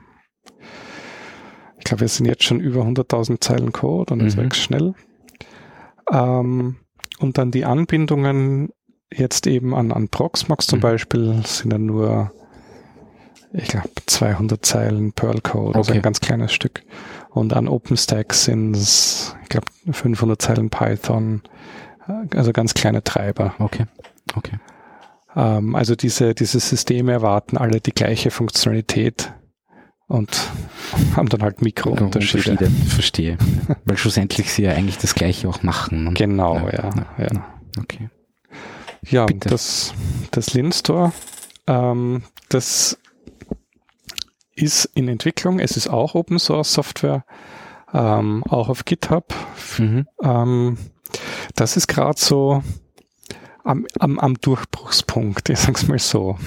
ich 1.78 1.84
glaube, 1.84 2.02
wir 2.02 2.08
sind 2.08 2.26
jetzt 2.26 2.44
schon 2.44 2.60
über 2.62 2.82
100.000 2.84 3.42
Zeilen 3.42 3.72
Code 3.74 4.14
und 4.14 4.22
es 4.22 4.36
Mhm. 4.36 4.42
wächst 4.42 4.62
schnell. 4.62 4.94
Ähm, 6.12 6.78
und 7.20 7.38
dann 7.38 7.52
die 7.52 7.66
Anbindungen 7.66 8.70
jetzt 9.14 9.48
eben 9.48 9.76
an, 9.76 9.92
an 9.92 10.08
Proxmox 10.10 10.68
zum 10.68 10.80
Mhm. 10.80 10.84
Beispiel 10.84 11.42
sind 11.46 11.72
dann 11.72 11.86
nur, 11.86 12.32
ich 13.54 13.68
glaube, 13.68 13.90
200 14.08 14.66
Zeilen 14.66 15.14
Perl 15.14 15.40
Code, 15.42 15.76
also 15.78 15.92
Okay. 15.92 16.00
ein 16.00 16.02
ganz 16.02 16.20
kleines 16.20 16.54
Stück. 16.54 16.84
Und 17.30 17.54
an 17.54 17.68
OpenStack 17.68 18.34
sind 18.34 18.76
es, 18.76 19.36
ich 19.44 19.50
glaube, 19.50 19.68
500 19.92 20.42
Zeilen 20.42 20.70
Python, 20.70 21.42
äh, 22.08 22.36
also 22.38 22.52
ganz 22.52 22.74
kleine 22.74 23.04
Treiber. 23.04 23.56
Okay, 23.60 23.86
okay. 24.36 24.58
Ähm, 25.36 25.76
also 25.76 25.96
diese, 25.96 26.34
diese 26.36 26.60
Systeme 26.60 27.12
erwarten 27.12 27.58
alle 27.58 27.80
die 27.82 27.92
gleiche 27.92 28.30
Funktionalität 28.32 29.34
und 30.08 30.30
haben 31.16 31.30
dann 31.30 31.42
halt 31.42 31.62
Mikrounterschiede. 31.62 32.52
Unterschiede, 32.52 32.90
verstehe. 32.90 33.38
Weil 33.86 33.98
schlussendlich 33.98 34.52
sie 34.52 34.64
ja 34.64 34.72
eigentlich 34.74 34.98
das 35.00 35.16
Gleiche 35.16 35.48
auch 35.50 35.64
machen. 35.64 36.04
ne? 36.06 36.14
Genau, 36.14 36.58
Ja, 36.58 36.72
ja. 36.72 36.90
ja. 37.18 37.28
ja. 37.34 37.46
Okay. 37.80 38.10
Ja, 39.06 39.26
Bitte. 39.26 39.50
das, 39.50 39.94
das 40.32 40.54
Linstore, 40.54 41.12
ähm, 41.68 42.24
das 42.50 42.98
ist 44.56 44.86
in 44.94 45.08
Entwicklung. 45.08 45.60
Es 45.60 45.78
ist 45.78 45.88
auch 45.88 46.16
Open 46.16 46.40
Source 46.40 46.74
Software, 46.74 47.26
ähm, 47.94 48.44
auch 48.50 48.70
auf 48.70 48.86
GitHub. 48.86 49.34
Mhm. 49.78 50.08
Ähm, 50.22 50.78
das 51.56 51.78
ist 51.78 51.88
gerade 51.88 52.20
so 52.20 52.64
am, 53.64 53.86
am, 54.00 54.20
am 54.20 54.36
Durchbruchspunkt, 54.36 55.50
ich 55.50 55.60
sag's 55.60 55.88
mal 55.88 56.00
so. 56.00 56.38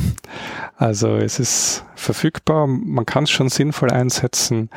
Also 0.76 1.16
es 1.16 1.38
ist 1.38 1.84
verfügbar, 1.94 2.66
man 2.66 3.06
kann 3.06 3.24
es 3.24 3.30
schon 3.30 3.48
sinnvoll 3.48 3.90
einsetzen. 3.90 4.70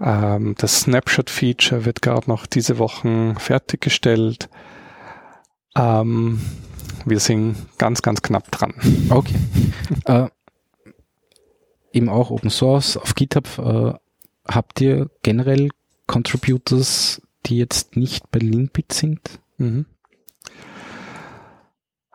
Ähm, 0.00 0.54
das 0.58 0.80
Snapshot-Feature 0.80 1.84
wird 1.84 2.02
gerade 2.02 2.28
noch 2.28 2.46
diese 2.46 2.78
Wochen 2.78 3.36
fertiggestellt. 3.36 4.48
Ähm, 5.76 6.40
wir 7.04 7.20
sind 7.20 7.56
ganz, 7.78 8.02
ganz 8.02 8.22
knapp 8.22 8.50
dran. 8.50 8.74
Okay. 9.10 9.36
äh, 10.06 10.28
eben 11.92 12.08
auch 12.08 12.30
Open 12.30 12.50
Source 12.50 12.96
auf 12.96 13.14
GitHub. 13.14 13.46
Äh, 13.58 13.94
habt 14.46 14.80
ihr 14.80 15.10
generell 15.22 15.70
Contributors, 16.06 17.22
die 17.46 17.58
jetzt 17.58 17.96
nicht 17.96 18.30
bei 18.30 18.38
Linkbit 18.38 18.92
sind? 18.92 19.20
Mhm. 19.58 19.86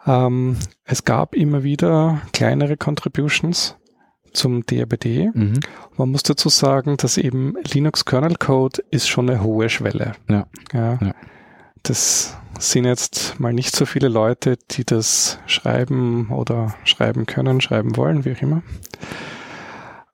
Ähm, 0.05 0.57
es 0.83 1.03
gab 1.03 1.35
immer 1.35 1.63
wieder 1.63 2.21
kleinere 2.31 2.77
Contributions 2.77 3.75
zum 4.33 4.65
DRBD. 4.65 5.31
Mhm. 5.33 5.59
Man 5.97 6.11
muss 6.11 6.23
dazu 6.23 6.49
sagen, 6.49 6.97
dass 6.97 7.17
eben 7.17 7.55
Linux 7.73 8.05
Kernel 8.05 8.35
Code 8.35 8.83
ist 8.91 9.07
schon 9.07 9.29
eine 9.29 9.41
hohe 9.41 9.69
Schwelle. 9.69 10.13
Ja. 10.29 10.47
Ja. 10.73 10.99
Ja. 11.01 11.15
Das 11.83 12.37
sind 12.59 12.85
jetzt 12.85 13.39
mal 13.39 13.53
nicht 13.53 13.75
so 13.75 13.85
viele 13.85 14.07
Leute, 14.07 14.57
die 14.71 14.85
das 14.85 15.39
schreiben 15.45 16.29
oder 16.29 16.75
schreiben 16.83 17.25
können, 17.25 17.61
schreiben 17.61 17.95
wollen, 17.95 18.25
wie 18.25 18.33
auch 18.33 18.41
immer. 18.41 18.63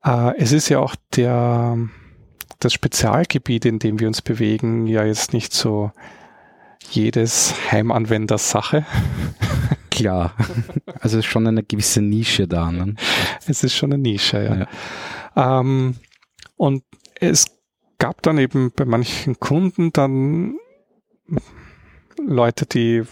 Äh, 0.04 0.38
es 0.38 0.52
ist 0.52 0.70
ja 0.70 0.80
auch 0.80 0.96
der, 1.16 1.78
das 2.60 2.74
Spezialgebiet, 2.74 3.66
in 3.66 3.80
dem 3.80 4.00
wir 4.00 4.08
uns 4.08 4.22
bewegen, 4.22 4.88
ja 4.88 5.06
jetzt 5.06 5.34
nicht 5.34 5.54
so 5.54 5.92
jedes 6.90 7.54
Heimanwenders 7.72 8.50
Sache. 8.50 8.86
Klar. 9.92 10.36
Also 11.00 11.20
ist 11.20 11.26
schon 11.26 11.48
eine 11.48 11.64
gewisse 11.64 12.02
Nische 12.02 12.48
da. 12.48 12.72
Ne? 12.72 12.96
Es 13.46 13.64
ist 13.64 13.76
schon 13.76 13.94
eine 13.94 14.02
Nische, 14.02 14.68
ja. 15.36 15.60
Ähm, 15.60 15.96
und 16.58 16.84
es 17.20 17.46
gab 17.98 18.22
dann 18.24 18.38
eben 18.38 18.72
bei 18.72 18.86
manchen 18.86 19.40
Kunden 19.40 19.94
dann 19.94 20.56
Leute, 22.18 22.66
die 22.66 23.04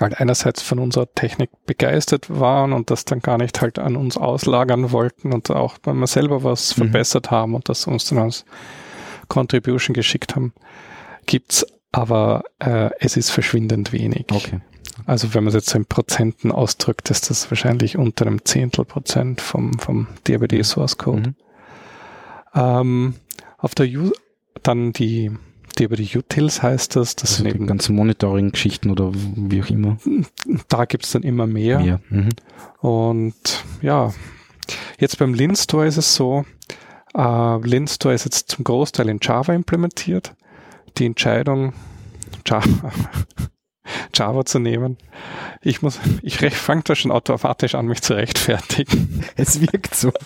halt 0.00 0.20
einerseits 0.20 0.62
von 0.62 0.78
unserer 0.78 1.12
Technik 1.14 1.50
begeistert 1.66 2.28
waren 2.28 2.72
und 2.72 2.90
das 2.90 3.04
dann 3.04 3.20
gar 3.20 3.38
nicht 3.38 3.60
halt 3.60 3.78
an 3.78 3.96
uns 3.96 4.16
auslagern 4.16 4.90
wollten 4.92 5.32
und 5.32 5.50
auch 5.50 5.76
wenn 5.84 5.98
wir 5.98 6.06
selber 6.06 6.42
was 6.42 6.76
Mhm. 6.76 6.82
verbessert 6.82 7.30
haben 7.30 7.54
und 7.54 7.68
das 7.68 7.86
uns 7.86 8.06
dann 8.06 8.18
als 8.18 8.44
Contribution 9.28 9.94
geschickt 9.94 10.34
haben, 10.34 10.52
gibt's 11.26 11.66
aber 11.92 12.44
äh, 12.58 12.90
es 12.98 13.16
ist 13.16 13.30
verschwindend 13.30 13.92
wenig. 13.92 14.26
Okay. 14.30 14.60
Also 15.06 15.32
wenn 15.32 15.44
man 15.44 15.48
es 15.48 15.54
jetzt 15.54 15.70
so 15.70 15.78
in 15.78 15.86
Prozenten 15.86 16.50
ausdrückt, 16.50 17.10
ist 17.10 17.30
das 17.30 17.50
wahrscheinlich 17.50 17.96
unter 17.96 18.26
einem 18.26 18.44
Zehntel 18.44 18.84
Prozent 18.84 19.40
vom, 19.40 19.78
vom 19.78 20.08
DRBD 20.26 20.62
Source 20.64 20.98
Code. 20.98 21.30
Mhm. 21.30 21.34
Ähm, 22.54 23.14
auf 23.58 23.74
der 23.74 23.86
U 23.86 24.10
dann 24.62 24.92
die 24.92 25.30
DRBD 25.76 26.16
Utils 26.16 26.62
heißt 26.62 26.96
das, 26.96 27.16
das 27.16 27.30
Also 27.32 27.42
sind 27.42 27.52
die 27.52 27.56
eben, 27.56 27.66
ganzen 27.66 27.94
Monitoring-Geschichten 27.96 28.90
oder 28.90 29.12
wie 29.14 29.62
auch 29.62 29.70
immer. 29.70 29.98
da 30.68 30.84
gibt's 30.84 31.12
dann 31.12 31.22
immer 31.22 31.46
mehr. 31.46 31.80
Mehr. 31.80 32.00
Mhm. 32.10 32.28
Und 32.80 33.64
ja, 33.82 34.12
jetzt 34.98 35.18
beim 35.18 35.34
Linstore 35.34 35.86
ist 35.86 35.96
es 35.96 36.14
so, 36.14 36.44
äh, 37.14 37.58
Linstore 37.66 38.14
ist 38.14 38.24
jetzt 38.24 38.50
zum 38.50 38.64
Großteil 38.64 39.08
in 39.08 39.18
Java 39.20 39.54
implementiert. 39.54 40.34
Die 40.98 41.06
Entscheidung, 41.06 41.72
Java, 42.46 42.92
Java 44.14 44.44
zu 44.44 44.58
nehmen. 44.58 44.96
Ich 45.62 45.82
muss, 45.82 45.98
ich 46.22 46.38
fange 46.38 46.82
da 46.84 46.94
schon 46.94 47.10
automatisch 47.10 47.74
an, 47.74 47.86
mich 47.86 48.02
zu 48.02 48.14
rechtfertigen. 48.14 49.24
Es 49.36 49.60
wirkt 49.60 49.94
so. 49.94 50.12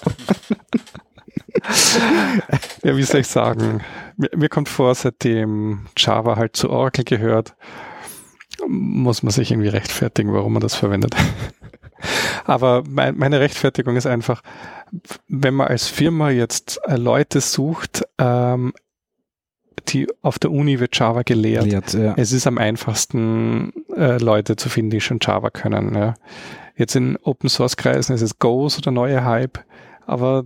Ja, 2.83 2.97
wie 2.97 3.03
soll 3.03 3.21
ich 3.21 3.29
sagen? 3.29 3.81
Mir, 4.17 4.31
mir 4.37 4.49
kommt 4.49 4.69
vor, 4.69 4.95
seitdem 4.95 5.87
Java 5.97 6.37
halt 6.37 6.57
zu 6.57 6.71
Oracle 6.71 7.05
gehört, 7.05 7.55
muss 8.67 9.23
man 9.23 9.33
sich 9.33 9.51
irgendwie 9.51 9.69
rechtfertigen, 9.69 10.33
warum 10.33 10.55
man 10.55 10.63
das 10.63 10.75
verwendet. 10.75 11.15
Aber 12.45 12.83
mein, 12.89 13.17
meine 13.17 13.41
Rechtfertigung 13.41 13.97
ist 13.97 14.07
einfach, 14.07 14.43
wenn 15.29 15.55
man 15.55 15.69
als 15.69 15.89
Firma 15.89 16.31
jetzt 16.31 16.81
äh, 16.87 16.97
Leute 16.97 17.41
sucht, 17.41 18.03
ähm, 18.19 18.73
die 19.89 20.07
auf 20.21 20.39
der 20.39 20.51
Uni 20.51 20.81
wird 20.81 20.97
Java 20.97 21.23
gelehrt. 21.23 21.65
Lehrt, 21.65 21.95
ja. 21.95 22.15
Es 22.17 22.33
ist 22.33 22.47
am 22.47 22.59
einfachsten, 22.59 23.73
äh, 23.97 24.19
Leute 24.19 24.57
zu 24.57 24.69
finden, 24.69 24.91
die 24.91 25.01
schon 25.01 25.19
Java 25.21 25.51
können. 25.51 25.95
Ja. 25.95 26.15
Jetzt 26.77 26.95
in 26.97 27.17
Open 27.23 27.49
Source 27.49 27.77
Kreisen 27.77 28.15
ist 28.15 28.23
es 28.23 28.39
Go 28.39 28.69
so 28.69 28.81
der 28.81 28.93
neue 28.93 29.25
Hype, 29.25 29.59
aber 30.07 30.45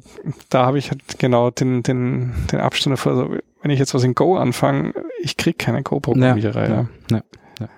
da 0.49 0.67
habe 0.67 0.79
ich 0.79 0.91
halt 0.91 1.19
genau 1.19 1.51
den, 1.51 1.83
den, 1.83 2.35
den 2.53 2.61
Abstand 2.61 2.97
davor. 2.97 3.13
Also, 3.13 3.37
wenn 3.63 3.71
ich 3.71 3.79
jetzt 3.79 3.95
was 3.95 4.05
in 4.05 4.15
Go 4.15 4.37
anfange, 4.37 4.95
ich 5.21 5.37
kriege 5.37 5.57
keine 5.57 5.83
Go-Programmierer. 5.83 6.69
Ja, 6.69 6.87
ja, 7.11 7.23
ja. 7.61 7.69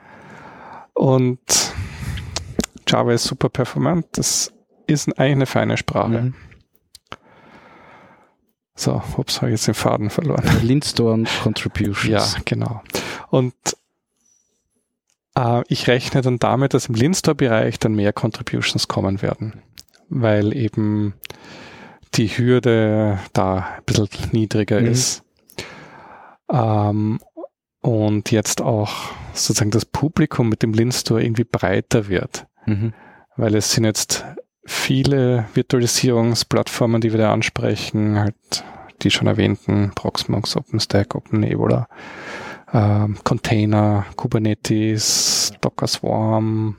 Und 0.92 1.38
Java 2.86 3.12
ist 3.12 3.24
super 3.24 3.48
performant. 3.48 4.06
Das 4.12 4.52
ist 4.86 5.08
eigentlich 5.18 5.32
eine 5.32 5.46
feine 5.46 5.76
Sprache. 5.76 6.22
Mhm. 6.22 6.34
So, 8.74 9.02
ups, 9.16 9.38
habe 9.38 9.50
ich 9.50 9.54
jetzt 9.54 9.66
den 9.66 9.74
Faden 9.74 10.10
verloren. 10.10 10.44
Linstore 10.62 11.12
und 11.12 11.28
Contributions. 11.42 12.34
Ja, 12.34 12.40
genau. 12.44 12.82
Und 13.30 13.54
äh, 15.34 15.62
ich 15.68 15.88
rechne 15.88 16.22
dann 16.22 16.38
damit, 16.38 16.74
dass 16.74 16.86
im 16.86 16.94
Linstore-Bereich 16.94 17.78
dann 17.78 17.94
mehr 17.94 18.12
Contributions 18.12 18.88
kommen 18.88 19.20
werden, 19.20 19.62
weil 20.08 20.56
eben 20.56 21.14
die 22.14 22.28
Hürde 22.28 23.18
da 23.32 23.56
ein 23.76 23.82
bisschen 23.84 24.08
niedriger 24.32 24.80
Mhm. 24.80 24.86
ist. 24.86 25.22
Ähm, 26.50 27.20
und 27.80 28.30
jetzt 28.30 28.60
auch 28.60 28.92
sozusagen 29.32 29.70
das 29.70 29.84
Publikum 29.84 30.48
mit 30.48 30.62
dem 30.62 30.72
Linstore 30.72 31.22
irgendwie 31.22 31.44
breiter 31.44 32.08
wird, 32.08 32.46
Mhm. 32.66 32.92
weil 33.36 33.54
es 33.54 33.72
sind 33.72 33.84
jetzt 33.84 34.24
viele 34.64 35.46
Virtualisierungsplattformen, 35.54 37.00
die 37.00 37.12
wir 37.12 37.18
da 37.18 37.32
ansprechen, 37.32 38.18
halt 38.18 38.34
die 39.02 39.10
schon 39.10 39.28
erwähnten 39.28 39.92
Proxmox, 39.94 40.56
OpenStack, 40.56 41.14
OpenEvola, 41.14 41.88
ähm, 42.72 43.16
Container, 43.24 44.04
Kubernetes, 44.16 45.52
Docker 45.60 45.86
Swarm, 45.86 46.76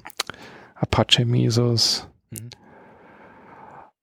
Apache 0.76 1.26
Mesos. 1.26 2.08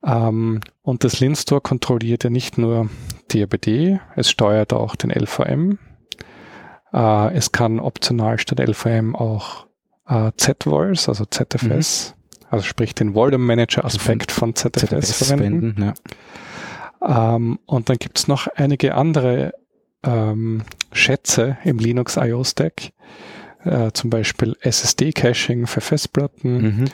Mhm. 0.03 0.11
Ähm, 0.11 0.61
und 0.82 1.05
das 1.05 1.20
Linstore 1.20 1.61
kontrolliert 1.61 2.24
ja 2.24 2.30
nicht 2.30 2.59
nur 2.59 2.88
DRBD, 3.32 4.01
es 4.14 4.30
steuert 4.30 4.72
auch 4.72 4.97
den 4.97 5.11
LVM. 5.11 5.78
Äh, 6.92 7.34
es 7.34 7.53
kann 7.53 7.80
optional 7.80 8.38
statt 8.38 8.61
LVM 8.61 9.16
auch 9.16 9.66
äh, 10.09 10.30
ZVols, 10.36 11.09
also 11.09 11.24
ZFS, 11.24 12.14
also 12.51 12.64
sprich 12.64 12.94
den 12.94 13.14
Volume 13.14 13.44
Manager 13.44 13.84
Aspekt 13.84 14.30
von 14.30 14.55
ZFS, 14.55 14.88
ZFS 14.88 15.28
verwenden. 15.28 15.74
verwenden. 15.74 15.94
Ja. 17.03 17.36
Ähm, 17.36 17.59
und 17.66 17.88
dann 17.88 17.99
gibt 17.99 18.18
es 18.18 18.28
noch 18.28 18.47
einige 18.47 18.94
andere 18.94 19.55
ähm, 20.03 20.62
Schätze 20.92 21.59
im 21.64 21.78
Linux 21.78 22.16
IO 22.16 22.44
Stack, 22.44 22.92
äh, 23.64 23.90
zum 23.92 24.11
Beispiel 24.11 24.57
SSD-Caching 24.61 25.66
für 25.66 25.80
Festplatten 25.80 26.62
mhm. 26.62 26.84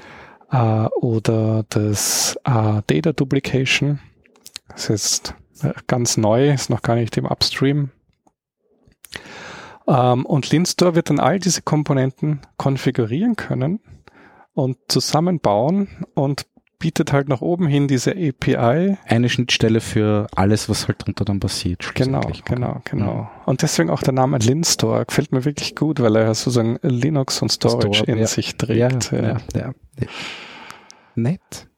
Äh, 0.52 0.86
oder 1.00 1.64
das 1.68 2.38
äh, 2.44 2.82
Data 2.86 3.12
Duplication. 3.12 3.98
Das 4.68 4.90
ist 4.90 5.34
äh, 5.62 5.72
ganz 5.86 6.16
neu, 6.16 6.52
ist 6.52 6.70
noch 6.70 6.82
gar 6.82 6.94
nicht 6.94 7.16
im 7.16 7.24
Upstream. 7.24 7.90
Ähm, 9.88 10.26
und 10.26 10.50
Linstore 10.50 10.94
wird 10.94 11.10
dann 11.10 11.18
all 11.18 11.38
diese 11.38 11.62
Komponenten 11.62 12.40
konfigurieren 12.56 13.34
können 13.34 13.80
und 14.54 14.76
zusammenbauen 14.88 15.88
und 16.14 16.46
bietet 16.82 17.12
halt 17.12 17.28
nach 17.28 17.40
oben 17.40 17.68
hin 17.68 17.86
diese 17.86 18.10
API. 18.10 18.96
Eine 19.06 19.28
Schnittstelle 19.28 19.80
für 19.80 20.26
alles, 20.34 20.68
was 20.68 20.88
halt 20.88 21.06
drunter 21.06 21.24
dann 21.24 21.38
passiert. 21.38 21.94
Genau, 21.94 22.28
genau, 22.44 22.80
genau. 22.84 23.14
Mhm. 23.14 23.28
Und 23.46 23.62
deswegen 23.62 23.88
auch 23.88 24.02
der 24.02 24.12
Name 24.12 24.38
Linstore 24.38 25.06
gefällt 25.06 25.30
mir 25.30 25.44
wirklich 25.44 25.76
gut, 25.76 26.00
weil 26.00 26.16
er 26.16 26.34
sozusagen 26.34 26.80
Linux 26.82 27.40
und 27.40 27.52
Storage 27.52 27.98
Store, 27.98 28.10
in 28.10 28.18
ja. 28.18 28.26
sich 28.26 28.56
trägt. 28.56 29.12
Ja, 29.12 29.18
ja. 29.18 29.28
ja, 29.28 29.38
ja. 29.54 29.74
Nett. 31.14 31.68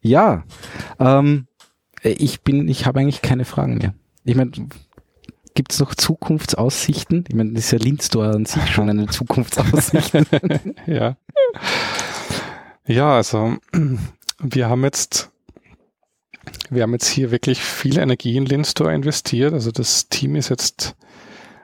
Ja, 0.00 0.42
ähm, 0.98 1.46
ich 2.02 2.42
bin, 2.42 2.66
ich 2.66 2.84
habe 2.84 2.98
eigentlich 2.98 3.22
keine 3.22 3.44
Fragen 3.44 3.78
mehr. 3.78 3.94
Ich 4.24 4.34
meine, 4.34 4.50
gibt 5.54 5.72
es 5.72 5.78
noch 5.78 5.94
Zukunftsaussichten? 5.94 7.26
Ich 7.28 7.34
meine, 7.36 7.52
das 7.52 7.66
ist 7.66 7.70
ja 7.70 7.78
Linstore 7.78 8.30
an 8.30 8.44
sich 8.44 8.66
schon 8.70 8.90
eine 8.90 9.06
Zukunftsaussicht. 9.10 10.14
ja. 10.88 11.16
Ja, 12.86 13.16
also 13.16 13.56
wir 14.38 14.68
haben 14.68 14.84
jetzt 14.84 15.30
wir 16.68 16.82
haben 16.82 16.92
jetzt 16.92 17.08
hier 17.08 17.30
wirklich 17.30 17.60
viel 17.60 17.98
Energie 17.98 18.36
in 18.36 18.44
Linstore 18.44 18.94
investiert. 18.94 19.54
Also 19.54 19.70
das 19.70 20.08
Team 20.08 20.36
ist 20.36 20.50
jetzt 20.50 20.94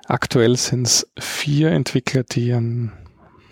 aktuell 0.06 0.56
sind 0.56 0.86
es 0.86 1.10
vier 1.18 1.70
Entwickler, 1.70 2.22
die 2.22 2.52
an, 2.52 2.92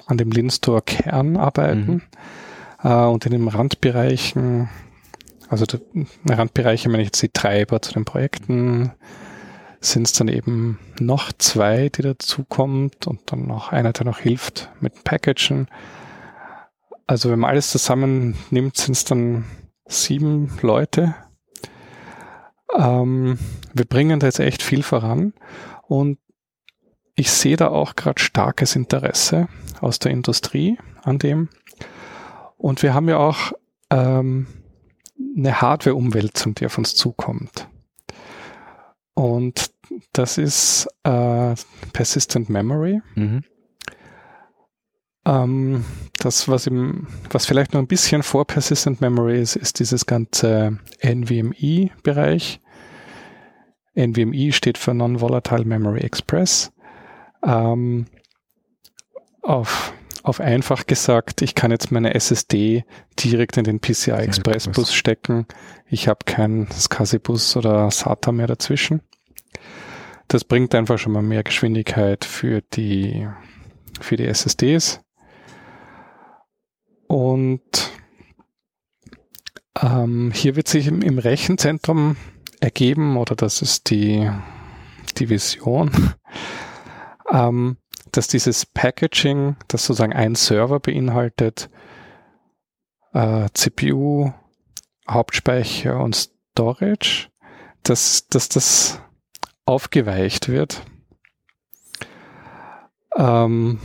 an 0.07 0.19
dem 0.19 0.31
Linstore 0.31 0.83
Kern 0.83 1.37
arbeiten 1.37 2.03
mhm. 2.83 2.91
äh, 2.91 3.05
und 3.05 3.25
in 3.27 3.33
den 3.33 3.49
Randbereichen, 3.49 4.69
also 5.49 5.67
die 5.67 6.07
Randbereiche, 6.29 6.91
wenn 6.93 7.01
ich 7.01 7.07
jetzt 7.07 7.23
die 7.23 7.29
Treiber 7.29 7.81
zu 7.81 7.93
den 7.93 8.05
Projekten, 8.05 8.93
sind 9.81 10.07
es 10.07 10.13
dann 10.13 10.29
eben 10.29 10.79
noch 10.99 11.33
zwei, 11.39 11.89
die 11.89 12.03
dazukommt 12.03 13.07
und 13.07 13.21
dann 13.27 13.47
noch 13.47 13.71
einer, 13.71 13.93
der 13.93 14.07
noch 14.07 14.19
hilft 14.19 14.71
mit 14.81 15.05
Packagen. 15.05 15.69
Also 17.09 17.31
wenn 17.31 17.39
man 17.39 17.51
alles 17.51 17.71
zusammennimmt, 17.71 18.77
sind 18.77 18.93
es 18.93 19.05
dann 19.05 19.47
sieben 19.87 20.53
Leute. 20.61 21.15
Ähm, 22.77 23.39
wir 23.73 23.87
bringen 23.87 24.21
da 24.21 24.27
jetzt 24.27 24.41
echt 24.41 24.63
viel 24.63 24.83
voran 24.83 25.33
und 25.87 26.19
ich 27.15 27.31
sehe 27.33 27.57
da 27.57 27.69
auch 27.69 27.97
gerade 27.97 28.21
starkes 28.21 28.77
Interesse 28.77 29.49
aus 29.81 29.99
der 29.99 30.13
Industrie 30.13 30.79
an 31.03 31.19
dem. 31.19 31.49
Und 32.59 32.83
wir 32.83 32.93
haben 32.93 33.09
ja 33.09 33.17
auch 33.17 33.53
ähm, 33.89 34.47
eine 35.35 35.63
Hardware-Umwälzung, 35.63 36.55
die 36.57 36.67
auf 36.67 36.77
uns 36.77 36.95
zukommt. 36.95 37.69
Und 39.15 39.71
das 40.13 40.37
ist 40.37 40.87
äh, 41.05 41.55
Persistent 41.95 42.51
Memory. 42.51 43.01
Mhm. 43.15 43.45
Ähm, 45.29 45.85
das, 46.19 46.49
was, 46.49 46.67
im, 46.67 47.07
was 47.31 47.45
vielleicht 47.45 47.75
noch 47.75 47.81
ein 47.81 47.87
bisschen 47.87 48.23
vor 48.23 48.47
Persistent 48.47 49.01
Memory 49.01 49.41
ist, 49.41 49.57
ist 49.57 49.79
dieses 49.79 50.07
ganze 50.07 50.79
NVMe-Bereich. 51.01 52.61
NVMe 53.95 54.53
steht 54.53 54.79
für 54.79 54.95
Non-Volatile 54.95 55.65
Memory 55.65 56.01
Express. 56.01 56.73
Ähm, 57.45 58.07
auf, 59.43 59.93
auf 60.23 60.41
einfach 60.41 60.87
gesagt, 60.87 61.43
ich 61.43 61.55
kann 61.55 61.71
jetzt 61.71 61.93
meine 61.93 62.15
SSD 62.15 62.85
direkt 63.19 63.59
in 63.59 63.65
den 63.65 63.81
PCI 63.81 64.13
Express 64.13 64.69
Bus 64.69 64.95
stecken. 64.95 65.47
Ich 65.87 66.09
habe 66.09 66.21
keinen 66.25 66.71
SCSI 66.71 67.19
Bus 67.19 67.57
oder 67.57 67.91
SATA 67.91 68.33
mehr 68.33 68.47
dazwischen. 68.47 69.03
Das 70.27 70.45
bringt 70.45 70.75
einfach 70.75 70.99
schon 70.99 71.13
mal 71.13 71.23
mehr 71.23 71.43
Geschwindigkeit 71.43 72.25
für 72.25 72.63
die, 72.63 73.29
für 74.01 74.17
die 74.17 74.27
SSDs. 74.27 75.01
Und 77.09 77.91
ähm, 79.83 80.31
hier 80.33 80.57
wird 80.57 80.69
sich 80.69 80.87
im, 80.87 81.03
im, 81.03 81.19
Rechenzentrum 81.19 82.17
ergeben, 82.61 83.17
oder 83.17 83.35
das 83.35 83.63
ist 83.63 83.91
die, 83.91 84.31
die 85.17 85.31
Vision, 85.31 86.15
ähm, 87.33 87.79
dass 88.13 88.29
dieses 88.29 88.67
Packaging, 88.67 89.57
das 89.69 89.87
sozusagen 89.87 90.13
ein 90.13 90.35
Server 90.35 90.81
beinhaltet, 90.81 91.71
äh, 93.15 93.49
CPU, 93.55 94.33
Hauptspeicher 95.09 95.99
und 95.99 96.15
Storage, 96.15 97.29
dass, 97.85 98.29
dass 98.29 98.51
das 98.51 99.01
aufgeweicht 99.65 100.49
wird. 100.49 100.83
Ähm, 103.17 103.81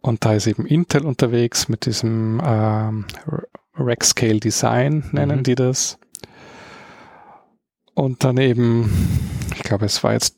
und 0.00 0.24
da 0.24 0.34
ist 0.34 0.46
eben 0.46 0.66
Intel 0.66 1.04
unterwegs 1.04 1.68
mit 1.68 1.86
diesem 1.86 2.40
ähm, 2.44 3.06
Rack 3.74 4.04
Scale 4.04 4.40
Design, 4.40 5.08
nennen 5.12 5.38
mhm. 5.38 5.42
die 5.42 5.54
das. 5.54 5.98
Und 7.94 8.24
dann 8.24 8.38
eben, 8.38 8.90
ich 9.54 9.62
glaube, 9.62 9.84
es 9.84 10.02
war 10.02 10.12
jetzt 10.12 10.36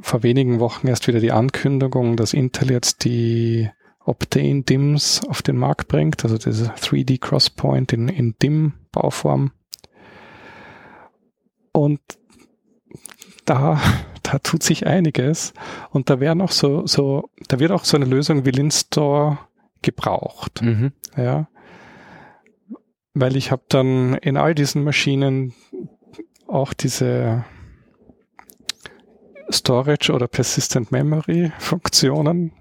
vor 0.00 0.22
wenigen 0.22 0.60
Wochen 0.60 0.86
erst 0.86 1.08
wieder 1.08 1.20
die 1.20 1.32
Ankündigung, 1.32 2.16
dass 2.16 2.34
Intel 2.34 2.70
jetzt 2.70 3.04
die 3.04 3.70
Optane 4.04 4.62
DIMMs 4.62 5.22
auf 5.28 5.42
den 5.42 5.56
Markt 5.56 5.88
bringt, 5.88 6.24
also 6.24 6.38
diese 6.38 6.70
3D 6.70 7.20
Crosspoint 7.20 7.92
in, 7.92 8.08
in 8.08 8.34
DIMM-Bauform. 8.40 9.52
Und 11.72 12.00
da 13.44 13.80
da 14.30 14.38
tut 14.38 14.62
sich 14.62 14.86
einiges 14.86 15.54
und 15.90 16.10
da 16.10 16.20
werden 16.20 16.40
auch 16.40 16.50
so, 16.50 16.86
so, 16.86 17.30
da 17.48 17.58
wird 17.58 17.72
auch 17.72 17.84
so 17.84 17.96
eine 17.96 18.06
Lösung 18.06 18.44
wie 18.44 18.50
Linstore 18.50 19.38
gebraucht. 19.82 20.62
Mhm. 20.62 20.92
Ja. 21.16 21.48
Weil 23.14 23.36
ich 23.36 23.50
habe 23.50 23.62
dann 23.68 24.14
in 24.14 24.36
all 24.36 24.54
diesen 24.54 24.84
Maschinen 24.84 25.54
auch 26.46 26.72
diese 26.72 27.44
Storage 29.50 30.12
oder 30.12 30.28
Persistent 30.28 30.92
Memory 30.92 31.52
Funktionen 31.58 32.52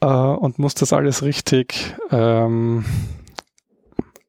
äh, 0.00 0.06
und 0.06 0.58
muss 0.58 0.74
das 0.74 0.92
alles 0.92 1.22
richtig 1.22 1.94
ähm, 2.10 2.84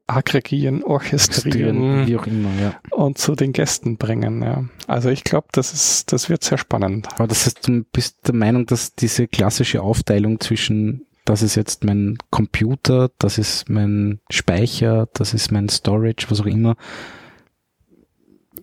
aggregieren, 0.07 0.83
orchestrieren 0.83 2.05
wie 2.05 2.15
auch 2.15 2.27
immer, 2.27 2.49
ja. 2.61 2.79
und 2.91 3.17
zu 3.17 3.35
den 3.35 3.53
Gästen 3.53 3.97
bringen. 3.97 4.43
Ja. 4.43 4.65
Also 4.87 5.09
ich 5.09 5.23
glaube, 5.23 5.47
das 5.51 5.73
ist, 5.73 6.13
das 6.13 6.29
wird 6.29 6.43
sehr 6.43 6.57
spannend. 6.57 7.07
Aber 7.15 7.27
das 7.27 7.45
heißt, 7.45 7.67
du 7.67 7.83
bist 7.91 8.27
der 8.27 8.35
Meinung, 8.35 8.65
dass 8.65 8.93
diese 8.93 9.27
klassische 9.27 9.81
Aufteilung 9.81 10.39
zwischen 10.39 11.05
das 11.25 11.41
ist 11.41 11.55
jetzt 11.55 11.83
mein 11.83 12.19
Computer, 12.29 13.09
das 13.17 13.39
ist 13.39 13.67
mein 13.67 14.19
Speicher, 14.29 15.09
das 15.13 15.33
ist 15.33 15.51
mein 15.51 15.69
Storage, 15.69 16.27
was 16.29 16.41
auch 16.41 16.45
immer, 16.45 16.75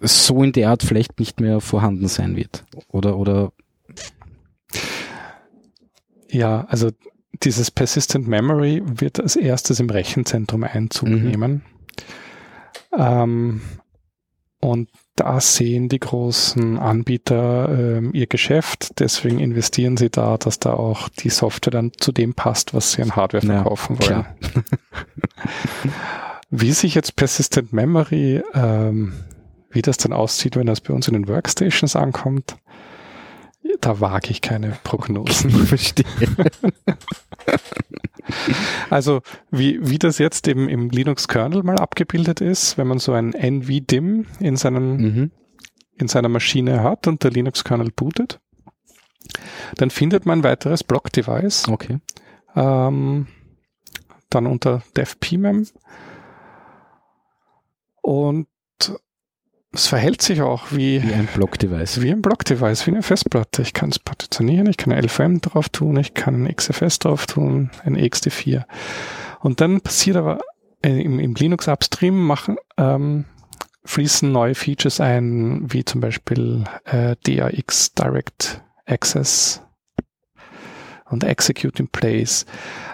so 0.01 0.45
in 0.45 0.53
der 0.53 0.71
Art 0.71 0.85
vielleicht 0.85 1.19
nicht 1.19 1.41
mehr 1.41 1.61
vorhanden 1.61 2.07
sein 2.07 2.37
wird. 2.37 2.65
Oder, 2.89 3.17
oder? 3.19 3.53
Ja, 6.31 6.65
also 6.69 6.91
dieses 7.45 7.71
Persistent 7.71 8.29
Memory 8.29 8.83
wird 8.85 9.21
als 9.21 9.37
erstes 9.37 9.81
im 9.81 9.91
Rechenzentrum 9.91 10.65
Einzug 10.65 11.09
mhm. 11.09 11.29
nehmen. 11.29 11.65
Ähm, 12.97 13.61
und 14.61 14.89
da 15.17 15.41
sehen 15.41 15.89
die 15.89 15.99
großen 15.99 16.79
Anbieter 16.79 17.69
ähm, 17.69 18.15
ihr 18.15 18.27
Geschäft, 18.27 19.01
deswegen 19.01 19.41
investieren 19.41 19.97
sie 19.97 20.09
da, 20.09 20.39
dass 20.39 20.59
da 20.59 20.73
auch 20.73 21.09
die 21.09 21.31
Software 21.31 21.73
dann 21.73 21.93
zu 21.99 22.13
dem 22.13 22.35
passt, 22.35 22.73
was 22.73 22.93
sie 22.93 23.03
an 23.03 23.17
Hardware 23.17 23.45
verkaufen 23.45 23.99
ja, 24.01 24.09
wollen. 24.09 24.27
wie 26.51 26.73
sich 26.73 26.95
jetzt 26.95 27.17
Persistent 27.17 27.73
Memory, 27.73 28.43
ähm, 28.55 29.13
wie 29.71 29.83
das 29.83 29.97
dann 29.97 30.13
aussieht, 30.13 30.57
wenn 30.57 30.67
das 30.67 30.81
bei 30.81 30.95
uns 30.95 31.09
in 31.09 31.15
den 31.15 31.29
Workstations 31.29 31.97
ankommt, 31.97 32.57
da 33.81 34.01
wage 34.01 34.31
ich 34.31 34.41
keine 34.41 34.79
Prognosen. 34.85 35.51
Verstehe. 35.67 36.07
also 38.91 39.23
wie, 39.51 39.79
wie 39.89 39.99
das 39.99 40.19
jetzt 40.19 40.49
eben 40.49 40.69
im 40.69 40.91
Linux-Kernel 40.91 41.63
mal 41.63 41.79
abgebildet 41.79 42.41
ist, 42.41 42.79
wenn 42.79 42.87
man 42.87 42.99
so 42.99 43.13
ein 43.13 43.33
NVDIM 43.35 44.27
in, 44.41 44.55
mhm. 44.55 45.31
in 45.97 46.09
seiner 46.09 46.29
Maschine 46.29 46.83
hat 46.83 47.07
und 47.07 47.25
der 47.25 47.31
Linux-Kernel 47.31 47.91
bootet, 47.95 48.41
dann 49.77 49.91
findet 49.91 50.27
man 50.27 50.41
ein 50.41 50.45
weiteres 50.45 50.85
Block-Device. 50.85 51.69
Okay. 51.69 51.99
Ähm, 52.55 53.27
dann 54.31 54.47
unter 54.47 54.83
devpmem. 54.97 55.67
Und 58.01 58.49
es 59.75 59.87
verhält 59.87 60.21
sich 60.21 60.43
auch 60.43 60.71
wie, 60.71 61.03
Wie 61.03 61.15
ein 61.15 61.27
Block-Device. 61.27 62.03
wie 62.03 62.11
ein 62.11 62.21
Block-Device, 62.21 62.87
wie 62.87 62.91
eine 62.91 63.03
Festplatte. 63.03 63.63
Ich 63.63 63.73
kann 63.73 63.89
es 63.89 63.99
partitionieren, 63.99 64.67
ich 64.69 64.77
kann 64.77 64.93
ein 64.93 65.03
LVM 65.03 65.41
drauf 65.41 65.71
tun, 65.71 65.97
ich 65.97 66.13
kann 66.13 66.45
ein 66.45 66.55
XFS 66.55 66.99
drauf 66.99 67.27
tun, 67.27 67.71
ein 67.85 67.97
XT4. 67.97 68.65
Und 69.41 69.61
dann 69.61 69.81
passiert 69.81 70.17
aber 70.17 70.41
äh, 70.85 71.01
im, 71.03 71.19
im 71.19 71.35
Linux-Upstream 71.35 72.15
machen, 72.15 72.57
ähm, 72.77 73.25
fließen 73.85 74.31
neue 74.31 74.55
Features 74.55 75.01
ein, 75.01 75.73
wie 75.73 75.85
zum 75.85 76.03
Beispiel 76.03 76.65
äh, 76.85 77.17
DAX 77.25 77.95
Direct 77.95 78.63
Access 78.85 79.63
und 81.07 81.25
Execute 81.25 81.81
in 81.81 81.89
Place. 81.89 82.45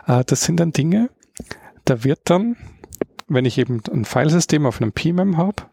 Äh, 0.07 0.23
das 0.25 0.43
sind 0.43 0.61
dann 0.61 0.71
Dinge, 0.71 1.11
da 1.85 2.05
wird 2.05 2.21
dann, 2.25 2.57
wenn 3.27 3.45
ich 3.45 3.59
eben 3.59 3.83
ein 3.93 4.05
Filesystem 4.05 4.65
auf 4.65 4.81
einem 4.81 4.93
PMEM 4.93 5.37
habe 5.37 5.65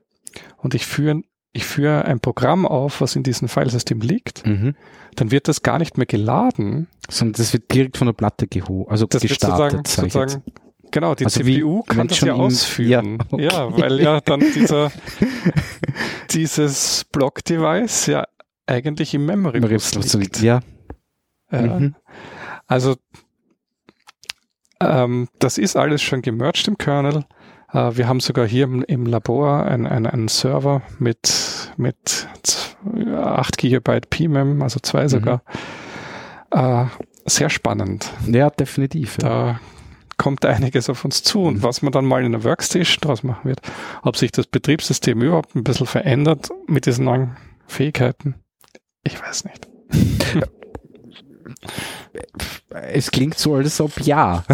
und 0.57 0.73
ich 0.75 0.85
führe 0.85 1.21
ich 1.53 1.63
führe 1.65 2.03
ein 2.03 2.19
Programm 2.19 2.65
auf, 2.65 2.99
was 2.99 3.15
in 3.15 3.23
diesem 3.23 3.47
Filesystem 3.47 4.01
liegt, 4.01 4.45
Mhm. 4.45 4.75
dann 5.15 5.31
wird 5.31 5.47
das 5.47 5.61
gar 5.63 5.79
nicht 5.79 5.95
mehr 5.97 6.05
geladen. 6.05 6.87
Sondern 7.09 7.33
das 7.41 7.53
wird 7.53 7.73
direkt 7.73 7.95
von 7.95 8.07
der 8.07 8.13
Platte 8.13 8.45
geho 8.47 8.85
also 8.89 9.05
Das 9.05 9.21
gestartet. 9.21 9.87
sozusagen, 9.87 10.09
sozusagen 10.09 10.43
genau, 10.91 11.15
die 11.15 11.23
Also 11.23 11.45
wie- 11.45 11.55
CPU 11.59 11.83
kann 11.83 12.09
das 12.09 12.19
ja 12.19 12.33
ausführen. 12.33 13.19
ja, 13.31 13.31
okay. 13.31 13.43
ja, 13.45 13.77
weil 13.77 14.01
ja 14.01 14.19
dann 14.19 14.39
dieser, 14.55 14.91
dieses 16.31 17.05
Block-Device 17.11 18.07
ja 18.07 18.25
eigentlich 18.67 19.13
im 19.13 19.25
Memory 19.25 19.61
Bus 19.61 19.91
Bus 19.91 20.13
liegt. 20.15 20.41
Ja, 20.41 20.59
Ja. 21.51 21.61
Mhm. 21.79 21.95
Also 22.67 22.95
ähm, 24.81 25.29
das 25.39 25.57
ist 25.57 25.75
alles 25.77 26.01
schon 26.01 26.21
gemerged 26.21 26.67
im 26.67 26.77
Kernel. 26.77 27.23
Äh, 27.71 27.97
wir 27.97 28.07
haben 28.07 28.19
sogar 28.19 28.47
hier 28.47 28.65
im, 28.65 28.83
im 28.83 29.05
Labor 29.05 29.63
einen 29.65 29.85
ein, 29.87 30.05
einen 30.05 30.27
Server 30.27 30.81
mit, 30.99 31.71
mit 31.77 32.27
z- 32.43 32.77
8 33.15 33.57
GB 33.57 33.99
PMEM, 34.09 34.61
also 34.61 34.79
zwei 34.79 35.07
sogar. 35.07 35.41
Äh, 36.51 36.85
sehr 37.25 37.49
spannend. 37.49 38.11
ja, 38.27 38.49
definitiv. 38.49 39.17
Ja. 39.21 39.27
Da 39.29 39.59
kommt 40.17 40.45
einiges 40.45 40.89
auf 40.89 41.03
uns 41.03 41.23
zu 41.23 41.43
und 41.43 41.55
Mhm. 41.55 41.63
was 41.63 41.81
man 41.81 41.91
dann 41.91 42.05
mal 42.05 42.23
in 42.23 42.31
der 42.31 42.43
Workstation 42.43 42.99
draus 43.01 43.23
machen 43.23 43.43
wird, 43.49 43.59
ob 44.03 44.15
sich 44.15 44.31
das 44.31 44.47
Betriebssystem 44.47 45.21
überhaupt 45.21 45.55
ein 45.55 45.63
bisschen 45.63 45.87
verändert 45.87 46.49
mit 46.67 46.85
diesen 46.85 47.03
neuen 47.05 47.35
Fähigkeiten, 47.67 48.35
ich 49.03 49.19
weiß 49.21 49.45
nicht. 49.45 49.67
Es 52.69 53.11
klingt 53.11 53.37
so, 53.37 53.55
als 53.55 53.79
ob 53.79 53.99
ja. 54.01 54.43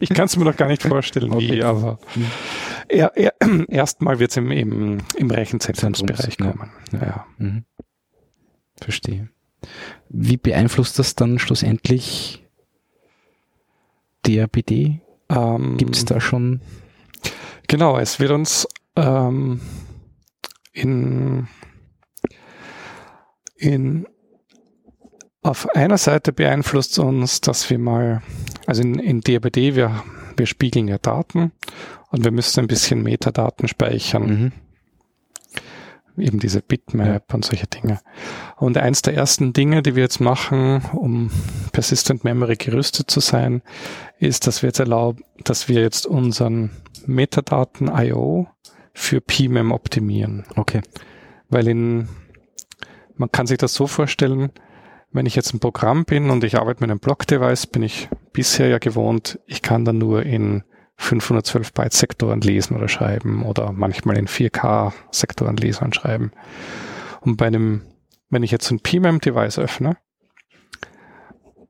Ich 0.00 0.08
kann 0.10 0.26
es 0.26 0.36
mir 0.36 0.44
noch 0.44 0.56
gar 0.56 0.68
nicht 0.68 0.82
vorstellen, 0.82 1.30
wie, 1.38 1.50
Okay. 1.52 1.62
aber 1.62 1.98
Mhm. 2.14 2.26
er, 2.88 3.12
er, 3.16 3.34
erstmal 3.68 4.18
wird 4.18 4.30
es 4.30 4.36
im, 4.36 4.50
im, 4.50 4.98
im 5.16 5.30
Rechenzentrumsbereich 5.30 6.36
Zentrums, 6.36 6.38
ja. 6.40 6.52
kommen. 6.52 6.72
Ja. 7.00 7.26
Mhm. 7.38 7.64
Verstehe. 8.80 9.28
Wie 10.08 10.36
beeinflusst 10.36 10.98
das 10.98 11.14
dann 11.14 11.38
schlussendlich 11.38 12.44
DRBD? 14.26 15.00
Ähm, 15.30 15.76
Gibt 15.78 15.96
es 15.96 16.04
da 16.04 16.20
schon? 16.20 16.60
Genau, 17.66 17.98
es 17.98 18.20
wird 18.20 18.30
uns 18.30 18.68
ähm, 18.96 19.60
in, 20.72 21.48
in 23.56 24.06
auf 25.44 25.68
einer 25.74 25.98
Seite 25.98 26.32
beeinflusst 26.32 26.98
uns, 26.98 27.40
dass 27.40 27.68
wir 27.68 27.78
mal, 27.78 28.22
also 28.66 28.82
in, 28.82 28.98
in 28.98 29.20
DRBD, 29.20 29.76
wir, 29.76 30.02
wir 30.36 30.46
spiegeln 30.46 30.88
ja 30.88 30.98
Daten 30.98 31.52
und 32.10 32.24
wir 32.24 32.30
müssen 32.32 32.60
ein 32.60 32.66
bisschen 32.66 33.02
Metadaten 33.02 33.68
speichern, 33.68 34.52
Mhm. 36.16 36.22
eben 36.22 36.38
diese 36.38 36.62
Bitmap 36.62 37.34
und 37.34 37.44
solche 37.44 37.66
Dinge. 37.66 38.00
Und 38.56 38.78
eins 38.78 39.02
der 39.02 39.14
ersten 39.14 39.52
Dinge, 39.52 39.82
die 39.82 39.96
wir 39.96 40.04
jetzt 40.04 40.20
machen, 40.20 40.80
um 40.92 41.30
Persistent 41.72 42.24
Memory 42.24 42.56
gerüstet 42.56 43.10
zu 43.10 43.20
sein, 43.20 43.62
ist, 44.18 44.46
dass 44.46 44.62
wir 44.62 44.68
jetzt 44.68 44.78
erlauben, 44.78 45.24
dass 45.42 45.68
wir 45.68 45.82
jetzt 45.82 46.06
unseren 46.06 46.70
Metadaten 47.04 47.90
IO 47.94 48.48
für 48.94 49.20
PMEM 49.20 49.72
optimieren. 49.72 50.44
Okay. 50.56 50.80
Weil 51.50 51.68
in, 51.68 52.08
man 53.16 53.30
kann 53.30 53.46
sich 53.46 53.58
das 53.58 53.74
so 53.74 53.86
vorstellen, 53.86 54.50
wenn 55.14 55.26
ich 55.26 55.36
jetzt 55.36 55.54
ein 55.54 55.60
Programm 55.60 56.04
bin 56.04 56.28
und 56.28 56.42
ich 56.42 56.58
arbeite 56.58 56.80
mit 56.80 56.90
einem 56.90 56.98
Block-Device, 56.98 57.68
bin 57.68 57.84
ich 57.84 58.08
bisher 58.32 58.66
ja 58.66 58.78
gewohnt, 58.78 59.38
ich 59.46 59.62
kann 59.62 59.84
dann 59.84 59.96
nur 59.96 60.24
in 60.24 60.64
512 60.96 61.72
Byte 61.72 61.92
Sektoren 61.92 62.40
lesen 62.40 62.76
oder 62.76 62.88
schreiben 62.88 63.44
oder 63.44 63.72
manchmal 63.72 64.18
in 64.18 64.26
4K 64.26 64.92
Sektoren 65.12 65.56
lesen 65.56 65.84
und 65.84 65.94
schreiben. 65.94 66.32
Und 67.20 67.36
bei 67.36 67.46
einem, 67.46 67.82
wenn 68.28 68.42
ich 68.42 68.50
jetzt 68.50 68.70
ein 68.72 68.80
PMEM-Device 68.80 69.60
öffne, 69.60 69.96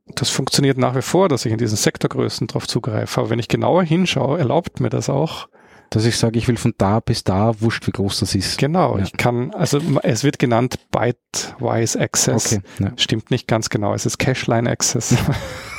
das 0.07 0.31
funktioniert 0.31 0.79
nach 0.79 0.97
wie 0.97 1.03
vor, 1.03 1.29
dass 1.29 1.45
ich 1.45 1.53
in 1.53 1.59
diesen 1.59 1.77
Sektorgrößen 1.77 2.47
drauf 2.47 2.67
zugreife. 2.67 3.21
Aber 3.21 3.31
wenn 3.31 3.39
ich 3.39 3.49
genauer 3.49 3.83
hinschaue, 3.83 4.39
erlaubt 4.39 4.81
mir 4.81 4.91
das 4.91 5.11
auch, 5.11 5.49
Dass 5.95 6.05
ich 6.05 6.17
sage, 6.17 6.39
ich 6.39 6.49
will 6.49 6.57
von 6.57 6.75
da 6.77 7.01
bis 7.01 7.23
da, 7.25 7.53
wurscht, 7.61 7.87
wie 7.87 7.93
groß 7.93 8.21
das 8.21 8.35
ist. 8.35 8.59
Genau, 8.59 8.99
Ja. 8.99 9.05
ich 9.05 9.13
kann, 9.13 9.53
also 9.55 9.81
es 10.03 10.25
wird 10.25 10.39
genannt 10.39 10.77
Byte-wise 10.91 11.99
Access. 12.01 12.53
Okay. 12.55 12.63
Ja. 12.81 12.93
Stimmt 12.97 13.31
nicht 13.31 13.47
ganz 13.49 13.71
genau, 13.71 13.95
es 13.95 14.05
ist 14.05 14.19
Cache-Line 14.19 14.69
Access. 14.69 15.15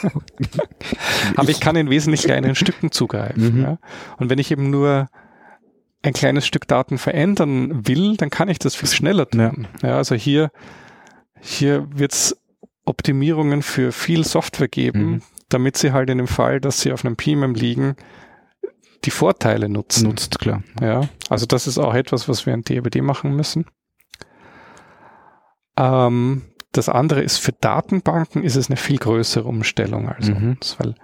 Aber 1.35 1.49
ich 1.49 1.59
kann 1.59 1.75
in 1.75 1.89
wesentlich 1.89 2.23
kleineren 2.23 2.55
Stücken 2.55 2.91
zugreifen. 2.91 3.57
Mhm. 3.57 3.61
Ja. 3.63 3.77
Und 4.17 4.29
wenn 4.29 4.39
ich 4.39 4.51
eben 4.51 4.69
nur 4.69 5.07
ein 6.01 6.13
kleines 6.13 6.45
Stück 6.45 6.67
Daten 6.67 6.97
verändern 6.97 7.87
will, 7.87 8.15
dann 8.17 8.29
kann 8.29 8.47
ich 8.49 8.59
das 8.59 8.75
viel 8.75 8.89
schneller 8.89 9.27
tun. 9.29 9.67
Ja, 9.81 9.97
also 9.97 10.15
hier, 10.15 10.51
hier 11.41 11.87
wird 11.91 12.13
es 12.13 12.37
Optimierungen 12.85 13.63
für 13.63 13.91
viel 13.91 14.23
Software 14.23 14.67
geben, 14.67 15.05
Mhm. 15.05 15.21
damit 15.49 15.77
sie 15.77 15.91
halt 15.91 16.09
in 16.09 16.19
dem 16.19 16.27
Fall, 16.27 16.61
dass 16.61 16.81
sie 16.81 16.91
auf 16.91 17.03
einem 17.03 17.15
PMM 17.15 17.55
liegen, 17.55 17.95
die 19.05 19.11
Vorteile 19.11 19.69
nutzen. 19.69 20.09
Nutzt, 20.09 20.39
klar. 20.39 20.63
Ja, 20.81 21.01
also 21.29 21.45
das 21.45 21.67
ist 21.67 21.77
auch 21.77 21.93
etwas, 21.93 22.27
was 22.27 22.45
wir 22.45 22.53
in 22.53 22.63
DRBD 22.63 23.01
machen 23.01 23.35
müssen. 23.35 23.65
Ähm, 25.77 26.43
das 26.71 26.89
andere 26.89 27.21
ist 27.21 27.37
für 27.37 27.53
Datenbanken 27.53 28.43
ist 28.43 28.55
es 28.55 28.69
eine 28.69 28.77
viel 28.77 28.97
größere 28.97 29.47
Umstellung 29.47 30.09
als 30.09 30.29
Mhm. 30.29 30.51
uns, 30.59 30.77
weil 30.79 30.95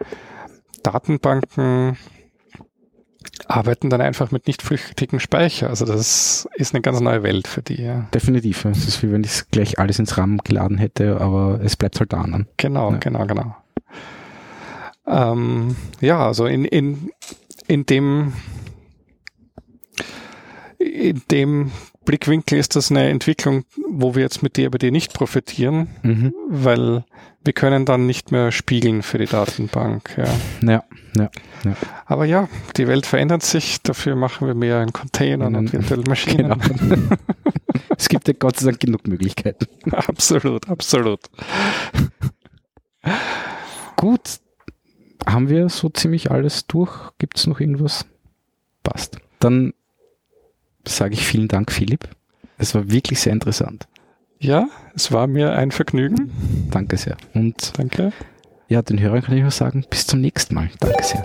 Datenbanken 0.84 1.98
arbeiten 3.48 3.90
dann 3.90 4.02
einfach 4.02 4.32
mit 4.32 4.48
nicht 4.48 4.62
flüchtigen 4.62 5.20
Speicher. 5.20 5.70
Also 5.70 5.86
das 5.86 6.48
ist 6.56 6.74
eine 6.74 6.82
ganz 6.82 7.00
neue 7.02 7.24
Welt 7.24 7.48
für 7.48 7.62
die. 7.62 7.82
Ja. 7.82 8.08
Definitiv. 8.14 8.66
Es 8.66 8.88
ist 8.88 9.04
wie 9.04 9.12
wenn 9.12 9.24
ich 9.24 9.44
gleich 9.52 9.80
alles 9.80 10.00
ins 10.00 10.18
RAM 10.18 10.38
geladen 10.40 10.78
hätte, 10.78 11.20
aber 11.22 11.60
es 11.64 11.76
bleibt 11.76 12.00
halt 12.00 12.14
da. 12.14 12.26
Ne? 12.26 12.48
Genau, 12.58 12.92
Ja. 12.92 12.98
genau, 12.98 13.26
genau. 13.26 13.56
Ähm, 15.08 15.76
ja, 16.00 16.26
also 16.26 16.46
in, 16.46 16.64
in, 16.66 17.12
in 17.72 17.86
dem 17.86 18.34
in 20.78 21.22
dem 21.32 21.72
Blickwinkel 22.06 22.58
ist 22.58 22.76
das 22.76 22.90
eine 22.92 23.08
Entwicklung, 23.10 23.64
wo 23.88 24.16
wir 24.16 24.24
jetzt 24.24 24.42
mit 24.44 24.58
DRBD 24.58 24.90
nicht 24.92 25.14
profitieren, 25.14 25.90
Mhm. 26.02 26.34
weil 26.50 27.06
wir 27.44 27.54
können 27.54 27.86
dann 27.86 28.08
nicht 28.08 28.32
mehr 28.32 28.52
spiegeln 28.52 29.04
für 29.04 29.20
die 29.20 29.26
Datenbank. 29.28 30.18
Ja. 30.18 30.26
Ja, 30.68 30.84
ja. 31.16 31.30
Aber 32.08 32.26
ja, 32.26 32.50
die 32.78 32.88
Welt 32.88 33.06
verändert 33.06 33.44
sich, 33.44 33.82
dafür 33.84 34.16
machen 34.16 34.48
wir 34.48 34.56
mehr 34.56 34.82
in 34.82 34.92
Containern 34.92 35.56
und 35.56 35.66
Mhm. 35.66 35.74
virtuellen 35.74 36.04
Maschinen. 36.10 36.60
Genau. 36.60 37.16
es 37.98 38.10
gibt 38.10 38.28
ja 38.28 38.34
Gott 38.38 38.58
sei 38.60 38.72
Dank 38.72 38.80
genug 38.82 39.08
Möglichkeiten. 39.08 39.68
absolut, 39.92 40.68
absolut. 40.68 41.20
Gut 43.96 44.41
haben 45.26 45.50
wir 45.50 45.70
so 45.70 45.90
ziemlich 45.90 46.32
alles 46.32 46.68
durch? 46.68 47.12
Gibt 47.18 47.38
es 47.38 47.48
noch 47.48 47.60
irgendwas? 47.60 48.06
Passt. 48.84 49.18
Dann 49.40 49.74
sage 50.88 51.14
ich 51.14 51.26
vielen 51.26 51.48
Dank, 51.48 51.72
Philipp. 51.72 52.08
Es 52.58 52.76
war 52.76 52.90
wirklich 52.90 53.20
sehr 53.20 53.34
interessant. 53.34 53.88
Ja, 54.40 54.70
es 54.96 55.12
war 55.12 55.28
mir 55.28 55.54
ein 55.54 55.72
Vergnügen. 55.72 56.32
Danke 56.72 56.98
sehr. 56.98 57.18
Und 57.34 57.78
Danke. 57.78 58.12
Ja, 58.68 58.82
den 58.82 59.00
Hörern 59.00 59.22
kann 59.22 59.36
ich 59.36 59.42
nur 59.42 59.52
sagen, 59.52 59.86
bis 59.90 60.08
zum 60.08 60.22
nächsten 60.22 60.56
Mal. 60.56 60.70
Danke 60.80 61.04
sehr. 61.04 61.24